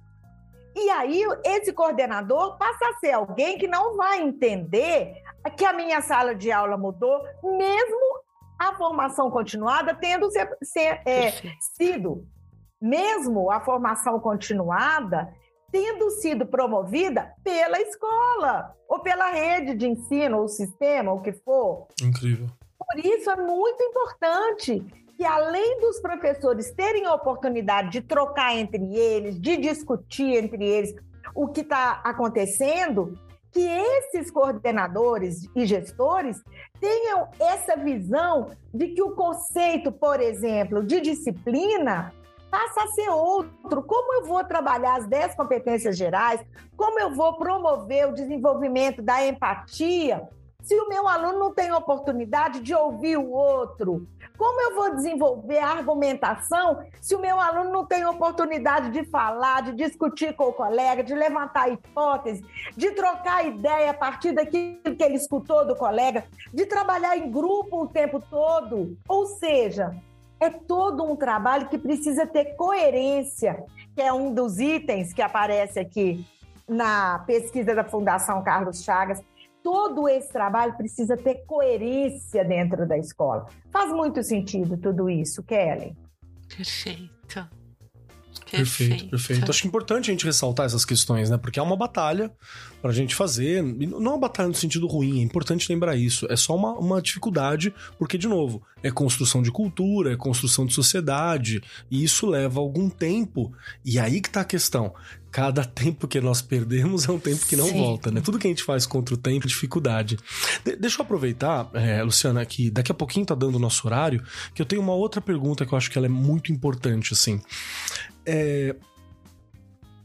E 0.76 0.90
aí, 0.90 1.24
esse 1.44 1.72
coordenador 1.72 2.56
passa 2.56 2.86
a 2.88 2.98
ser 2.98 3.12
alguém 3.12 3.58
que 3.58 3.66
não 3.66 3.96
vai 3.96 4.22
entender 4.22 5.14
que 5.56 5.64
a 5.64 5.72
minha 5.72 6.00
sala 6.00 6.34
de 6.34 6.52
aula 6.52 6.76
mudou, 6.76 7.20
mesmo 7.42 8.20
a 8.58 8.74
formação 8.76 9.30
continuada 9.30 9.94
tendo 9.94 10.30
ser, 10.30 10.56
ser, 10.62 11.00
é, 11.04 11.32
sido, 11.76 12.26
mesmo 12.80 13.50
a 13.50 13.60
formação 13.60 14.20
continuada 14.20 15.32
tendo 15.70 16.10
sido 16.10 16.46
promovida 16.46 17.34
pela 17.44 17.80
escola, 17.80 18.74
ou 18.88 19.00
pela 19.00 19.30
rede 19.30 19.74
de 19.74 19.86
ensino, 19.86 20.38
ou 20.38 20.48
sistema, 20.48 21.12
ou 21.12 21.18
o 21.18 21.22
que 21.22 21.32
for. 21.32 21.88
Incrível. 22.02 22.48
Por 22.90 23.04
isso 23.04 23.30
é 23.30 23.36
muito 23.36 23.82
importante 23.82 24.82
que, 25.16 25.24
além 25.24 25.80
dos 25.80 26.00
professores 26.00 26.70
terem 26.70 27.04
a 27.04 27.14
oportunidade 27.14 27.90
de 27.90 28.00
trocar 28.00 28.56
entre 28.56 28.96
eles, 28.96 29.38
de 29.38 29.56
discutir 29.56 30.42
entre 30.42 30.64
eles 30.64 30.94
o 31.34 31.48
que 31.48 31.60
está 31.60 32.00
acontecendo, 32.02 33.18
que 33.52 33.60
esses 33.60 34.30
coordenadores 34.30 35.48
e 35.54 35.66
gestores 35.66 36.42
tenham 36.80 37.28
essa 37.38 37.76
visão 37.76 38.52
de 38.72 38.88
que 38.88 39.02
o 39.02 39.14
conceito, 39.14 39.90
por 39.90 40.20
exemplo, 40.20 40.82
de 40.82 41.00
disciplina 41.00 42.12
passa 42.50 42.84
a 42.84 42.88
ser 42.88 43.10
outro. 43.10 43.82
Como 43.82 44.14
eu 44.14 44.24
vou 44.24 44.42
trabalhar 44.44 44.96
as 44.96 45.06
10 45.06 45.34
competências 45.34 45.96
gerais? 45.96 46.40
Como 46.76 46.98
eu 47.00 47.14
vou 47.14 47.36
promover 47.36 48.08
o 48.08 48.14
desenvolvimento 48.14 49.02
da 49.02 49.26
empatia? 49.26 50.28
Se 50.68 50.78
o 50.78 50.86
meu 50.86 51.08
aluno 51.08 51.38
não 51.38 51.50
tem 51.50 51.72
oportunidade 51.72 52.60
de 52.60 52.74
ouvir 52.74 53.16
o 53.16 53.30
outro? 53.30 54.06
Como 54.36 54.60
eu 54.60 54.74
vou 54.74 54.94
desenvolver 54.94 55.58
a 55.60 55.70
argumentação 55.70 56.84
se 57.00 57.14
o 57.14 57.20
meu 57.20 57.40
aluno 57.40 57.70
não 57.70 57.86
tem 57.86 58.04
oportunidade 58.04 58.90
de 58.90 59.02
falar, 59.04 59.62
de 59.62 59.72
discutir 59.72 60.34
com 60.34 60.44
o 60.44 60.52
colega, 60.52 61.02
de 61.02 61.14
levantar 61.14 61.72
hipótese, 61.72 62.44
de 62.76 62.90
trocar 62.90 63.46
ideia 63.46 63.92
a 63.92 63.94
partir 63.94 64.32
daquilo 64.32 64.94
que 64.94 65.02
ele 65.02 65.16
escutou 65.16 65.66
do 65.66 65.74
colega, 65.74 66.24
de 66.52 66.66
trabalhar 66.66 67.16
em 67.16 67.30
grupo 67.30 67.84
o 67.84 67.88
tempo 67.88 68.20
todo? 68.20 68.94
Ou 69.08 69.24
seja, 69.24 69.96
é 70.38 70.50
todo 70.50 71.02
um 71.02 71.16
trabalho 71.16 71.68
que 71.68 71.78
precisa 71.78 72.26
ter 72.26 72.56
coerência, 72.56 73.64
que 73.94 74.02
é 74.02 74.12
um 74.12 74.34
dos 74.34 74.58
itens 74.58 75.14
que 75.14 75.22
aparece 75.22 75.80
aqui 75.80 76.26
na 76.68 77.20
pesquisa 77.20 77.74
da 77.74 77.84
Fundação 77.84 78.42
Carlos 78.44 78.84
Chagas. 78.84 79.22
Todo 79.62 80.08
esse 80.08 80.32
trabalho 80.32 80.76
precisa 80.76 81.16
ter 81.16 81.44
coerência 81.46 82.44
dentro 82.44 82.86
da 82.86 82.96
escola. 82.96 83.46
Faz 83.70 83.92
muito 83.92 84.22
sentido 84.22 84.76
tudo 84.76 85.10
isso, 85.10 85.42
Kelly. 85.42 85.96
Perfeito. 86.48 87.57
Perfeito, 88.50 89.08
perfeito. 89.08 89.50
Acho 89.50 89.66
importante 89.66 90.10
a 90.10 90.12
gente 90.12 90.24
ressaltar 90.24 90.66
essas 90.66 90.84
questões, 90.84 91.30
né? 91.30 91.36
Porque 91.36 91.58
é 91.58 91.62
uma 91.62 91.76
batalha 91.76 92.30
pra 92.80 92.92
gente 92.92 93.14
fazer. 93.14 93.62
Não 93.62 93.98
é 93.98 94.14
uma 94.14 94.18
batalha 94.18 94.48
no 94.48 94.54
sentido 94.54 94.86
ruim, 94.86 95.20
é 95.20 95.22
importante 95.22 95.70
lembrar 95.70 95.96
isso. 95.96 96.26
É 96.30 96.36
só 96.36 96.54
uma, 96.54 96.72
uma 96.72 97.02
dificuldade, 97.02 97.74
porque, 97.98 98.16
de 98.16 98.28
novo, 98.28 98.62
é 98.82 98.90
construção 98.90 99.42
de 99.42 99.50
cultura, 99.50 100.12
é 100.12 100.16
construção 100.16 100.64
de 100.64 100.72
sociedade, 100.72 101.62
e 101.90 102.02
isso 102.02 102.26
leva 102.26 102.60
algum 102.60 102.88
tempo. 102.88 103.52
E 103.84 103.98
aí 103.98 104.20
que 104.20 104.30
tá 104.30 104.40
a 104.42 104.44
questão. 104.44 104.94
Cada 105.30 105.62
tempo 105.66 106.08
que 106.08 106.20
nós 106.20 106.40
perdemos 106.40 107.06
é 107.06 107.12
um 107.12 107.18
tempo 107.18 107.44
que 107.44 107.56
não 107.56 107.66
Sim. 107.66 107.78
volta, 107.78 108.10
né? 108.10 108.20
Tudo 108.20 108.38
que 108.38 108.46
a 108.46 108.50
gente 108.50 108.62
faz 108.62 108.86
contra 108.86 109.14
o 109.14 109.18
tempo 109.18 109.46
é 109.46 109.48
dificuldade. 109.48 110.18
De 110.64 110.76
deixa 110.76 111.00
eu 111.00 111.04
aproveitar, 111.04 111.68
é, 111.74 112.02
Luciana, 112.02 112.44
que 112.46 112.70
daqui 112.70 112.92
a 112.92 112.94
pouquinho 112.94 113.26
tá 113.26 113.34
dando 113.34 113.56
o 113.56 113.58
nosso 113.58 113.86
horário, 113.86 114.22
que 114.54 114.62
eu 114.62 114.66
tenho 114.66 114.80
uma 114.80 114.94
outra 114.94 115.20
pergunta 115.20 115.66
que 115.66 115.72
eu 115.72 115.78
acho 115.78 115.90
que 115.90 115.98
ela 115.98 116.06
é 116.06 116.10
muito 116.10 116.52
importante, 116.52 117.12
assim. 117.12 117.40
É, 118.30 118.76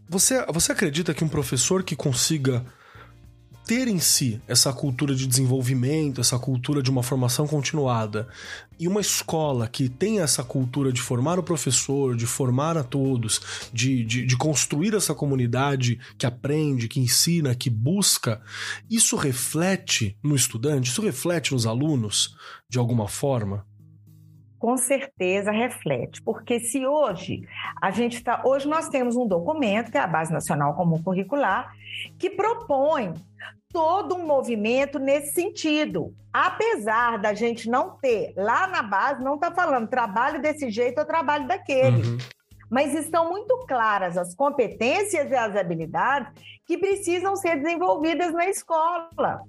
você, 0.07 0.45
você 0.45 0.71
acredita 0.71 1.13
que 1.13 1.25
um 1.25 1.27
professor 1.27 1.83
que 1.83 1.93
consiga 1.93 2.65
ter 3.65 3.89
em 3.89 3.99
si 3.99 4.41
essa 4.47 4.71
cultura 4.71 5.13
de 5.13 5.27
desenvolvimento, 5.27 6.21
essa 6.21 6.39
cultura 6.39 6.81
de 6.81 6.89
uma 6.89 7.03
formação 7.03 7.45
continuada, 7.45 8.29
e 8.79 8.87
uma 8.87 9.01
escola 9.01 9.67
que 9.67 9.89
tem 9.89 10.21
essa 10.21 10.41
cultura 10.41 10.91
de 10.91 11.01
formar 11.01 11.37
o 11.37 11.43
professor, 11.43 12.15
de 12.15 12.25
formar 12.25 12.77
a 12.77 12.83
todos, 12.83 13.41
de, 13.73 14.05
de, 14.05 14.25
de, 14.25 14.37
construir 14.37 14.93
essa 14.93 15.13
comunidade 15.13 15.99
que 16.17 16.25
aprende, 16.25 16.87
que 16.87 17.01
ensina, 17.01 17.53
que 17.53 17.69
busca, 17.69 18.41
isso 18.89 19.17
reflete 19.17 20.17
no 20.23 20.33
estudante, 20.33 20.89
isso 20.89 21.01
reflete 21.01 21.51
nos 21.51 21.65
alunos 21.65 22.37
de 22.69 22.79
alguma 22.79 23.09
forma? 23.09 23.65
Com 24.63 24.77
certeza 24.77 25.51
reflete, 25.51 26.21
porque 26.21 26.57
se 26.57 26.87
hoje 26.87 27.45
a 27.81 27.91
gente 27.91 28.15
está, 28.15 28.43
hoje 28.45 28.65
nós 28.65 28.87
temos 28.87 29.17
um 29.17 29.27
documento 29.27 29.91
que 29.91 29.97
é 29.97 29.99
a 29.99 30.07
Base 30.07 30.31
Nacional 30.31 30.73
Comum 30.73 31.03
Curricular 31.03 31.73
que 32.17 32.29
propõe 32.29 33.13
todo 33.67 34.15
um 34.15 34.25
movimento 34.25 34.99
nesse 34.99 35.33
sentido. 35.33 36.15
Apesar 36.31 37.19
da 37.19 37.33
gente 37.33 37.69
não 37.69 37.97
ter 37.97 38.33
lá 38.37 38.65
na 38.65 38.81
base, 38.81 39.21
não 39.21 39.35
está 39.35 39.51
falando 39.51 39.89
trabalho 39.89 40.41
desse 40.41 40.69
jeito 40.69 40.97
ou 40.97 41.05
trabalho 41.05 41.45
daquele. 41.45 42.01
Uhum. 42.01 42.17
Mas 42.71 42.95
estão 42.95 43.29
muito 43.29 43.65
claras 43.67 44.17
as 44.17 44.33
competências 44.33 45.29
e 45.29 45.35
as 45.35 45.57
habilidades 45.57 46.31
que 46.65 46.77
precisam 46.77 47.35
ser 47.35 47.61
desenvolvidas 47.61 48.31
na 48.31 48.47
escola. 48.47 49.41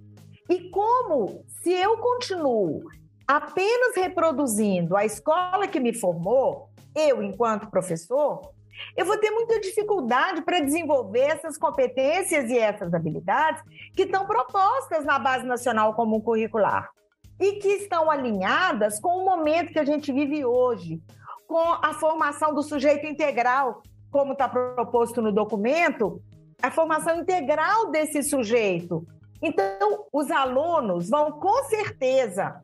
E 0.51 0.69
como, 0.71 1.45
se 1.63 1.71
eu 1.71 1.99
continuo 1.99 2.83
apenas 3.27 3.97
reproduzindo 3.97 4.97
a 4.97 5.05
escola 5.05 5.67
que 5.67 5.81
me 5.81 5.95
formou, 5.95 6.69
eu, 6.95 7.23
enquanto 7.23 7.71
professor, 7.71 8.53
eu 8.97 9.07
vou 9.07 9.17
ter 9.19 9.31
muita 9.31 9.61
dificuldade 9.61 10.43
para 10.43 10.61
desenvolver 10.61 11.21
essas 11.21 11.57
competências 11.57 12.51
e 12.51 12.59
essas 12.59 12.93
habilidades 12.93 13.63
que 13.95 14.03
estão 14.03 14.27
propostas 14.27 15.05
na 15.05 15.19
Base 15.19 15.47
Nacional 15.47 15.95
Comum 15.95 16.21
Curricular 16.21 16.91
e 17.41 17.53
que 17.55 17.69
estão 17.69 18.11
alinhadas 18.11 19.01
com 19.01 19.19
o 19.19 19.25
momento 19.25 19.73
que 19.73 19.79
a 19.79 19.85
gente 19.85 20.13
vive 20.13 20.45
hoje, 20.45 21.01
com 21.47 21.73
a 21.83 21.95
formação 21.95 22.55
do 22.55 22.63
sujeito 22.63 23.07
integral, 23.07 23.83
como 24.11 24.33
está 24.33 24.49
proposto 24.49 25.21
no 25.21 25.33
documento, 25.33 26.21
a 26.63 26.71
formação 26.71 27.19
integral 27.19 27.91
desse 27.91 28.23
sujeito. 28.23 29.05
Então, 29.43 30.07
os 30.13 30.31
alunos 30.31 31.11
vão 31.11 31.33
com 31.33 31.65
certeza 31.65 32.63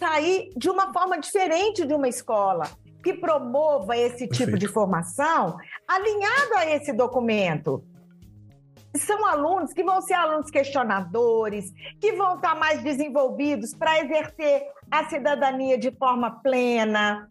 sair 0.00 0.50
de 0.56 0.70
uma 0.70 0.92
forma 0.92 1.18
diferente 1.18 1.86
de 1.86 1.92
uma 1.94 2.08
escola 2.08 2.64
que 3.04 3.14
promova 3.14 3.96
esse 3.96 4.26
tipo 4.26 4.38
Perfeito. 4.38 4.58
de 4.58 4.68
formação 4.68 5.56
alinhado 5.86 6.54
a 6.56 6.66
esse 6.66 6.92
documento. 6.92 7.84
São 8.96 9.24
alunos 9.24 9.72
que 9.72 9.84
vão 9.84 10.00
ser 10.02 10.14
alunos 10.14 10.50
questionadores, 10.50 11.72
que 12.00 12.12
vão 12.14 12.36
estar 12.36 12.56
mais 12.56 12.82
desenvolvidos 12.82 13.72
para 13.72 14.00
exercer 14.00 14.64
a 14.90 15.08
cidadania 15.08 15.78
de 15.78 15.92
forma 15.92 16.40
plena, 16.42 17.28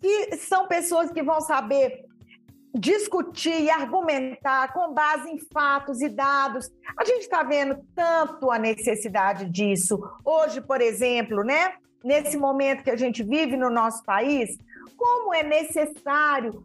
que 0.00 0.36
são 0.36 0.68
pessoas 0.68 1.10
que 1.10 1.22
vão 1.22 1.40
saber 1.40 2.07
discutir 2.74 3.62
e 3.62 3.70
argumentar 3.70 4.72
com 4.72 4.92
base 4.92 5.30
em 5.30 5.38
fatos 5.52 6.00
e 6.00 6.08
dados. 6.08 6.70
A 6.96 7.04
gente 7.04 7.22
está 7.22 7.42
vendo 7.42 7.78
tanto 7.94 8.50
a 8.50 8.58
necessidade 8.58 9.48
disso. 9.50 9.98
Hoje, 10.24 10.60
por 10.60 10.80
exemplo, 10.80 11.42
né? 11.42 11.74
Nesse 12.04 12.36
momento 12.36 12.84
que 12.84 12.90
a 12.90 12.96
gente 12.96 13.24
vive 13.24 13.56
no 13.56 13.70
nosso 13.70 14.04
país, 14.04 14.56
como 14.96 15.34
é 15.34 15.42
necessário, 15.42 16.64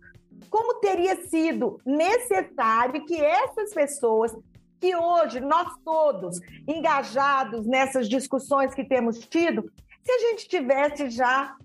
como 0.50 0.80
teria 0.80 1.16
sido 1.28 1.80
necessário 1.86 3.04
que 3.06 3.20
essas 3.20 3.74
pessoas 3.74 4.36
que 4.80 4.96
hoje 4.96 5.40
nós 5.40 5.74
todos 5.84 6.40
engajados 6.68 7.66
nessas 7.66 8.10
discussões 8.10 8.74
que 8.74 8.84
temos 8.84 9.18
tido, 9.20 9.72
se 10.04 10.12
a 10.12 10.20
gente 10.20 10.48
tivesse 10.48 11.10
já 11.10 11.56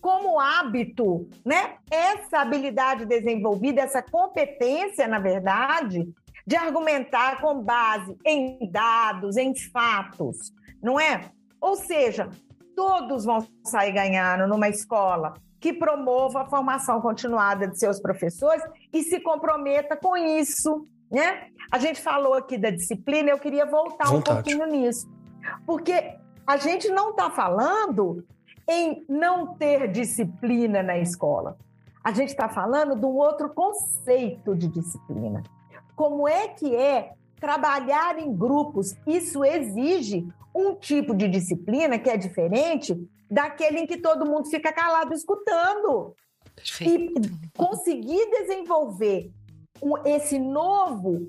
como 0.00 0.40
hábito, 0.40 1.28
né, 1.44 1.76
essa 1.90 2.38
habilidade 2.38 3.06
desenvolvida, 3.06 3.82
essa 3.82 4.02
competência, 4.02 5.06
na 5.06 5.20
verdade, 5.20 6.12
de 6.46 6.56
argumentar 6.56 7.40
com 7.40 7.62
base 7.62 8.16
em 8.26 8.68
dados, 8.70 9.36
em 9.36 9.54
fatos, 9.70 10.52
não 10.82 10.98
é? 10.98 11.30
Ou 11.60 11.76
seja, 11.76 12.28
todos 12.74 13.24
vão 13.24 13.46
sair 13.64 13.92
ganhando 13.92 14.48
numa 14.48 14.68
escola 14.68 15.34
que 15.60 15.72
promova 15.72 16.42
a 16.42 16.46
formação 16.46 17.00
continuada 17.00 17.68
de 17.68 17.78
seus 17.78 18.00
professores 18.00 18.64
e 18.92 19.04
se 19.04 19.20
comprometa 19.20 19.96
com 19.96 20.16
isso, 20.16 20.88
né? 21.08 21.46
A 21.70 21.78
gente 21.78 22.00
falou 22.02 22.34
aqui 22.34 22.58
da 22.58 22.70
disciplina, 22.70 23.30
eu 23.30 23.38
queria 23.38 23.64
voltar 23.64 24.06
Vontade. 24.06 24.16
um 24.16 24.22
pouquinho 24.58 24.66
nisso, 24.66 25.08
porque 25.64 26.16
a 26.44 26.56
gente 26.56 26.88
não 26.88 27.10
está 27.10 27.30
falando 27.30 28.24
em 28.72 29.04
não 29.08 29.54
ter 29.54 29.90
disciplina 29.90 30.82
na 30.82 30.98
escola. 30.98 31.58
A 32.02 32.12
gente 32.12 32.30
está 32.30 32.48
falando 32.48 32.96
de 32.96 33.04
um 33.04 33.16
outro 33.16 33.50
conceito 33.50 34.56
de 34.56 34.68
disciplina. 34.68 35.42
Como 35.94 36.26
é 36.26 36.48
que 36.48 36.74
é 36.74 37.12
trabalhar 37.38 38.18
em 38.18 38.34
grupos? 38.34 38.96
Isso 39.06 39.44
exige 39.44 40.26
um 40.54 40.74
tipo 40.74 41.14
de 41.14 41.28
disciplina 41.28 41.98
que 41.98 42.10
é 42.10 42.16
diferente 42.16 42.96
daquele 43.30 43.80
em 43.80 43.86
que 43.86 43.98
todo 43.98 44.26
mundo 44.26 44.48
fica 44.48 44.72
calado 44.72 45.14
escutando. 45.14 46.14
Perfeito. 46.56 47.20
E 47.22 47.56
conseguir 47.56 48.30
desenvolver 48.30 49.30
esse 50.04 50.38
novo 50.38 51.28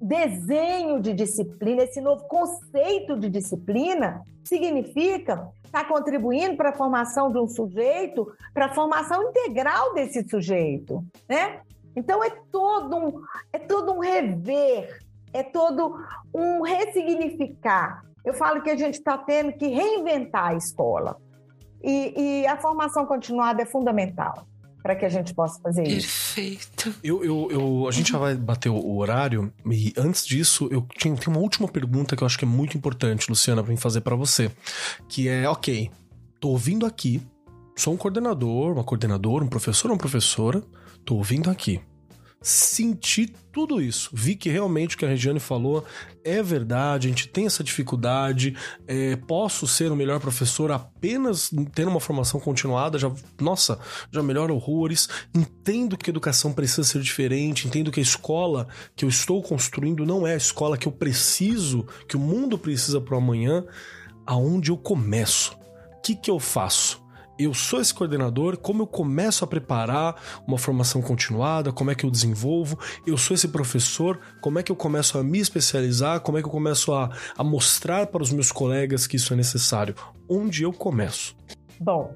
desenho 0.00 1.00
de 1.00 1.12
disciplina, 1.12 1.82
esse 1.82 2.00
novo 2.00 2.24
conceito 2.24 3.18
de 3.18 3.28
disciplina, 3.28 4.22
significa 4.44 5.50
estar 5.70 5.86
contribuindo 5.86 6.56
para 6.56 6.70
a 6.70 6.72
formação 6.72 7.30
de 7.30 7.38
um 7.38 7.46
sujeito, 7.46 8.30
para 8.52 8.66
a 8.66 8.74
formação 8.74 9.22
integral 9.22 9.94
desse 9.94 10.28
sujeito, 10.28 11.04
né? 11.28 11.60
Então 11.94 12.22
é 12.22 12.30
todo 12.50 12.96
um, 12.96 13.22
é 13.52 13.58
todo 13.58 13.92
um 13.92 14.00
rever, 14.00 15.00
é 15.32 15.42
todo 15.42 15.96
um 16.34 16.62
ressignificar. 16.62 18.04
Eu 18.24 18.34
falo 18.34 18.62
que 18.62 18.70
a 18.70 18.76
gente 18.76 18.94
está 18.94 19.16
tendo 19.16 19.52
que 19.52 19.68
reinventar 19.68 20.48
a 20.48 20.54
escola. 20.54 21.16
E, 21.82 22.42
e, 22.42 22.46
a 22.46 22.58
formação 22.58 23.06
continuada 23.06 23.62
é 23.62 23.64
fundamental 23.64 24.46
para 24.82 24.96
que 24.96 25.04
a 25.04 25.08
gente 25.08 25.34
possa 25.34 25.60
fazer 25.60 25.82
Perfeito. 25.82 26.04
isso. 26.04 26.34
Perfeito. 26.34 26.94
Eu, 27.02 27.24
eu, 27.24 27.48
eu, 27.50 27.88
a 27.88 27.92
gente 27.92 28.12
já 28.12 28.18
vai 28.18 28.34
bater 28.34 28.68
o 28.68 28.96
horário, 28.96 29.52
e 29.66 29.92
antes 29.96 30.26
disso, 30.26 30.68
eu 30.70 30.86
tenho, 30.98 31.16
tenho 31.16 31.36
uma 31.36 31.40
última 31.40 31.68
pergunta 31.68 32.16
que 32.16 32.22
eu 32.22 32.26
acho 32.26 32.38
que 32.38 32.44
é 32.44 32.48
muito 32.48 32.76
importante, 32.76 33.28
Luciana, 33.28 33.62
para 33.62 33.70
mim 33.70 33.76
fazer 33.76 34.00
para 34.00 34.16
você. 34.16 34.50
Que 35.08 35.28
é, 35.28 35.48
ok, 35.48 35.90
tô 36.38 36.48
ouvindo 36.48 36.86
aqui, 36.86 37.22
sou 37.76 37.94
um 37.94 37.96
coordenador, 37.96 38.72
uma 38.72 38.84
coordenadora, 38.84 39.44
um 39.44 39.48
professor 39.48 39.88
ou 39.88 39.94
uma 39.94 40.00
professora, 40.00 40.62
tô 41.04 41.16
ouvindo 41.16 41.50
aqui 41.50 41.80
senti 42.42 43.26
tudo 43.52 43.82
isso. 43.82 44.10
Vi 44.14 44.34
que 44.34 44.48
realmente 44.48 44.94
o 44.94 44.98
que 44.98 45.04
a 45.04 45.08
Regiane 45.08 45.38
falou 45.38 45.84
é 46.24 46.42
verdade, 46.42 47.06
a 47.06 47.10
gente 47.10 47.28
tem 47.28 47.44
essa 47.44 47.62
dificuldade. 47.62 48.56
É, 48.86 49.16
posso 49.16 49.66
ser 49.66 49.92
o 49.92 49.96
melhor 49.96 50.20
professor 50.20 50.72
apenas 50.72 51.50
tendo 51.74 51.90
uma 51.90 52.00
formação 52.00 52.40
continuada, 52.40 52.98
já, 52.98 53.12
nossa, 53.40 53.78
já 54.10 54.22
melhora 54.22 54.54
horrores. 54.54 55.08
Entendo 55.34 55.98
que 55.98 56.08
a 56.08 56.12
educação 56.12 56.52
precisa 56.52 56.84
ser 56.84 57.02
diferente, 57.02 57.66
entendo 57.66 57.92
que 57.92 58.00
a 58.00 58.02
escola 58.02 58.68
que 58.96 59.04
eu 59.04 59.08
estou 59.08 59.42
construindo 59.42 60.06
não 60.06 60.26
é 60.26 60.32
a 60.32 60.38
escola 60.38 60.78
que 60.78 60.88
eu 60.88 60.92
preciso, 60.92 61.86
que 62.08 62.16
o 62.16 62.20
mundo 62.20 62.56
precisa 62.56 63.00
para 63.00 63.14
o 63.14 63.18
amanhã. 63.18 63.64
Aonde 64.26 64.70
eu 64.70 64.78
começo? 64.78 65.58
O 65.98 66.00
que, 66.00 66.14
que 66.14 66.30
eu 66.30 66.38
faço? 66.38 67.02
Eu 67.44 67.54
sou 67.54 67.80
esse 67.80 67.94
coordenador, 67.94 68.58
como 68.58 68.82
eu 68.82 68.86
começo 68.86 69.44
a 69.44 69.46
preparar 69.46 70.14
uma 70.46 70.58
formação 70.58 71.00
continuada, 71.00 71.72
como 71.72 71.90
é 71.90 71.94
que 71.94 72.04
eu 72.04 72.10
desenvolvo, 72.10 72.78
eu 73.06 73.16
sou 73.16 73.34
esse 73.34 73.48
professor, 73.48 74.20
como 74.40 74.58
é 74.58 74.62
que 74.62 74.70
eu 74.70 74.76
começo 74.76 75.18
a 75.18 75.22
me 75.22 75.38
especializar, 75.38 76.20
como 76.20 76.36
é 76.36 76.42
que 76.42 76.46
eu 76.46 76.52
começo 76.52 76.92
a, 76.92 77.10
a 77.36 77.42
mostrar 77.42 78.08
para 78.08 78.22
os 78.22 78.30
meus 78.30 78.52
colegas 78.52 79.06
que 79.06 79.16
isso 79.16 79.32
é 79.32 79.36
necessário. 79.36 79.94
Onde 80.28 80.64
eu 80.64 80.72
começo? 80.72 81.34
Bom, 81.80 82.14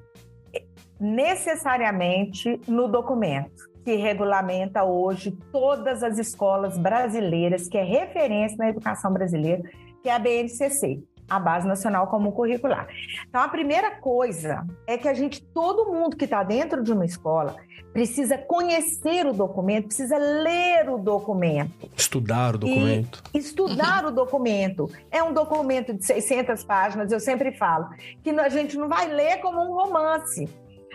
necessariamente 1.01 2.61
no 2.69 2.87
documento 2.87 3.73
que 3.85 3.97
regulamenta 3.97 4.83
hoje 4.83 5.31
todas 5.53 6.03
as 6.03 6.19
escolas 6.19 6.79
brasileiras, 6.79 7.69
que 7.69 7.77
é 7.77 7.83
referência 7.83 8.57
na 8.59 8.71
educação 8.71 9.13
brasileira, 9.13 9.63
que 10.03 10.09
é 10.09 10.15
a 10.15 10.19
BNCC 10.19 11.03
a 11.29 11.39
Base 11.39 11.67
Nacional 11.67 12.07
Comum 12.09 12.31
Curricular. 12.31 12.89
Então, 13.29 13.41
a 13.41 13.49
primeira 13.49 13.93
coisa 13.93 14.67
é 14.87 14.99
que 14.99 15.09
a 15.09 15.15
gente, 15.15 15.43
todo 15.43 15.93
mundo 15.93 16.17
que 16.17 16.25
está 16.25 16.43
dentro 16.43 16.83
de 16.83 16.93
uma 16.93 17.05
escola, 17.05 17.57
precisa 17.93 18.37
conhecer 18.37 19.25
o 19.27 19.33
documento, 19.33 19.87
precisa 19.87 20.19
ler 20.19 20.91
o 20.91 20.99
documento. 20.99 21.89
Estudar 21.97 22.57
o 22.57 22.59
documento. 22.59 23.23
E 23.33 23.39
estudar 23.39 24.05
o 24.05 24.11
documento. 24.11 24.91
É 25.11 25.23
um 25.23 25.33
documento 25.33 25.95
de 25.95 26.05
600 26.05 26.65
páginas, 26.65 27.13
eu 27.13 27.21
sempre 27.21 27.53
falo, 27.53 27.89
que 28.23 28.31
a 28.31 28.49
gente 28.49 28.77
não 28.77 28.89
vai 28.89 29.07
ler 29.07 29.39
como 29.41 29.61
um 29.61 29.73
romance. 29.75 30.49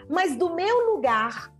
Mas 0.10 0.36
do 0.36 0.54
meu 0.54 0.94
lugar, 0.94 1.52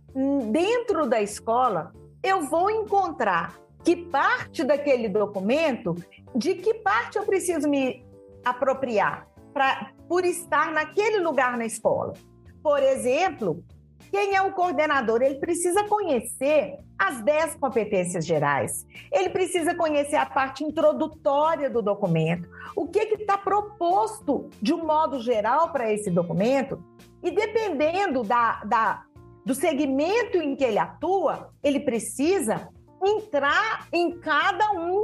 dentro 0.50 1.06
da 1.06 1.22
escola, 1.22 1.92
eu 2.22 2.42
vou 2.42 2.70
encontrar 2.70 3.58
que 3.82 3.96
parte 3.96 4.62
daquele 4.62 5.08
documento, 5.08 5.96
de 6.34 6.54
que 6.54 6.74
parte 6.74 7.16
eu 7.16 7.24
preciso 7.24 7.68
me 7.68 8.04
apropriar 8.44 9.26
pra, 9.52 9.92
por 10.08 10.24
estar 10.24 10.72
naquele 10.72 11.18
lugar 11.18 11.56
na 11.56 11.66
escola. 11.66 12.14
Por 12.62 12.82
exemplo, 12.82 13.64
quem 14.10 14.34
é 14.34 14.42
o 14.42 14.52
coordenador? 14.52 15.22
Ele 15.22 15.36
precisa 15.36 15.84
conhecer 15.84 16.78
as 16.98 17.22
10 17.22 17.54
competências 17.56 18.26
gerais. 18.26 18.84
Ele 19.12 19.30
precisa 19.30 19.74
conhecer 19.74 20.16
a 20.16 20.26
parte 20.26 20.64
introdutória 20.64 21.70
do 21.70 21.80
documento, 21.80 22.48
o 22.74 22.88
que 22.88 22.98
está 22.98 23.38
proposto 23.38 24.50
de 24.60 24.74
um 24.74 24.84
modo 24.84 25.20
geral 25.20 25.70
para 25.70 25.92
esse 25.92 26.10
documento. 26.10 26.82
E 27.22 27.30
dependendo 27.30 28.24
da, 28.24 28.62
da, 28.64 29.04
do 29.44 29.54
segmento 29.54 30.38
em 30.38 30.56
que 30.56 30.64
ele 30.64 30.78
atua, 30.78 31.52
ele 31.62 31.80
precisa 31.80 32.68
entrar 33.02 33.86
em 33.92 34.18
cada 34.18 34.72
um 34.72 35.02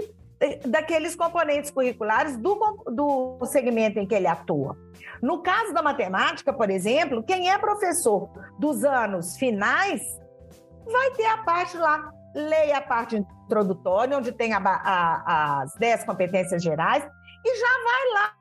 daqueles 0.66 1.16
componentes 1.16 1.70
curriculares 1.70 2.36
do, 2.36 2.54
do 2.86 3.38
segmento 3.46 3.98
em 3.98 4.06
que 4.06 4.14
ele 4.14 4.26
atua. 4.26 4.76
No 5.22 5.42
caso 5.42 5.72
da 5.72 5.82
matemática, 5.82 6.52
por 6.52 6.70
exemplo, 6.70 7.22
quem 7.22 7.50
é 7.50 7.58
professor 7.58 8.28
dos 8.58 8.84
anos 8.84 9.36
finais 9.36 10.02
vai 10.84 11.10
ter 11.12 11.26
a 11.26 11.38
parte 11.38 11.76
lá, 11.76 12.10
leia 12.34 12.78
a 12.78 12.82
parte 12.82 13.16
introdutória, 13.16 14.16
onde 14.16 14.30
tem 14.30 14.52
a, 14.52 14.58
a, 14.58 15.62
as 15.62 15.74
10 15.74 16.04
competências 16.04 16.62
gerais, 16.62 17.02
e 17.44 17.56
já 17.58 17.82
vai 17.84 18.12
lá 18.14 18.36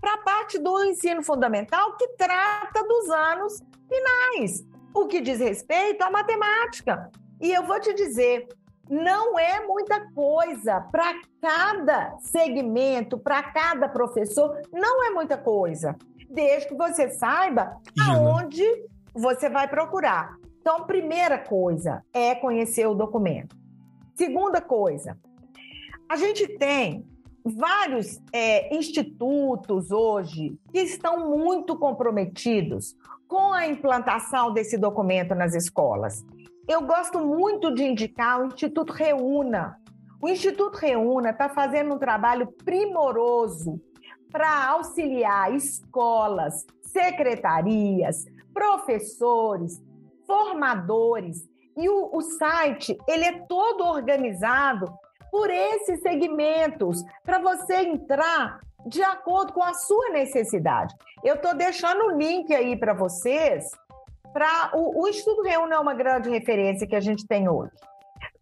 para 0.00 0.14
a 0.14 0.18
parte 0.18 0.58
do 0.58 0.84
ensino 0.84 1.22
fundamental, 1.22 1.96
que 1.96 2.08
trata 2.16 2.82
dos 2.82 3.08
anos 3.08 3.62
finais, 3.88 4.64
o 4.94 5.06
que 5.06 5.20
diz 5.20 5.38
respeito 5.38 6.02
à 6.02 6.10
matemática. 6.10 7.10
E 7.40 7.52
eu 7.52 7.62
vou 7.64 7.80
te 7.80 7.94
dizer, 7.94 8.48
não 8.88 9.38
é 9.38 9.66
muita 9.66 10.12
coisa 10.12 10.80
para 10.80 11.14
cada 11.40 12.16
segmento, 12.18 13.18
para 13.18 13.42
cada 13.42 13.88
professor, 13.88 14.60
não 14.72 15.04
é 15.04 15.10
muita 15.10 15.36
coisa. 15.36 15.96
Desde 16.28 16.68
que 16.68 16.74
você 16.74 17.10
saiba 17.10 17.76
aonde 18.08 18.64
você 19.14 19.48
vai 19.48 19.68
procurar. 19.68 20.36
Então, 20.60 20.86
primeira 20.86 21.38
coisa 21.38 22.02
é 22.12 22.34
conhecer 22.34 22.86
o 22.86 22.94
documento. 22.94 23.56
Segunda 24.14 24.60
coisa, 24.60 25.18
a 26.08 26.16
gente 26.16 26.46
tem 26.58 27.04
vários 27.44 28.20
é, 28.32 28.74
institutos 28.74 29.90
hoje 29.90 30.56
que 30.70 30.80
estão 30.80 31.28
muito 31.36 31.76
comprometidos 31.76 32.94
com 33.26 33.52
a 33.52 33.66
implantação 33.66 34.52
desse 34.52 34.78
documento 34.78 35.34
nas 35.34 35.54
escolas. 35.54 36.24
Eu 36.68 36.82
gosto 36.82 37.18
muito 37.18 37.74
de 37.74 37.82
indicar 37.82 38.40
o 38.40 38.46
Instituto 38.46 38.92
Reúna. 38.92 39.76
O 40.22 40.28
Instituto 40.28 40.76
Reúna 40.76 41.30
está 41.30 41.48
fazendo 41.48 41.94
um 41.94 41.98
trabalho 41.98 42.46
primoroso 42.64 43.80
para 44.30 44.68
auxiliar 44.68 45.52
escolas, 45.52 46.64
secretarias, 46.82 48.24
professores, 48.54 49.82
formadores. 50.24 51.48
E 51.76 51.88
o, 51.88 52.10
o 52.12 52.20
site 52.20 52.96
ele 53.08 53.24
é 53.24 53.40
todo 53.48 53.84
organizado 53.84 54.86
por 55.32 55.50
esses 55.50 56.00
segmentos 56.00 57.02
para 57.24 57.40
você 57.40 57.80
entrar 57.80 58.60
de 58.86 59.02
acordo 59.02 59.52
com 59.52 59.62
a 59.62 59.74
sua 59.74 60.10
necessidade. 60.10 60.94
Eu 61.24 61.34
estou 61.34 61.54
deixando 61.54 62.04
o 62.04 62.16
link 62.16 62.54
aí 62.54 62.76
para 62.76 62.94
vocês 62.94 63.64
para 64.32 64.70
o, 64.74 65.02
o 65.02 65.08
Estudo 65.08 65.42
Reúne 65.42 65.72
é 65.72 65.78
uma 65.78 65.94
grande 65.94 66.30
referência 66.30 66.86
que 66.86 66.96
a 66.96 67.00
gente 67.00 67.26
tem 67.26 67.48
hoje. 67.48 67.72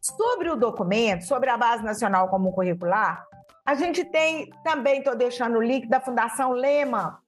Sobre 0.00 0.48
o 0.50 0.56
documento, 0.56 1.24
sobre 1.24 1.50
a 1.50 1.56
Base 1.56 1.84
Nacional 1.84 2.28
Comum 2.28 2.52
Curricular, 2.52 3.24
a 3.64 3.74
gente 3.74 4.04
tem 4.04 4.50
também, 4.64 4.98
estou 4.98 5.14
deixando 5.14 5.58
o 5.58 5.62
link 5.62 5.88
da 5.88 6.00
Fundação 6.00 6.52
Lema, 6.52 7.20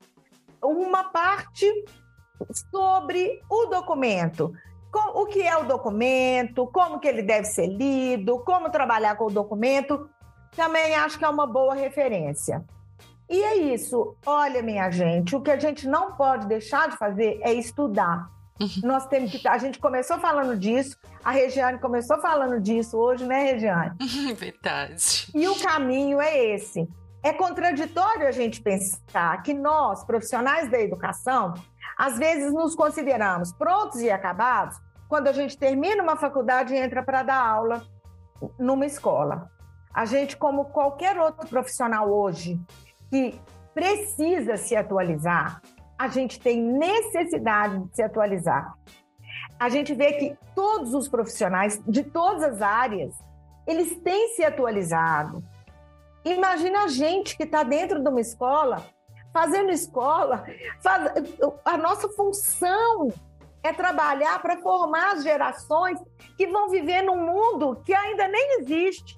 uma 0.63 1.05
parte 1.05 1.67
sobre 2.71 3.41
o 3.51 3.67
documento. 3.67 4.53
O 5.15 5.27
que 5.27 5.41
é 5.41 5.57
o 5.57 5.65
documento, 5.65 6.67
como 6.67 7.01
que 7.01 7.09
ele 7.09 7.23
deve 7.23 7.45
ser 7.45 7.67
lido, 7.67 8.41
como 8.41 8.71
trabalhar 8.71 9.17
com 9.17 9.27
o 9.27 9.31
documento, 9.31 10.09
também 10.55 10.95
acho 10.95 11.19
que 11.19 11.25
é 11.25 11.29
uma 11.29 11.47
boa 11.47 11.75
referência. 11.75 12.63
E 13.29 13.43
é 13.43 13.57
isso. 13.57 14.15
Olha, 14.27 14.63
minha 14.63 14.91
gente, 14.91 15.35
o 15.35 15.41
que 15.41 15.51
a 15.51 15.59
gente 15.59 15.89
não 15.89 16.13
pode 16.13 16.47
deixar 16.47 16.91
de 16.91 16.99
fazer 16.99 17.41
é 17.43 17.53
estudar. 17.55 18.29
Uhum. 18.63 18.89
Nós 18.89 19.07
temos 19.07 19.33
que. 19.33 19.47
A 19.49 19.59
gente 19.59 19.79
começou 19.79 20.19
falando 20.19 20.57
disso, 20.57 20.97
a 21.25 21.33
Regiane 21.33 21.79
começou 21.79 22.21
falando 22.21 22.61
disso 22.61 22.97
hoje, 22.97 23.25
né, 23.25 23.53
Regiane? 23.53 23.97
Verdade. 24.37 25.29
E 25.35 25.49
o 25.49 25.59
caminho 25.61 26.21
é 26.21 26.55
esse. 26.55 26.89
É 27.23 27.33
contraditório 27.33 28.27
a 28.27 28.33
gente 28.33 28.61
pensar 28.61 29.43
que 29.43 29.55
nós, 29.55 30.05
profissionais 30.05 30.71
da 30.71 30.81
educação, 30.81 31.55
às 31.97 32.19
vezes 32.19 32.53
nos 32.53 32.75
consideramos 32.75 33.53
prontos 33.53 34.01
e 34.01 34.11
acabados 34.11 34.77
quando 35.09 35.29
a 35.29 35.33
gente 35.33 35.57
termina 35.59 36.03
uma 36.03 36.17
faculdade 36.17 36.75
e 36.75 36.79
entra 36.79 37.03
para 37.03 37.23
dar 37.23 37.47
aula 37.47 37.83
numa 38.59 38.87
escola. 38.87 39.51
A 39.95 40.05
gente, 40.05 40.37
como 40.37 40.67
qualquer 40.67 41.19
outro 41.19 41.47
profissional 41.49 42.11
hoje, 42.11 42.59
que 43.11 43.39
precisa 43.75 44.57
se 44.57 44.75
atualizar, 44.75 45.61
a 45.99 46.09
gente 46.09 46.41
tem 46.41 46.61
necessidade 46.61 47.79
de 47.79 47.97
se 47.97 48.03
atualizar. 48.03 48.75
A 49.59 49.69
gente 49.69 49.95
vê 49.95 50.13
que 50.15 50.37
todos 50.55 50.95
os 50.95 51.09
profissionais 51.09 51.81
de 51.87 52.03
todas 52.03 52.43
as 52.43 52.63
áreas, 52.63 53.15
eles 53.67 53.97
têm 54.01 54.35
se 54.35 54.45
atualizado. 54.45 55.43
Imagina 56.25 56.85
a 56.85 56.89
gente 56.89 57.37
que 57.37 57.45
está 57.45 57.63
dentro 57.63 58.03
de 58.03 58.09
uma 58.09 58.21
escola, 58.21 58.85
fazendo 59.33 59.71
escola, 59.71 60.45
faz... 60.83 61.13
a 61.65 61.77
nossa 61.77 62.09
função 62.09 63.13
é 63.63 63.73
trabalhar 63.73 64.41
para 64.43 64.61
formar 64.61 65.13
as 65.13 65.23
gerações 65.23 65.99
que 66.37 66.47
vão 66.49 66.69
viver 66.69 67.03
num 67.03 67.25
mundo 67.25 67.81
que 67.85 67.95
ainda 67.95 68.27
nem 68.29 68.61
existe. 68.61 69.17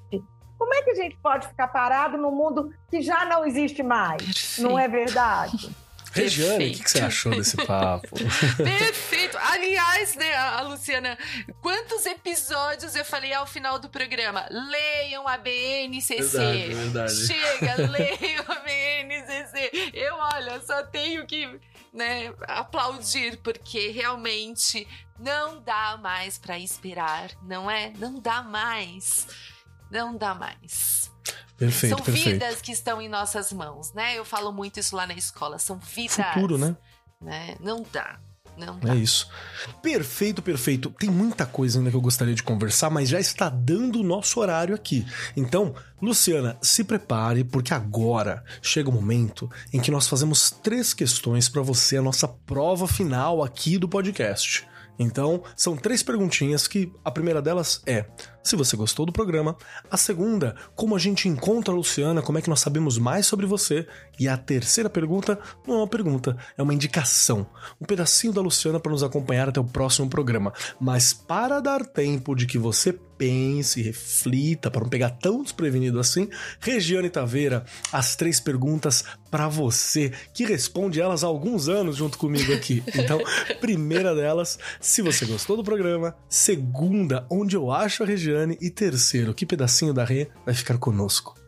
Como 0.58 0.72
é 0.74 0.82
que 0.82 0.90
a 0.90 0.94
gente 0.94 1.16
pode 1.22 1.48
ficar 1.48 1.68
parado 1.68 2.16
no 2.16 2.30
mundo 2.30 2.70
que 2.88 3.02
já 3.02 3.24
não 3.24 3.44
existe 3.44 3.82
mais? 3.82 4.22
Perfeito. 4.22 4.68
Não 4.68 4.78
é 4.78 4.88
verdade? 4.88 5.74
Regiane, 6.14 6.70
o 6.70 6.72
que, 6.72 6.82
que, 6.84 6.90
você 6.90 7.00
achou 7.00 7.32
desse 7.34 7.56
papo? 7.56 8.08
Perfeito. 8.56 9.36
Aliás, 9.38 10.14
né, 10.14 10.34
a 10.34 10.60
Luciana, 10.62 11.18
quantos 11.60 12.06
episódios 12.06 12.94
eu 12.94 13.04
falei 13.04 13.32
ao 13.32 13.46
final 13.46 13.78
do 13.78 13.88
programa? 13.88 14.46
Leiam 14.50 15.26
a 15.26 15.36
BNCC. 15.36 16.38
Verdade, 16.38 16.74
verdade. 16.74 17.26
Chega, 17.26 17.74
leiam 17.90 18.44
a 18.48 18.54
BNCC. 18.60 19.90
Eu, 19.92 20.14
olha, 20.16 20.60
só 20.60 20.82
tenho 20.84 21.26
que 21.26 21.60
né, 21.92 22.32
aplaudir, 22.48 23.38
porque 23.38 23.88
realmente 23.88 24.86
não 25.18 25.60
dá 25.60 25.96
mais 25.96 26.38
para 26.38 26.58
esperar, 26.58 27.30
não 27.42 27.70
é? 27.70 27.92
Não 27.98 28.18
dá 28.20 28.42
mais. 28.42 29.26
Não 29.90 30.16
dá 30.16 30.34
mais. 30.34 31.03
Perfeito, 31.56 31.96
São 31.96 32.04
perfeito. 32.04 32.30
vidas 32.30 32.60
que 32.60 32.72
estão 32.72 33.00
em 33.00 33.08
nossas 33.08 33.52
mãos, 33.52 33.92
né? 33.92 34.18
Eu 34.18 34.24
falo 34.24 34.52
muito 34.52 34.80
isso 34.80 34.96
lá 34.96 35.06
na 35.06 35.14
escola. 35.14 35.58
São 35.58 35.78
vidas. 35.78 36.16
Futuro, 36.34 36.58
né? 36.58 36.76
né? 37.20 37.56
Não 37.60 37.84
dá. 37.92 38.18
Não 38.56 38.78
dá. 38.78 38.94
É 38.94 38.96
isso. 38.96 39.28
Perfeito, 39.82 40.40
perfeito. 40.40 40.90
Tem 40.98 41.10
muita 41.10 41.44
coisa 41.44 41.78
ainda 41.78 41.90
que 41.90 41.96
eu 41.96 42.00
gostaria 42.00 42.34
de 42.34 42.42
conversar, 42.42 42.90
mas 42.90 43.08
já 43.08 43.18
está 43.18 43.48
dando 43.48 44.00
o 44.00 44.04
nosso 44.04 44.40
horário 44.40 44.74
aqui. 44.74 45.04
Então, 45.36 45.74
Luciana, 46.00 46.56
se 46.62 46.84
prepare, 46.84 47.42
porque 47.44 47.74
agora 47.74 48.44
chega 48.62 48.88
o 48.88 48.92
momento 48.92 49.50
em 49.72 49.80
que 49.80 49.90
nós 49.90 50.06
fazemos 50.06 50.50
três 50.50 50.94
questões 50.94 51.48
para 51.48 51.62
você, 51.62 51.96
a 51.96 52.02
nossa 52.02 52.28
prova 52.28 52.86
final 52.86 53.42
aqui 53.42 53.76
do 53.76 53.88
podcast. 53.88 54.66
Então, 54.98 55.42
são 55.56 55.76
três 55.76 56.02
perguntinhas 56.02 56.68
que 56.68 56.92
a 57.04 57.10
primeira 57.10 57.42
delas 57.42 57.82
é: 57.86 58.06
se 58.44 58.56
você 58.56 58.76
gostou 58.76 59.06
do 59.06 59.12
programa, 59.12 59.56
a 59.90 59.96
segunda, 59.96 60.54
como 60.76 60.94
a 60.94 60.98
gente 60.98 61.26
encontra 61.26 61.72
a 61.72 61.76
Luciana, 61.76 62.20
como 62.20 62.36
é 62.36 62.42
que 62.42 62.50
nós 62.50 62.60
sabemos 62.60 62.98
mais 62.98 63.26
sobre 63.26 63.46
você, 63.46 63.86
e 64.20 64.28
a 64.28 64.36
terceira 64.36 64.90
pergunta 64.90 65.38
não 65.66 65.76
é 65.76 65.78
uma 65.78 65.88
pergunta, 65.88 66.36
é 66.56 66.62
uma 66.62 66.74
indicação, 66.74 67.46
um 67.80 67.86
pedacinho 67.86 68.34
da 68.34 68.42
Luciana 68.42 68.78
para 68.78 68.92
nos 68.92 69.02
acompanhar 69.02 69.48
até 69.48 69.58
o 69.58 69.64
próximo 69.64 70.10
programa. 70.10 70.52
Mas 70.78 71.14
para 71.14 71.58
dar 71.58 71.86
tempo 71.86 72.34
de 72.34 72.46
que 72.46 72.58
você 72.58 72.92
pense, 73.16 73.80
reflita, 73.80 74.70
para 74.70 74.82
não 74.82 74.88
pegar 74.88 75.10
tão 75.10 75.42
desprevenido 75.42 76.00
assim, 76.00 76.28
Regiane 76.60 77.08
Taveira, 77.08 77.64
as 77.92 78.16
três 78.16 78.40
perguntas 78.40 79.04
para 79.30 79.48
você, 79.48 80.12
que 80.32 80.44
responde 80.44 81.00
elas 81.00 81.24
há 81.24 81.28
alguns 81.28 81.68
anos 81.68 81.96
junto 81.96 82.18
comigo 82.18 82.52
aqui. 82.52 82.82
Então, 83.04 83.20
primeira 83.60 84.14
delas, 84.14 84.58
se 84.80 85.02
você 85.02 85.26
gostou 85.26 85.56
do 85.56 85.64
programa, 85.64 86.16
segunda, 86.28 87.26
onde 87.28 87.54
eu 87.54 87.70
acho 87.70 88.02
a 88.02 88.06
Regiane 88.06 88.33
e 88.60 88.70
terceiro, 88.70 89.34
que 89.34 89.46
pedacinho 89.46 89.94
da 89.94 90.04
Rê 90.04 90.28
vai 90.44 90.54
ficar 90.54 90.78
conosco. 90.78 91.43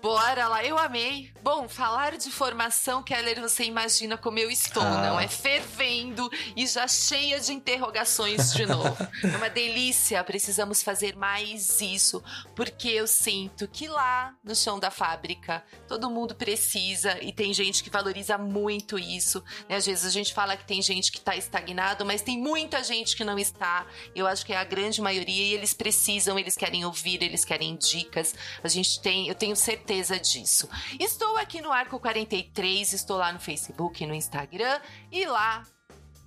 Bora 0.00 0.46
lá, 0.46 0.64
eu 0.64 0.78
amei. 0.78 1.32
Bom, 1.42 1.68
falar 1.68 2.16
de 2.16 2.30
formação, 2.30 3.02
Keller, 3.02 3.40
você 3.40 3.64
imagina 3.64 4.16
como 4.16 4.38
eu 4.38 4.48
estou, 4.48 4.82
ah. 4.82 5.08
não 5.08 5.18
é? 5.18 5.26
Fervendo 5.26 6.30
e 6.54 6.68
já 6.68 6.86
cheia 6.86 7.40
de 7.40 7.52
interrogações 7.52 8.52
de 8.52 8.64
novo. 8.64 8.96
é 9.24 9.36
uma 9.36 9.50
delícia, 9.50 10.22
precisamos 10.22 10.84
fazer 10.84 11.16
mais 11.16 11.80
isso, 11.80 12.22
porque 12.54 12.90
eu 12.90 13.08
sinto 13.08 13.66
que 13.66 13.88
lá 13.88 14.32
no 14.44 14.54
chão 14.54 14.78
da 14.78 14.88
fábrica 14.88 15.64
todo 15.88 16.08
mundo 16.08 16.32
precisa 16.32 17.18
e 17.20 17.32
tem 17.32 17.52
gente 17.52 17.82
que 17.82 17.90
valoriza 17.90 18.38
muito 18.38 19.00
isso. 19.00 19.42
Né? 19.68 19.74
Às 19.74 19.86
vezes 19.86 20.04
a 20.04 20.10
gente 20.10 20.32
fala 20.32 20.56
que 20.56 20.64
tem 20.64 20.80
gente 20.80 21.10
que 21.10 21.18
está 21.18 21.34
estagnado, 21.34 22.04
mas 22.04 22.22
tem 22.22 22.38
muita 22.38 22.84
gente 22.84 23.16
que 23.16 23.24
não 23.24 23.36
está. 23.36 23.84
Eu 24.14 24.28
acho 24.28 24.46
que 24.46 24.52
é 24.52 24.56
a 24.56 24.64
grande 24.64 25.02
maioria 25.02 25.44
e 25.44 25.54
eles 25.54 25.74
precisam, 25.74 26.38
eles 26.38 26.56
querem 26.56 26.84
ouvir, 26.84 27.20
eles 27.20 27.44
querem 27.44 27.76
dicas. 27.76 28.32
A 28.62 28.68
gente 28.68 29.00
tem, 29.00 29.26
eu 29.26 29.34
tenho 29.34 29.56
certeza 29.56 29.71
certeza 29.72 30.18
disso. 30.18 30.68
Estou 31.00 31.36
aqui 31.38 31.62
no 31.62 31.72
Arco 31.72 31.98
43, 31.98 32.92
estou 32.92 33.16
lá 33.16 33.32
no 33.32 33.40
Facebook 33.40 34.04
no 34.06 34.14
Instagram 34.14 34.80
e 35.10 35.24
lá 35.24 35.64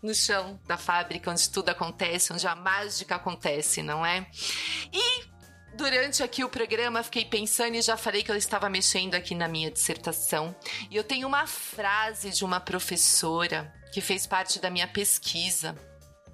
no 0.02 0.14
chão 0.16 0.60
da 0.66 0.78
fábrica 0.78 1.30
onde 1.30 1.50
tudo 1.50 1.70
acontece, 1.70 2.34
onde 2.34 2.48
a 2.48 2.56
mágica 2.56 3.16
acontece, 3.16 3.84
não 3.84 4.04
é? 4.04 4.26
E 4.92 5.26
durante 5.76 6.24
aqui 6.24 6.44
o 6.44 6.50
programa 6.50 7.04
fiquei 7.04 7.26
pensando 7.26 7.76
e 7.76 7.82
já 7.82 7.96
falei 7.96 8.24
que 8.24 8.32
eu 8.32 8.36
estava 8.36 8.68
mexendo 8.68 9.14
aqui 9.14 9.36
na 9.36 9.48
minha 9.48 9.70
dissertação. 9.70 10.56
E 10.90 10.96
eu 10.96 11.04
tenho 11.04 11.28
uma 11.28 11.46
frase 11.46 12.32
de 12.32 12.44
uma 12.44 12.60
professora 12.60 13.72
que 13.94 14.02
fez 14.02 14.26
parte 14.26 14.60
da 14.60 14.72
minha 14.72 14.88
pesquisa, 14.88 15.76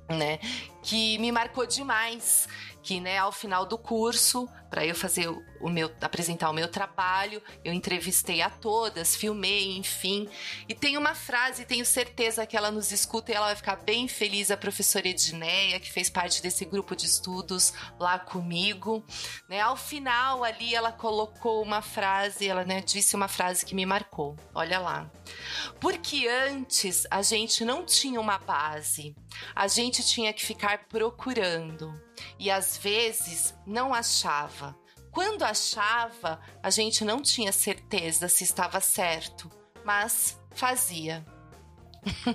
né? 0.09 0.39
Que 0.81 1.17
me 1.17 1.31
marcou 1.31 1.65
demais 1.65 2.47
que, 2.81 2.99
né, 2.99 3.17
ao 3.17 3.31
final 3.31 3.65
do 3.65 3.77
curso, 3.77 4.49
para 4.71 4.85
eu 4.85 4.95
fazer 4.95 5.27
o 5.27 5.69
meu 5.69 5.91
apresentar 5.99 6.49
o 6.49 6.53
meu 6.53 6.69
trabalho, 6.69 7.43
eu 7.63 7.73
entrevistei 7.73 8.41
a 8.41 8.49
todas, 8.49 9.17
filmei, 9.17 9.75
enfim. 9.77 10.29
E 10.67 10.73
tem 10.73 10.97
uma 10.97 11.13
frase, 11.13 11.65
tenho 11.65 11.85
certeza 11.85 12.47
que 12.47 12.55
ela 12.55 12.71
nos 12.71 12.89
escuta 12.89 13.31
e 13.31 13.35
ela 13.35 13.47
vai 13.47 13.55
ficar 13.57 13.75
bem 13.75 14.07
feliz, 14.07 14.49
a 14.49 14.55
professora 14.55 15.09
Edneia, 15.09 15.77
que 15.77 15.91
fez 15.91 16.09
parte 16.09 16.41
desse 16.41 16.63
grupo 16.63 16.95
de 16.95 17.05
estudos 17.05 17.73
lá 17.99 18.17
comigo, 18.17 19.05
né? 19.49 19.59
Ao 19.59 19.75
final 19.75 20.41
ali 20.41 20.73
ela 20.73 20.93
colocou 20.93 21.61
uma 21.61 21.81
frase, 21.81 22.47
ela, 22.47 22.63
né, 22.63 22.79
disse 22.79 23.13
uma 23.13 23.27
frase 23.27 23.65
que 23.65 23.75
me 23.75 23.85
marcou. 23.85 24.37
Olha 24.55 24.79
lá. 24.79 25.11
Porque 25.81 26.29
antes 26.29 27.05
a 27.11 27.21
gente 27.21 27.65
não 27.65 27.85
tinha 27.85 28.21
uma 28.21 28.37
base. 28.37 29.13
A 29.53 29.67
gente 29.67 30.01
tinha 30.05 30.31
que 30.31 30.45
ficar 30.45 30.87
procurando 30.87 31.93
e 32.39 32.49
às 32.49 32.77
vezes 32.77 33.53
não 33.65 33.93
achava. 33.93 34.60
Quando 35.11 35.43
achava, 35.43 36.39
a 36.63 36.69
gente 36.69 37.03
não 37.03 37.21
tinha 37.21 37.51
certeza 37.51 38.27
se 38.29 38.43
estava 38.43 38.79
certo, 38.79 39.51
mas 39.85 40.39
fazia. 40.55 41.25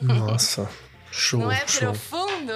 Nossa. 0.03 0.69
Show, 1.11 1.41
Não 1.41 1.51
é 1.51 1.67
show. 1.67 1.93
profundo? 1.93 2.53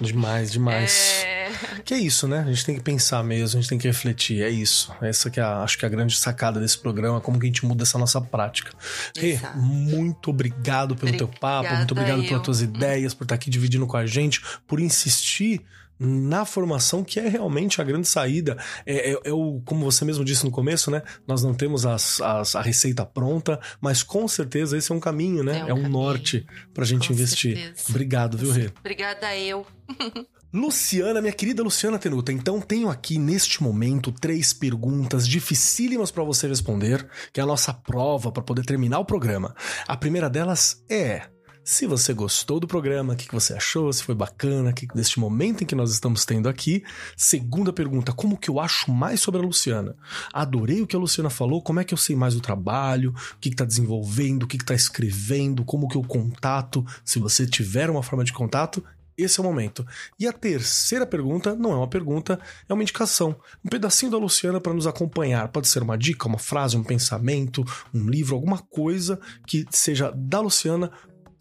Demais, 0.00 0.52
demais. 0.52 1.22
É... 1.24 1.50
Que 1.82 1.94
é 1.94 1.98
isso, 1.98 2.28
né? 2.28 2.40
A 2.40 2.44
gente 2.44 2.64
tem 2.66 2.74
que 2.74 2.82
pensar 2.82 3.22
mesmo, 3.24 3.58
a 3.58 3.60
gente 3.62 3.70
tem 3.70 3.78
que 3.78 3.86
refletir. 3.86 4.42
É 4.42 4.50
isso. 4.50 4.92
Essa 5.00 5.30
que 5.30 5.40
é 5.40 5.42
a, 5.42 5.62
acho 5.62 5.78
que 5.78 5.84
é 5.86 5.88
a 5.88 5.90
grande 5.90 6.14
sacada 6.18 6.60
desse 6.60 6.76
programa, 6.76 7.20
como 7.22 7.38
que 7.38 7.46
a 7.46 7.48
gente 7.48 7.64
muda 7.64 7.84
essa 7.84 7.96
nossa 7.96 8.20
prática. 8.20 8.72
Rê, 9.16 9.38
muito 9.54 10.28
obrigado 10.28 10.94
pelo 10.94 11.08
Obrigada 11.08 11.30
teu 11.32 11.40
papo, 11.40 11.74
muito 11.74 11.92
obrigado 11.92 12.22
eu. 12.22 12.28
pelas 12.28 12.42
tuas 12.42 12.60
ideias, 12.60 13.14
por 13.14 13.24
estar 13.24 13.36
aqui 13.36 13.48
dividindo 13.48 13.86
com 13.86 13.96
a 13.96 14.04
gente, 14.04 14.42
por 14.66 14.78
insistir 14.78 15.64
na 15.98 16.44
formação, 16.44 17.04
que 17.04 17.20
é 17.20 17.28
realmente 17.28 17.80
a 17.80 17.84
grande 17.84 18.08
saída. 18.08 18.56
É, 18.84 19.12
é, 19.12 19.18
é, 19.24 19.32
o, 19.32 19.60
como 19.64 19.84
você 19.84 20.04
mesmo 20.04 20.24
disse 20.24 20.44
no 20.44 20.50
começo, 20.50 20.90
né? 20.90 21.02
Nós 21.26 21.42
não 21.42 21.54
temos 21.54 21.86
as, 21.86 22.20
as, 22.20 22.56
a 22.56 22.62
receita 22.62 23.04
pronta, 23.04 23.60
mas 23.80 24.02
com 24.02 24.26
certeza 24.26 24.76
esse 24.76 24.90
é 24.90 24.94
um 24.94 25.00
caminho, 25.00 25.44
né? 25.44 25.60
É 25.60 25.64
um, 25.64 25.68
é 25.68 25.74
um 25.74 25.88
norte 25.88 26.46
pra 26.74 26.84
gente 26.84 27.08
com 27.08 27.14
investir. 27.14 27.56
Certeza. 27.56 27.84
Obrigado, 27.88 28.36
viu, 28.36 28.50
Rê? 28.50 28.70
Obrigada 28.80 29.36
eu. 29.36 29.66
Luciana, 30.52 31.22
minha 31.22 31.32
querida 31.32 31.62
Luciana 31.62 31.98
Tenuta, 31.98 32.30
então 32.30 32.60
tenho 32.60 32.90
aqui 32.90 33.16
neste 33.16 33.62
momento 33.62 34.12
três 34.12 34.52
perguntas 34.52 35.26
dificílimas 35.26 36.10
para 36.10 36.22
você 36.22 36.46
responder, 36.46 37.08
que 37.32 37.40
é 37.40 37.42
a 37.42 37.46
nossa 37.46 37.72
prova 37.72 38.30
para 38.30 38.42
poder 38.42 38.62
terminar 38.66 38.98
o 38.98 39.04
programa. 39.04 39.54
A 39.88 39.96
primeira 39.96 40.28
delas 40.28 40.84
é: 40.90 41.22
se 41.64 41.86
você 41.86 42.12
gostou 42.12 42.58
do 42.58 42.66
programa, 42.66 43.12
o 43.12 43.16
que, 43.16 43.30
você 43.32 43.54
achou, 43.54 43.92
se 43.92 44.02
foi 44.02 44.14
bacana, 44.14 44.72
que, 44.72 44.86
deste 44.88 45.20
momento 45.20 45.62
em 45.62 45.66
que 45.66 45.74
nós 45.74 45.92
estamos 45.92 46.24
tendo 46.24 46.48
aqui. 46.48 46.82
Segunda 47.16 47.72
pergunta, 47.72 48.12
como 48.12 48.36
que 48.36 48.50
eu 48.50 48.58
acho 48.58 48.90
mais 48.90 49.20
sobre 49.20 49.40
a 49.40 49.44
Luciana? 49.44 49.94
Adorei 50.32 50.82
o 50.82 50.86
que 50.86 50.96
a 50.96 50.98
Luciana 50.98 51.30
falou, 51.30 51.62
como 51.62 51.80
é 51.80 51.84
que 51.84 51.94
eu 51.94 51.98
sei 51.98 52.16
mais 52.16 52.34
do 52.34 52.40
trabalho, 52.40 53.14
o 53.34 53.38
que 53.38 53.48
está 53.48 53.64
desenvolvendo, 53.64 54.42
o 54.42 54.46
que 54.46 54.56
está 54.56 54.74
escrevendo, 54.74 55.64
como 55.64 55.88
que 55.88 55.96
eu 55.96 56.02
contato, 56.02 56.84
se 57.04 57.18
você 57.18 57.46
tiver 57.46 57.88
uma 57.88 58.02
forma 58.02 58.24
de 58.24 58.32
contato, 58.32 58.84
esse 59.16 59.38
é 59.38 59.42
o 59.42 59.46
momento. 59.46 59.86
E 60.18 60.26
a 60.26 60.32
terceira 60.32 61.06
pergunta 61.06 61.54
não 61.54 61.72
é 61.72 61.76
uma 61.76 61.88
pergunta, 61.88 62.40
é 62.68 62.72
uma 62.72 62.82
indicação. 62.82 63.36
Um 63.64 63.68
pedacinho 63.68 64.10
da 64.10 64.18
Luciana 64.18 64.60
para 64.60 64.72
nos 64.72 64.86
acompanhar. 64.86 65.48
Pode 65.48 65.68
ser 65.68 65.82
uma 65.82 65.98
dica, 65.98 66.26
uma 66.26 66.38
frase, 66.38 66.76
um 66.76 66.82
pensamento, 66.82 67.64
um 67.92 68.08
livro, 68.08 68.34
alguma 68.34 68.58
coisa 68.58 69.20
que 69.46 69.66
seja 69.70 70.10
da 70.10 70.40
Luciana 70.40 70.90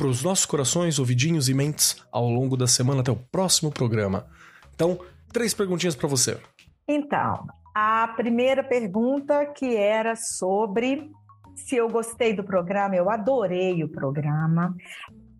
para 0.01 0.09
os 0.09 0.23
nossos 0.23 0.47
corações, 0.47 0.97
ouvidinhos 0.97 1.47
e 1.47 1.53
mentes 1.53 2.03
ao 2.11 2.27
longo 2.27 2.57
da 2.57 2.65
semana 2.65 3.01
até 3.01 3.11
o 3.11 3.15
próximo 3.15 3.71
programa. 3.71 4.25
Então, 4.73 4.99
três 5.31 5.53
perguntinhas 5.53 5.95
para 5.95 6.07
você. 6.07 6.39
Então, 6.87 7.45
a 7.75 8.07
primeira 8.15 8.63
pergunta 8.63 9.45
que 9.45 9.75
era 9.75 10.15
sobre 10.15 11.11
se 11.55 11.75
eu 11.75 11.87
gostei 11.87 12.33
do 12.33 12.43
programa, 12.43 12.95
eu 12.95 13.11
adorei 13.11 13.83
o 13.83 13.89
programa. 13.89 14.75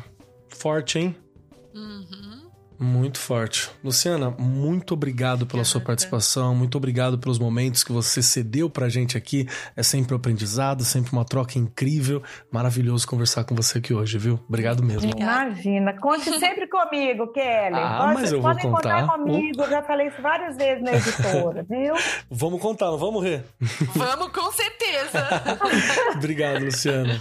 Forte, 0.50 1.00
hein? 1.00 1.16
Uhum. 1.74 2.33
Muito 2.80 3.20
forte. 3.20 3.70
Luciana, 3.84 4.30
muito 4.32 4.94
obrigado 4.94 5.46
pela 5.46 5.64
sua 5.64 5.82
participação, 5.82 6.56
muito 6.56 6.78
obrigado 6.78 7.18
pelos 7.18 7.40
momentos 7.40 7.84
que 7.84 7.92
você 7.92 8.22
cedeu 8.22 8.70
pra 8.70 8.90
gente 8.90 9.18
aqui. 9.18 9.48
É 9.76 9.84
sempre 9.84 10.14
um 10.14 10.18
aprendizado, 10.18 10.84
sempre 10.84 11.12
uma 11.12 11.26
troca 11.26 11.58
incrível. 11.58 12.22
Maravilhoso 12.52 13.08
conversar 13.08 13.44
com 13.44 13.56
você 13.56 13.78
aqui 13.78 13.94
hoje, 13.94 14.18
viu? 14.18 14.40
Obrigado 14.48 14.84
mesmo. 14.84 15.12
Imagina, 15.18 15.94
conte 16.00 16.30
sempre 16.40 16.68
comigo, 16.68 17.28
Kelly. 17.32 17.76
Ah, 17.76 18.00
Pode, 18.02 18.14
mas 18.16 18.32
eu 18.32 18.42
vou 18.42 18.52
contar. 18.56 19.06
contar 19.06 19.08
comigo, 19.08 19.62
eu 19.64 19.70
já 19.70 19.84
falei 19.84 20.08
isso 20.08 20.22
várias 20.22 20.56
vezes 20.58 20.84
na 20.84 20.94
editora, 20.94 21.64
viu? 21.70 21.94
Vamos 22.30 22.62
contar, 22.62 22.88
não 22.88 22.98
vamos, 22.98 23.24
Rê? 23.24 23.42
Vamos, 23.96 24.28
com 24.30 24.52
certeza. 24.52 25.28
obrigado, 26.16 26.64
Luciana. 26.64 27.20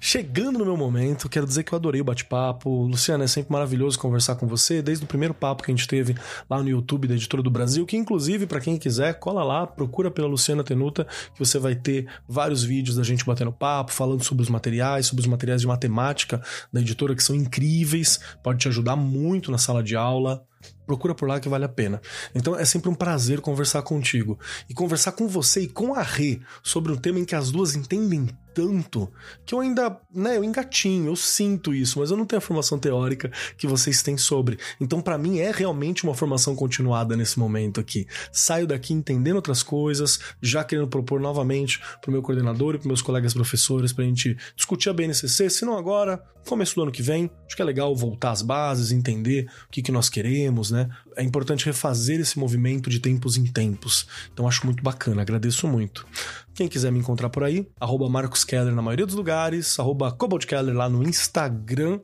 Chegando 0.00 0.60
no 0.60 0.64
meu 0.64 0.76
momento, 0.76 1.28
quero 1.28 1.44
dizer 1.44 1.64
que 1.64 1.72
eu 1.72 1.76
adorei 1.76 2.00
o 2.00 2.04
bate-papo. 2.04 2.84
Luciana, 2.84 3.24
é 3.24 3.26
sempre 3.26 3.52
maravilhoso 3.52 3.98
conversar 3.98 4.36
com 4.36 4.46
você, 4.46 4.80
desde 4.80 5.04
o 5.04 5.08
primeiro 5.08 5.34
papo 5.34 5.62
que 5.62 5.72
a 5.72 5.74
gente 5.74 5.88
teve 5.88 6.14
lá 6.48 6.62
no 6.62 6.68
YouTube 6.68 7.08
da 7.08 7.14
Editora 7.14 7.42
do 7.42 7.50
Brasil, 7.50 7.84
que 7.84 7.96
inclusive, 7.96 8.46
para 8.46 8.60
quem 8.60 8.78
quiser, 8.78 9.18
cola 9.18 9.42
lá, 9.42 9.66
procura 9.66 10.08
pela 10.08 10.28
Luciana 10.28 10.62
Tenuta, 10.62 11.04
que 11.34 11.38
você 11.38 11.58
vai 11.58 11.74
ter 11.74 12.06
vários 12.28 12.62
vídeos 12.62 12.96
da 12.96 13.02
gente 13.02 13.24
batendo 13.24 13.52
papo, 13.52 13.92
falando 13.92 14.22
sobre 14.22 14.44
os 14.44 14.48
materiais, 14.48 15.06
sobre 15.06 15.22
os 15.22 15.26
materiais 15.26 15.62
de 15.62 15.66
matemática 15.66 16.40
da 16.72 16.80
editora, 16.80 17.14
que 17.16 17.22
são 17.22 17.34
incríveis, 17.34 18.20
pode 18.40 18.60
te 18.60 18.68
ajudar 18.68 18.94
muito 18.94 19.50
na 19.50 19.58
sala 19.58 19.82
de 19.82 19.96
aula. 19.96 20.46
Procura 20.88 21.14
por 21.14 21.28
lá 21.28 21.38
que 21.38 21.50
vale 21.50 21.66
a 21.66 21.68
pena. 21.68 22.00
Então 22.34 22.58
é 22.58 22.64
sempre 22.64 22.88
um 22.88 22.94
prazer 22.94 23.42
conversar 23.42 23.82
contigo. 23.82 24.38
E 24.70 24.72
conversar 24.72 25.12
com 25.12 25.28
você 25.28 25.60
e 25.60 25.68
com 25.68 25.92
a 25.92 26.00
Rê 26.00 26.40
sobre 26.62 26.90
um 26.90 26.96
tema 26.96 27.18
em 27.18 27.26
que 27.26 27.34
as 27.34 27.50
duas 27.50 27.76
entendem 27.76 28.26
tanto 28.54 29.12
que 29.46 29.54
eu 29.54 29.60
ainda, 29.60 30.00
né, 30.12 30.36
eu 30.36 30.42
engatinho, 30.42 31.06
eu 31.06 31.14
sinto 31.14 31.72
isso, 31.72 32.00
mas 32.00 32.10
eu 32.10 32.16
não 32.16 32.26
tenho 32.26 32.38
a 32.38 32.40
formação 32.40 32.78
teórica 32.78 33.30
que 33.56 33.68
vocês 33.68 34.02
têm 34.02 34.16
sobre. 34.16 34.58
Então, 34.80 35.00
para 35.00 35.16
mim, 35.16 35.38
é 35.38 35.52
realmente 35.52 36.02
uma 36.02 36.14
formação 36.14 36.56
continuada 36.56 37.16
nesse 37.16 37.38
momento 37.38 37.78
aqui. 37.78 38.06
Saio 38.32 38.66
daqui 38.66 38.92
entendendo 38.92 39.36
outras 39.36 39.62
coisas, 39.62 40.18
já 40.42 40.64
querendo 40.64 40.88
propor 40.88 41.20
novamente 41.20 41.80
pro 42.00 42.10
meu 42.10 42.22
coordenador 42.22 42.74
e 42.74 42.78
pros 42.78 42.86
meus 42.86 43.02
colegas 43.02 43.34
professores 43.34 43.92
pra 43.92 44.04
gente 44.04 44.36
discutir 44.56 44.88
a 44.88 44.92
BNCC, 44.92 45.50
se 45.50 45.64
não 45.64 45.76
agora, 45.76 46.20
começo 46.48 46.74
do 46.74 46.82
ano 46.82 46.92
que 46.92 47.02
vem. 47.02 47.30
Acho 47.46 47.54
que 47.54 47.62
é 47.62 47.64
legal 47.64 47.94
voltar 47.94 48.30
às 48.30 48.42
bases, 48.42 48.90
entender 48.90 49.48
o 49.66 49.70
que, 49.70 49.82
que 49.82 49.92
nós 49.92 50.08
queremos, 50.08 50.70
né? 50.70 50.77
É 51.16 51.22
importante 51.22 51.66
refazer 51.66 52.20
esse 52.20 52.38
movimento 52.38 52.90
de 52.90 53.00
tempos 53.00 53.36
em 53.36 53.44
tempos. 53.44 54.06
Então, 54.32 54.46
acho 54.46 54.66
muito 54.66 54.82
bacana, 54.82 55.22
agradeço 55.22 55.66
muito. 55.66 56.06
Quem 56.54 56.68
quiser 56.68 56.92
me 56.92 56.98
encontrar 56.98 57.30
por 57.30 57.44
aí, 57.44 57.68
arroba 57.80 58.08
Marcos 58.08 58.44
Keller 58.44 58.74
na 58.74 58.82
maioria 58.82 59.06
dos 59.06 59.14
lugares, 59.14 59.78
arroba 59.78 60.10
Cobalt 60.12 60.44
Keller 60.44 60.74
lá 60.74 60.88
no 60.88 61.02
Instagram. 61.02 62.00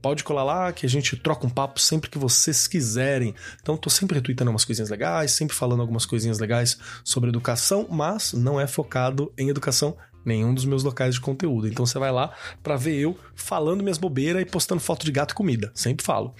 Pode 0.00 0.22
colar 0.22 0.44
lá 0.44 0.72
que 0.72 0.86
a 0.86 0.88
gente 0.88 1.16
troca 1.16 1.46
um 1.46 1.50
papo 1.50 1.80
sempre 1.80 2.08
que 2.08 2.18
vocês 2.18 2.66
quiserem. 2.66 3.34
Então, 3.60 3.76
tô 3.76 3.90
sempre 3.90 4.16
retweetando 4.16 4.50
umas 4.50 4.64
coisinhas 4.64 4.90
legais, 4.90 5.32
sempre 5.32 5.56
falando 5.56 5.80
algumas 5.80 6.06
coisinhas 6.06 6.38
legais 6.38 6.78
sobre 7.04 7.30
educação, 7.30 7.86
mas 7.90 8.32
não 8.32 8.60
é 8.60 8.66
focado 8.66 9.32
em 9.36 9.48
educação 9.48 9.96
nenhum 10.28 10.54
dos 10.54 10.64
meus 10.64 10.84
locais 10.84 11.14
de 11.14 11.20
conteúdo. 11.20 11.66
Então 11.66 11.86
você 11.86 11.98
vai 11.98 12.12
lá 12.12 12.32
para 12.62 12.76
ver 12.76 12.96
eu 12.96 13.18
falando 13.34 13.82
minhas 13.82 13.98
bobeiras 13.98 14.42
e 14.42 14.44
postando 14.44 14.80
foto 14.80 15.04
de 15.04 15.10
gato 15.10 15.32
e 15.32 15.34
comida. 15.34 15.72
Sempre 15.74 16.04
falo. 16.04 16.34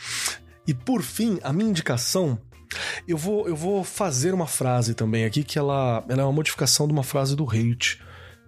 E 0.69 0.75
por 0.75 1.03
fim, 1.03 1.41
a 1.43 1.53
minha 1.53 1.71
indicação 1.71 2.39
eu 3.07 3.17
vou, 3.17 3.49
eu 3.49 3.57
vou 3.57 3.83
fazer 3.83 4.35
uma 4.35 4.47
frase 4.47 4.95
também 4.95 5.25
aqui 5.25 5.43
que 5.43 5.59
ela, 5.59 6.05
ela 6.09 6.21
é 6.21 6.25
uma 6.25 6.33
modificação 6.33 6.87
de 6.87 6.93
uma 6.93 7.03
frase 7.03 7.35
do 7.35 7.49
Hate 7.49 7.99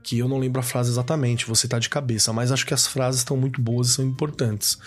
que 0.02 0.18
eu 0.18 0.28
não 0.28 0.38
lembro 0.38 0.60
a 0.60 0.62
frase 0.62 0.90
exatamente, 0.90 1.46
vou 1.46 1.54
citar 1.54 1.80
de 1.80 1.88
cabeça, 1.88 2.32
mas 2.32 2.50
acho 2.50 2.66
que 2.66 2.74
as 2.74 2.86
frases 2.86 3.20
estão 3.20 3.36
muito 3.36 3.60
boas 3.60 3.88
e 3.88 3.92
são 3.92 4.04
importantes. 4.04 4.78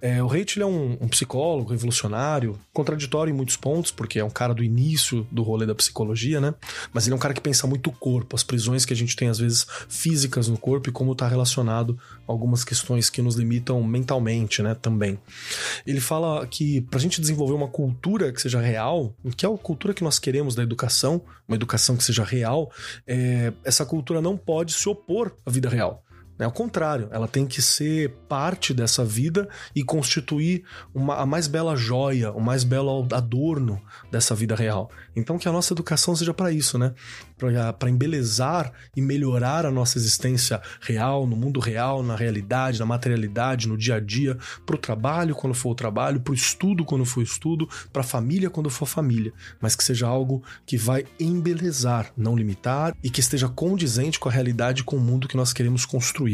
É, 0.00 0.22
o 0.22 0.30
Haidt 0.30 0.60
é 0.60 0.66
um, 0.66 0.96
um, 1.00 1.08
psicólogo 1.08 1.70
revolucionário, 1.70 2.58
contraditório 2.72 3.32
em 3.32 3.36
muitos 3.36 3.56
pontos, 3.56 3.90
porque 3.90 4.18
é 4.18 4.24
um 4.24 4.30
cara 4.30 4.54
do 4.54 4.62
início 4.62 5.26
do 5.30 5.42
rolê 5.42 5.66
da 5.66 5.74
psicologia, 5.74 6.40
né? 6.40 6.54
Mas 6.92 7.06
ele 7.06 7.14
é 7.14 7.16
um 7.16 7.20
cara 7.20 7.34
que 7.34 7.40
pensa 7.40 7.66
muito 7.66 7.90
o 7.90 7.92
corpo, 7.92 8.36
as 8.36 8.42
prisões 8.42 8.84
que 8.84 8.92
a 8.92 8.96
gente 8.96 9.16
tem 9.16 9.28
às 9.28 9.38
vezes 9.38 9.66
físicas 9.88 10.48
no 10.48 10.56
corpo 10.56 10.88
e 10.88 10.92
como 10.92 11.12
está 11.12 11.26
relacionado 11.26 11.98
algumas 12.30 12.64
questões 12.64 13.10
que 13.10 13.20
nos 13.20 13.34
limitam 13.34 13.82
mentalmente, 13.82 14.62
né? 14.62 14.74
Também. 14.74 15.18
Ele 15.86 16.00
fala 16.00 16.46
que 16.46 16.80
para 16.82 16.98
a 16.98 17.02
gente 17.02 17.20
desenvolver 17.20 17.54
uma 17.54 17.68
cultura 17.68 18.32
que 18.32 18.40
seja 18.40 18.60
real, 18.60 19.14
que 19.36 19.44
é 19.44 19.48
a 19.48 19.58
cultura 19.58 19.92
que 19.92 20.04
nós 20.04 20.18
queremos 20.18 20.54
da 20.54 20.62
educação, 20.62 21.20
uma 21.48 21.56
educação 21.56 21.96
que 21.96 22.04
seja 22.04 22.22
real, 22.24 22.70
é, 23.06 23.52
essa 23.64 23.84
cultura 23.84 24.20
não 24.20 24.36
pode 24.36 24.72
se 24.72 24.88
opor 24.88 25.32
à 25.44 25.50
vida 25.50 25.68
real. 25.68 26.04
É 26.40 26.44
ao 26.44 26.50
contrário, 26.50 27.06
ela 27.10 27.28
tem 27.28 27.46
que 27.46 27.60
ser 27.60 28.10
parte 28.26 28.72
dessa 28.72 29.04
vida 29.04 29.46
e 29.76 29.84
constituir 29.84 30.64
uma, 30.94 31.16
a 31.16 31.26
mais 31.26 31.46
bela 31.46 31.76
joia, 31.76 32.32
o 32.32 32.40
mais 32.40 32.64
belo 32.64 33.06
adorno 33.12 33.78
dessa 34.10 34.34
vida 34.34 34.56
real. 34.56 34.90
Então 35.14 35.38
que 35.38 35.46
a 35.46 35.52
nossa 35.52 35.74
educação 35.74 36.16
seja 36.16 36.32
para 36.32 36.50
isso, 36.50 36.78
né? 36.78 36.94
Para 37.78 37.90
embelezar 37.90 38.72
e 38.96 39.02
melhorar 39.02 39.66
a 39.66 39.70
nossa 39.70 39.98
existência 39.98 40.62
real, 40.80 41.26
no 41.26 41.36
mundo 41.36 41.60
real, 41.60 42.02
na 42.02 42.16
realidade, 42.16 42.78
na 42.78 42.86
materialidade, 42.86 43.68
no 43.68 43.76
dia 43.76 43.96
a 43.96 44.00
dia, 44.00 44.38
para 44.64 44.76
o 44.76 44.78
trabalho 44.78 45.34
quando 45.34 45.52
for 45.52 45.70
o 45.70 45.74
trabalho, 45.74 46.20
para 46.20 46.32
o 46.32 46.34
estudo 46.34 46.86
quando 46.86 47.04
for 47.04 47.22
estudo, 47.22 47.68
para 47.92 48.00
a 48.00 48.04
família 48.04 48.48
quando 48.48 48.70
for 48.70 48.86
família, 48.86 49.32
mas 49.60 49.76
que 49.76 49.84
seja 49.84 50.06
algo 50.06 50.42
que 50.64 50.78
vai 50.78 51.04
embelezar, 51.18 52.12
não 52.16 52.34
limitar 52.34 52.96
e 53.04 53.10
que 53.10 53.20
esteja 53.20 53.48
condizente 53.48 54.18
com 54.18 54.30
a 54.30 54.32
realidade, 54.32 54.84
com 54.84 54.96
o 54.96 55.00
mundo 55.00 55.28
que 55.28 55.36
nós 55.36 55.52
queremos 55.52 55.84
construir. 55.84 56.29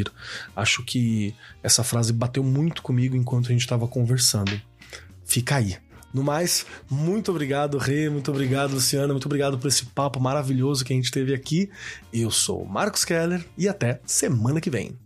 Acho 0.55 0.83
que 0.85 1.35
essa 1.63 1.83
frase 1.85 2.13
bateu 2.13 2.43
muito 2.43 2.83
comigo 2.83 3.17
enquanto 3.17 3.47
a 3.47 3.53
gente 3.53 3.61
estava 3.61 3.87
conversando. 3.87 4.61
Fica 5.25 5.57
aí. 5.57 5.77
No 6.15 6.23
mais, 6.23 6.65
muito 6.89 7.31
obrigado, 7.31 7.77
Rê, 7.77 8.09
muito 8.09 8.31
obrigado, 8.31 8.73
Luciana, 8.73 9.13
muito 9.13 9.27
obrigado 9.27 9.59
por 9.59 9.69
esse 9.69 9.85
papo 9.87 10.19
maravilhoso 10.19 10.85
que 10.85 10.93
a 10.93 10.97
gente 10.97 11.11
teve 11.11 11.35
aqui. 11.35 11.71
Eu 12.13 12.31
sou 12.31 12.65
Marcos 12.65 13.05
Keller 13.05 13.45
e 13.59 13.69
até 13.69 14.01
semana 14.07 14.61
que 14.61 14.71
vem. 14.71 15.06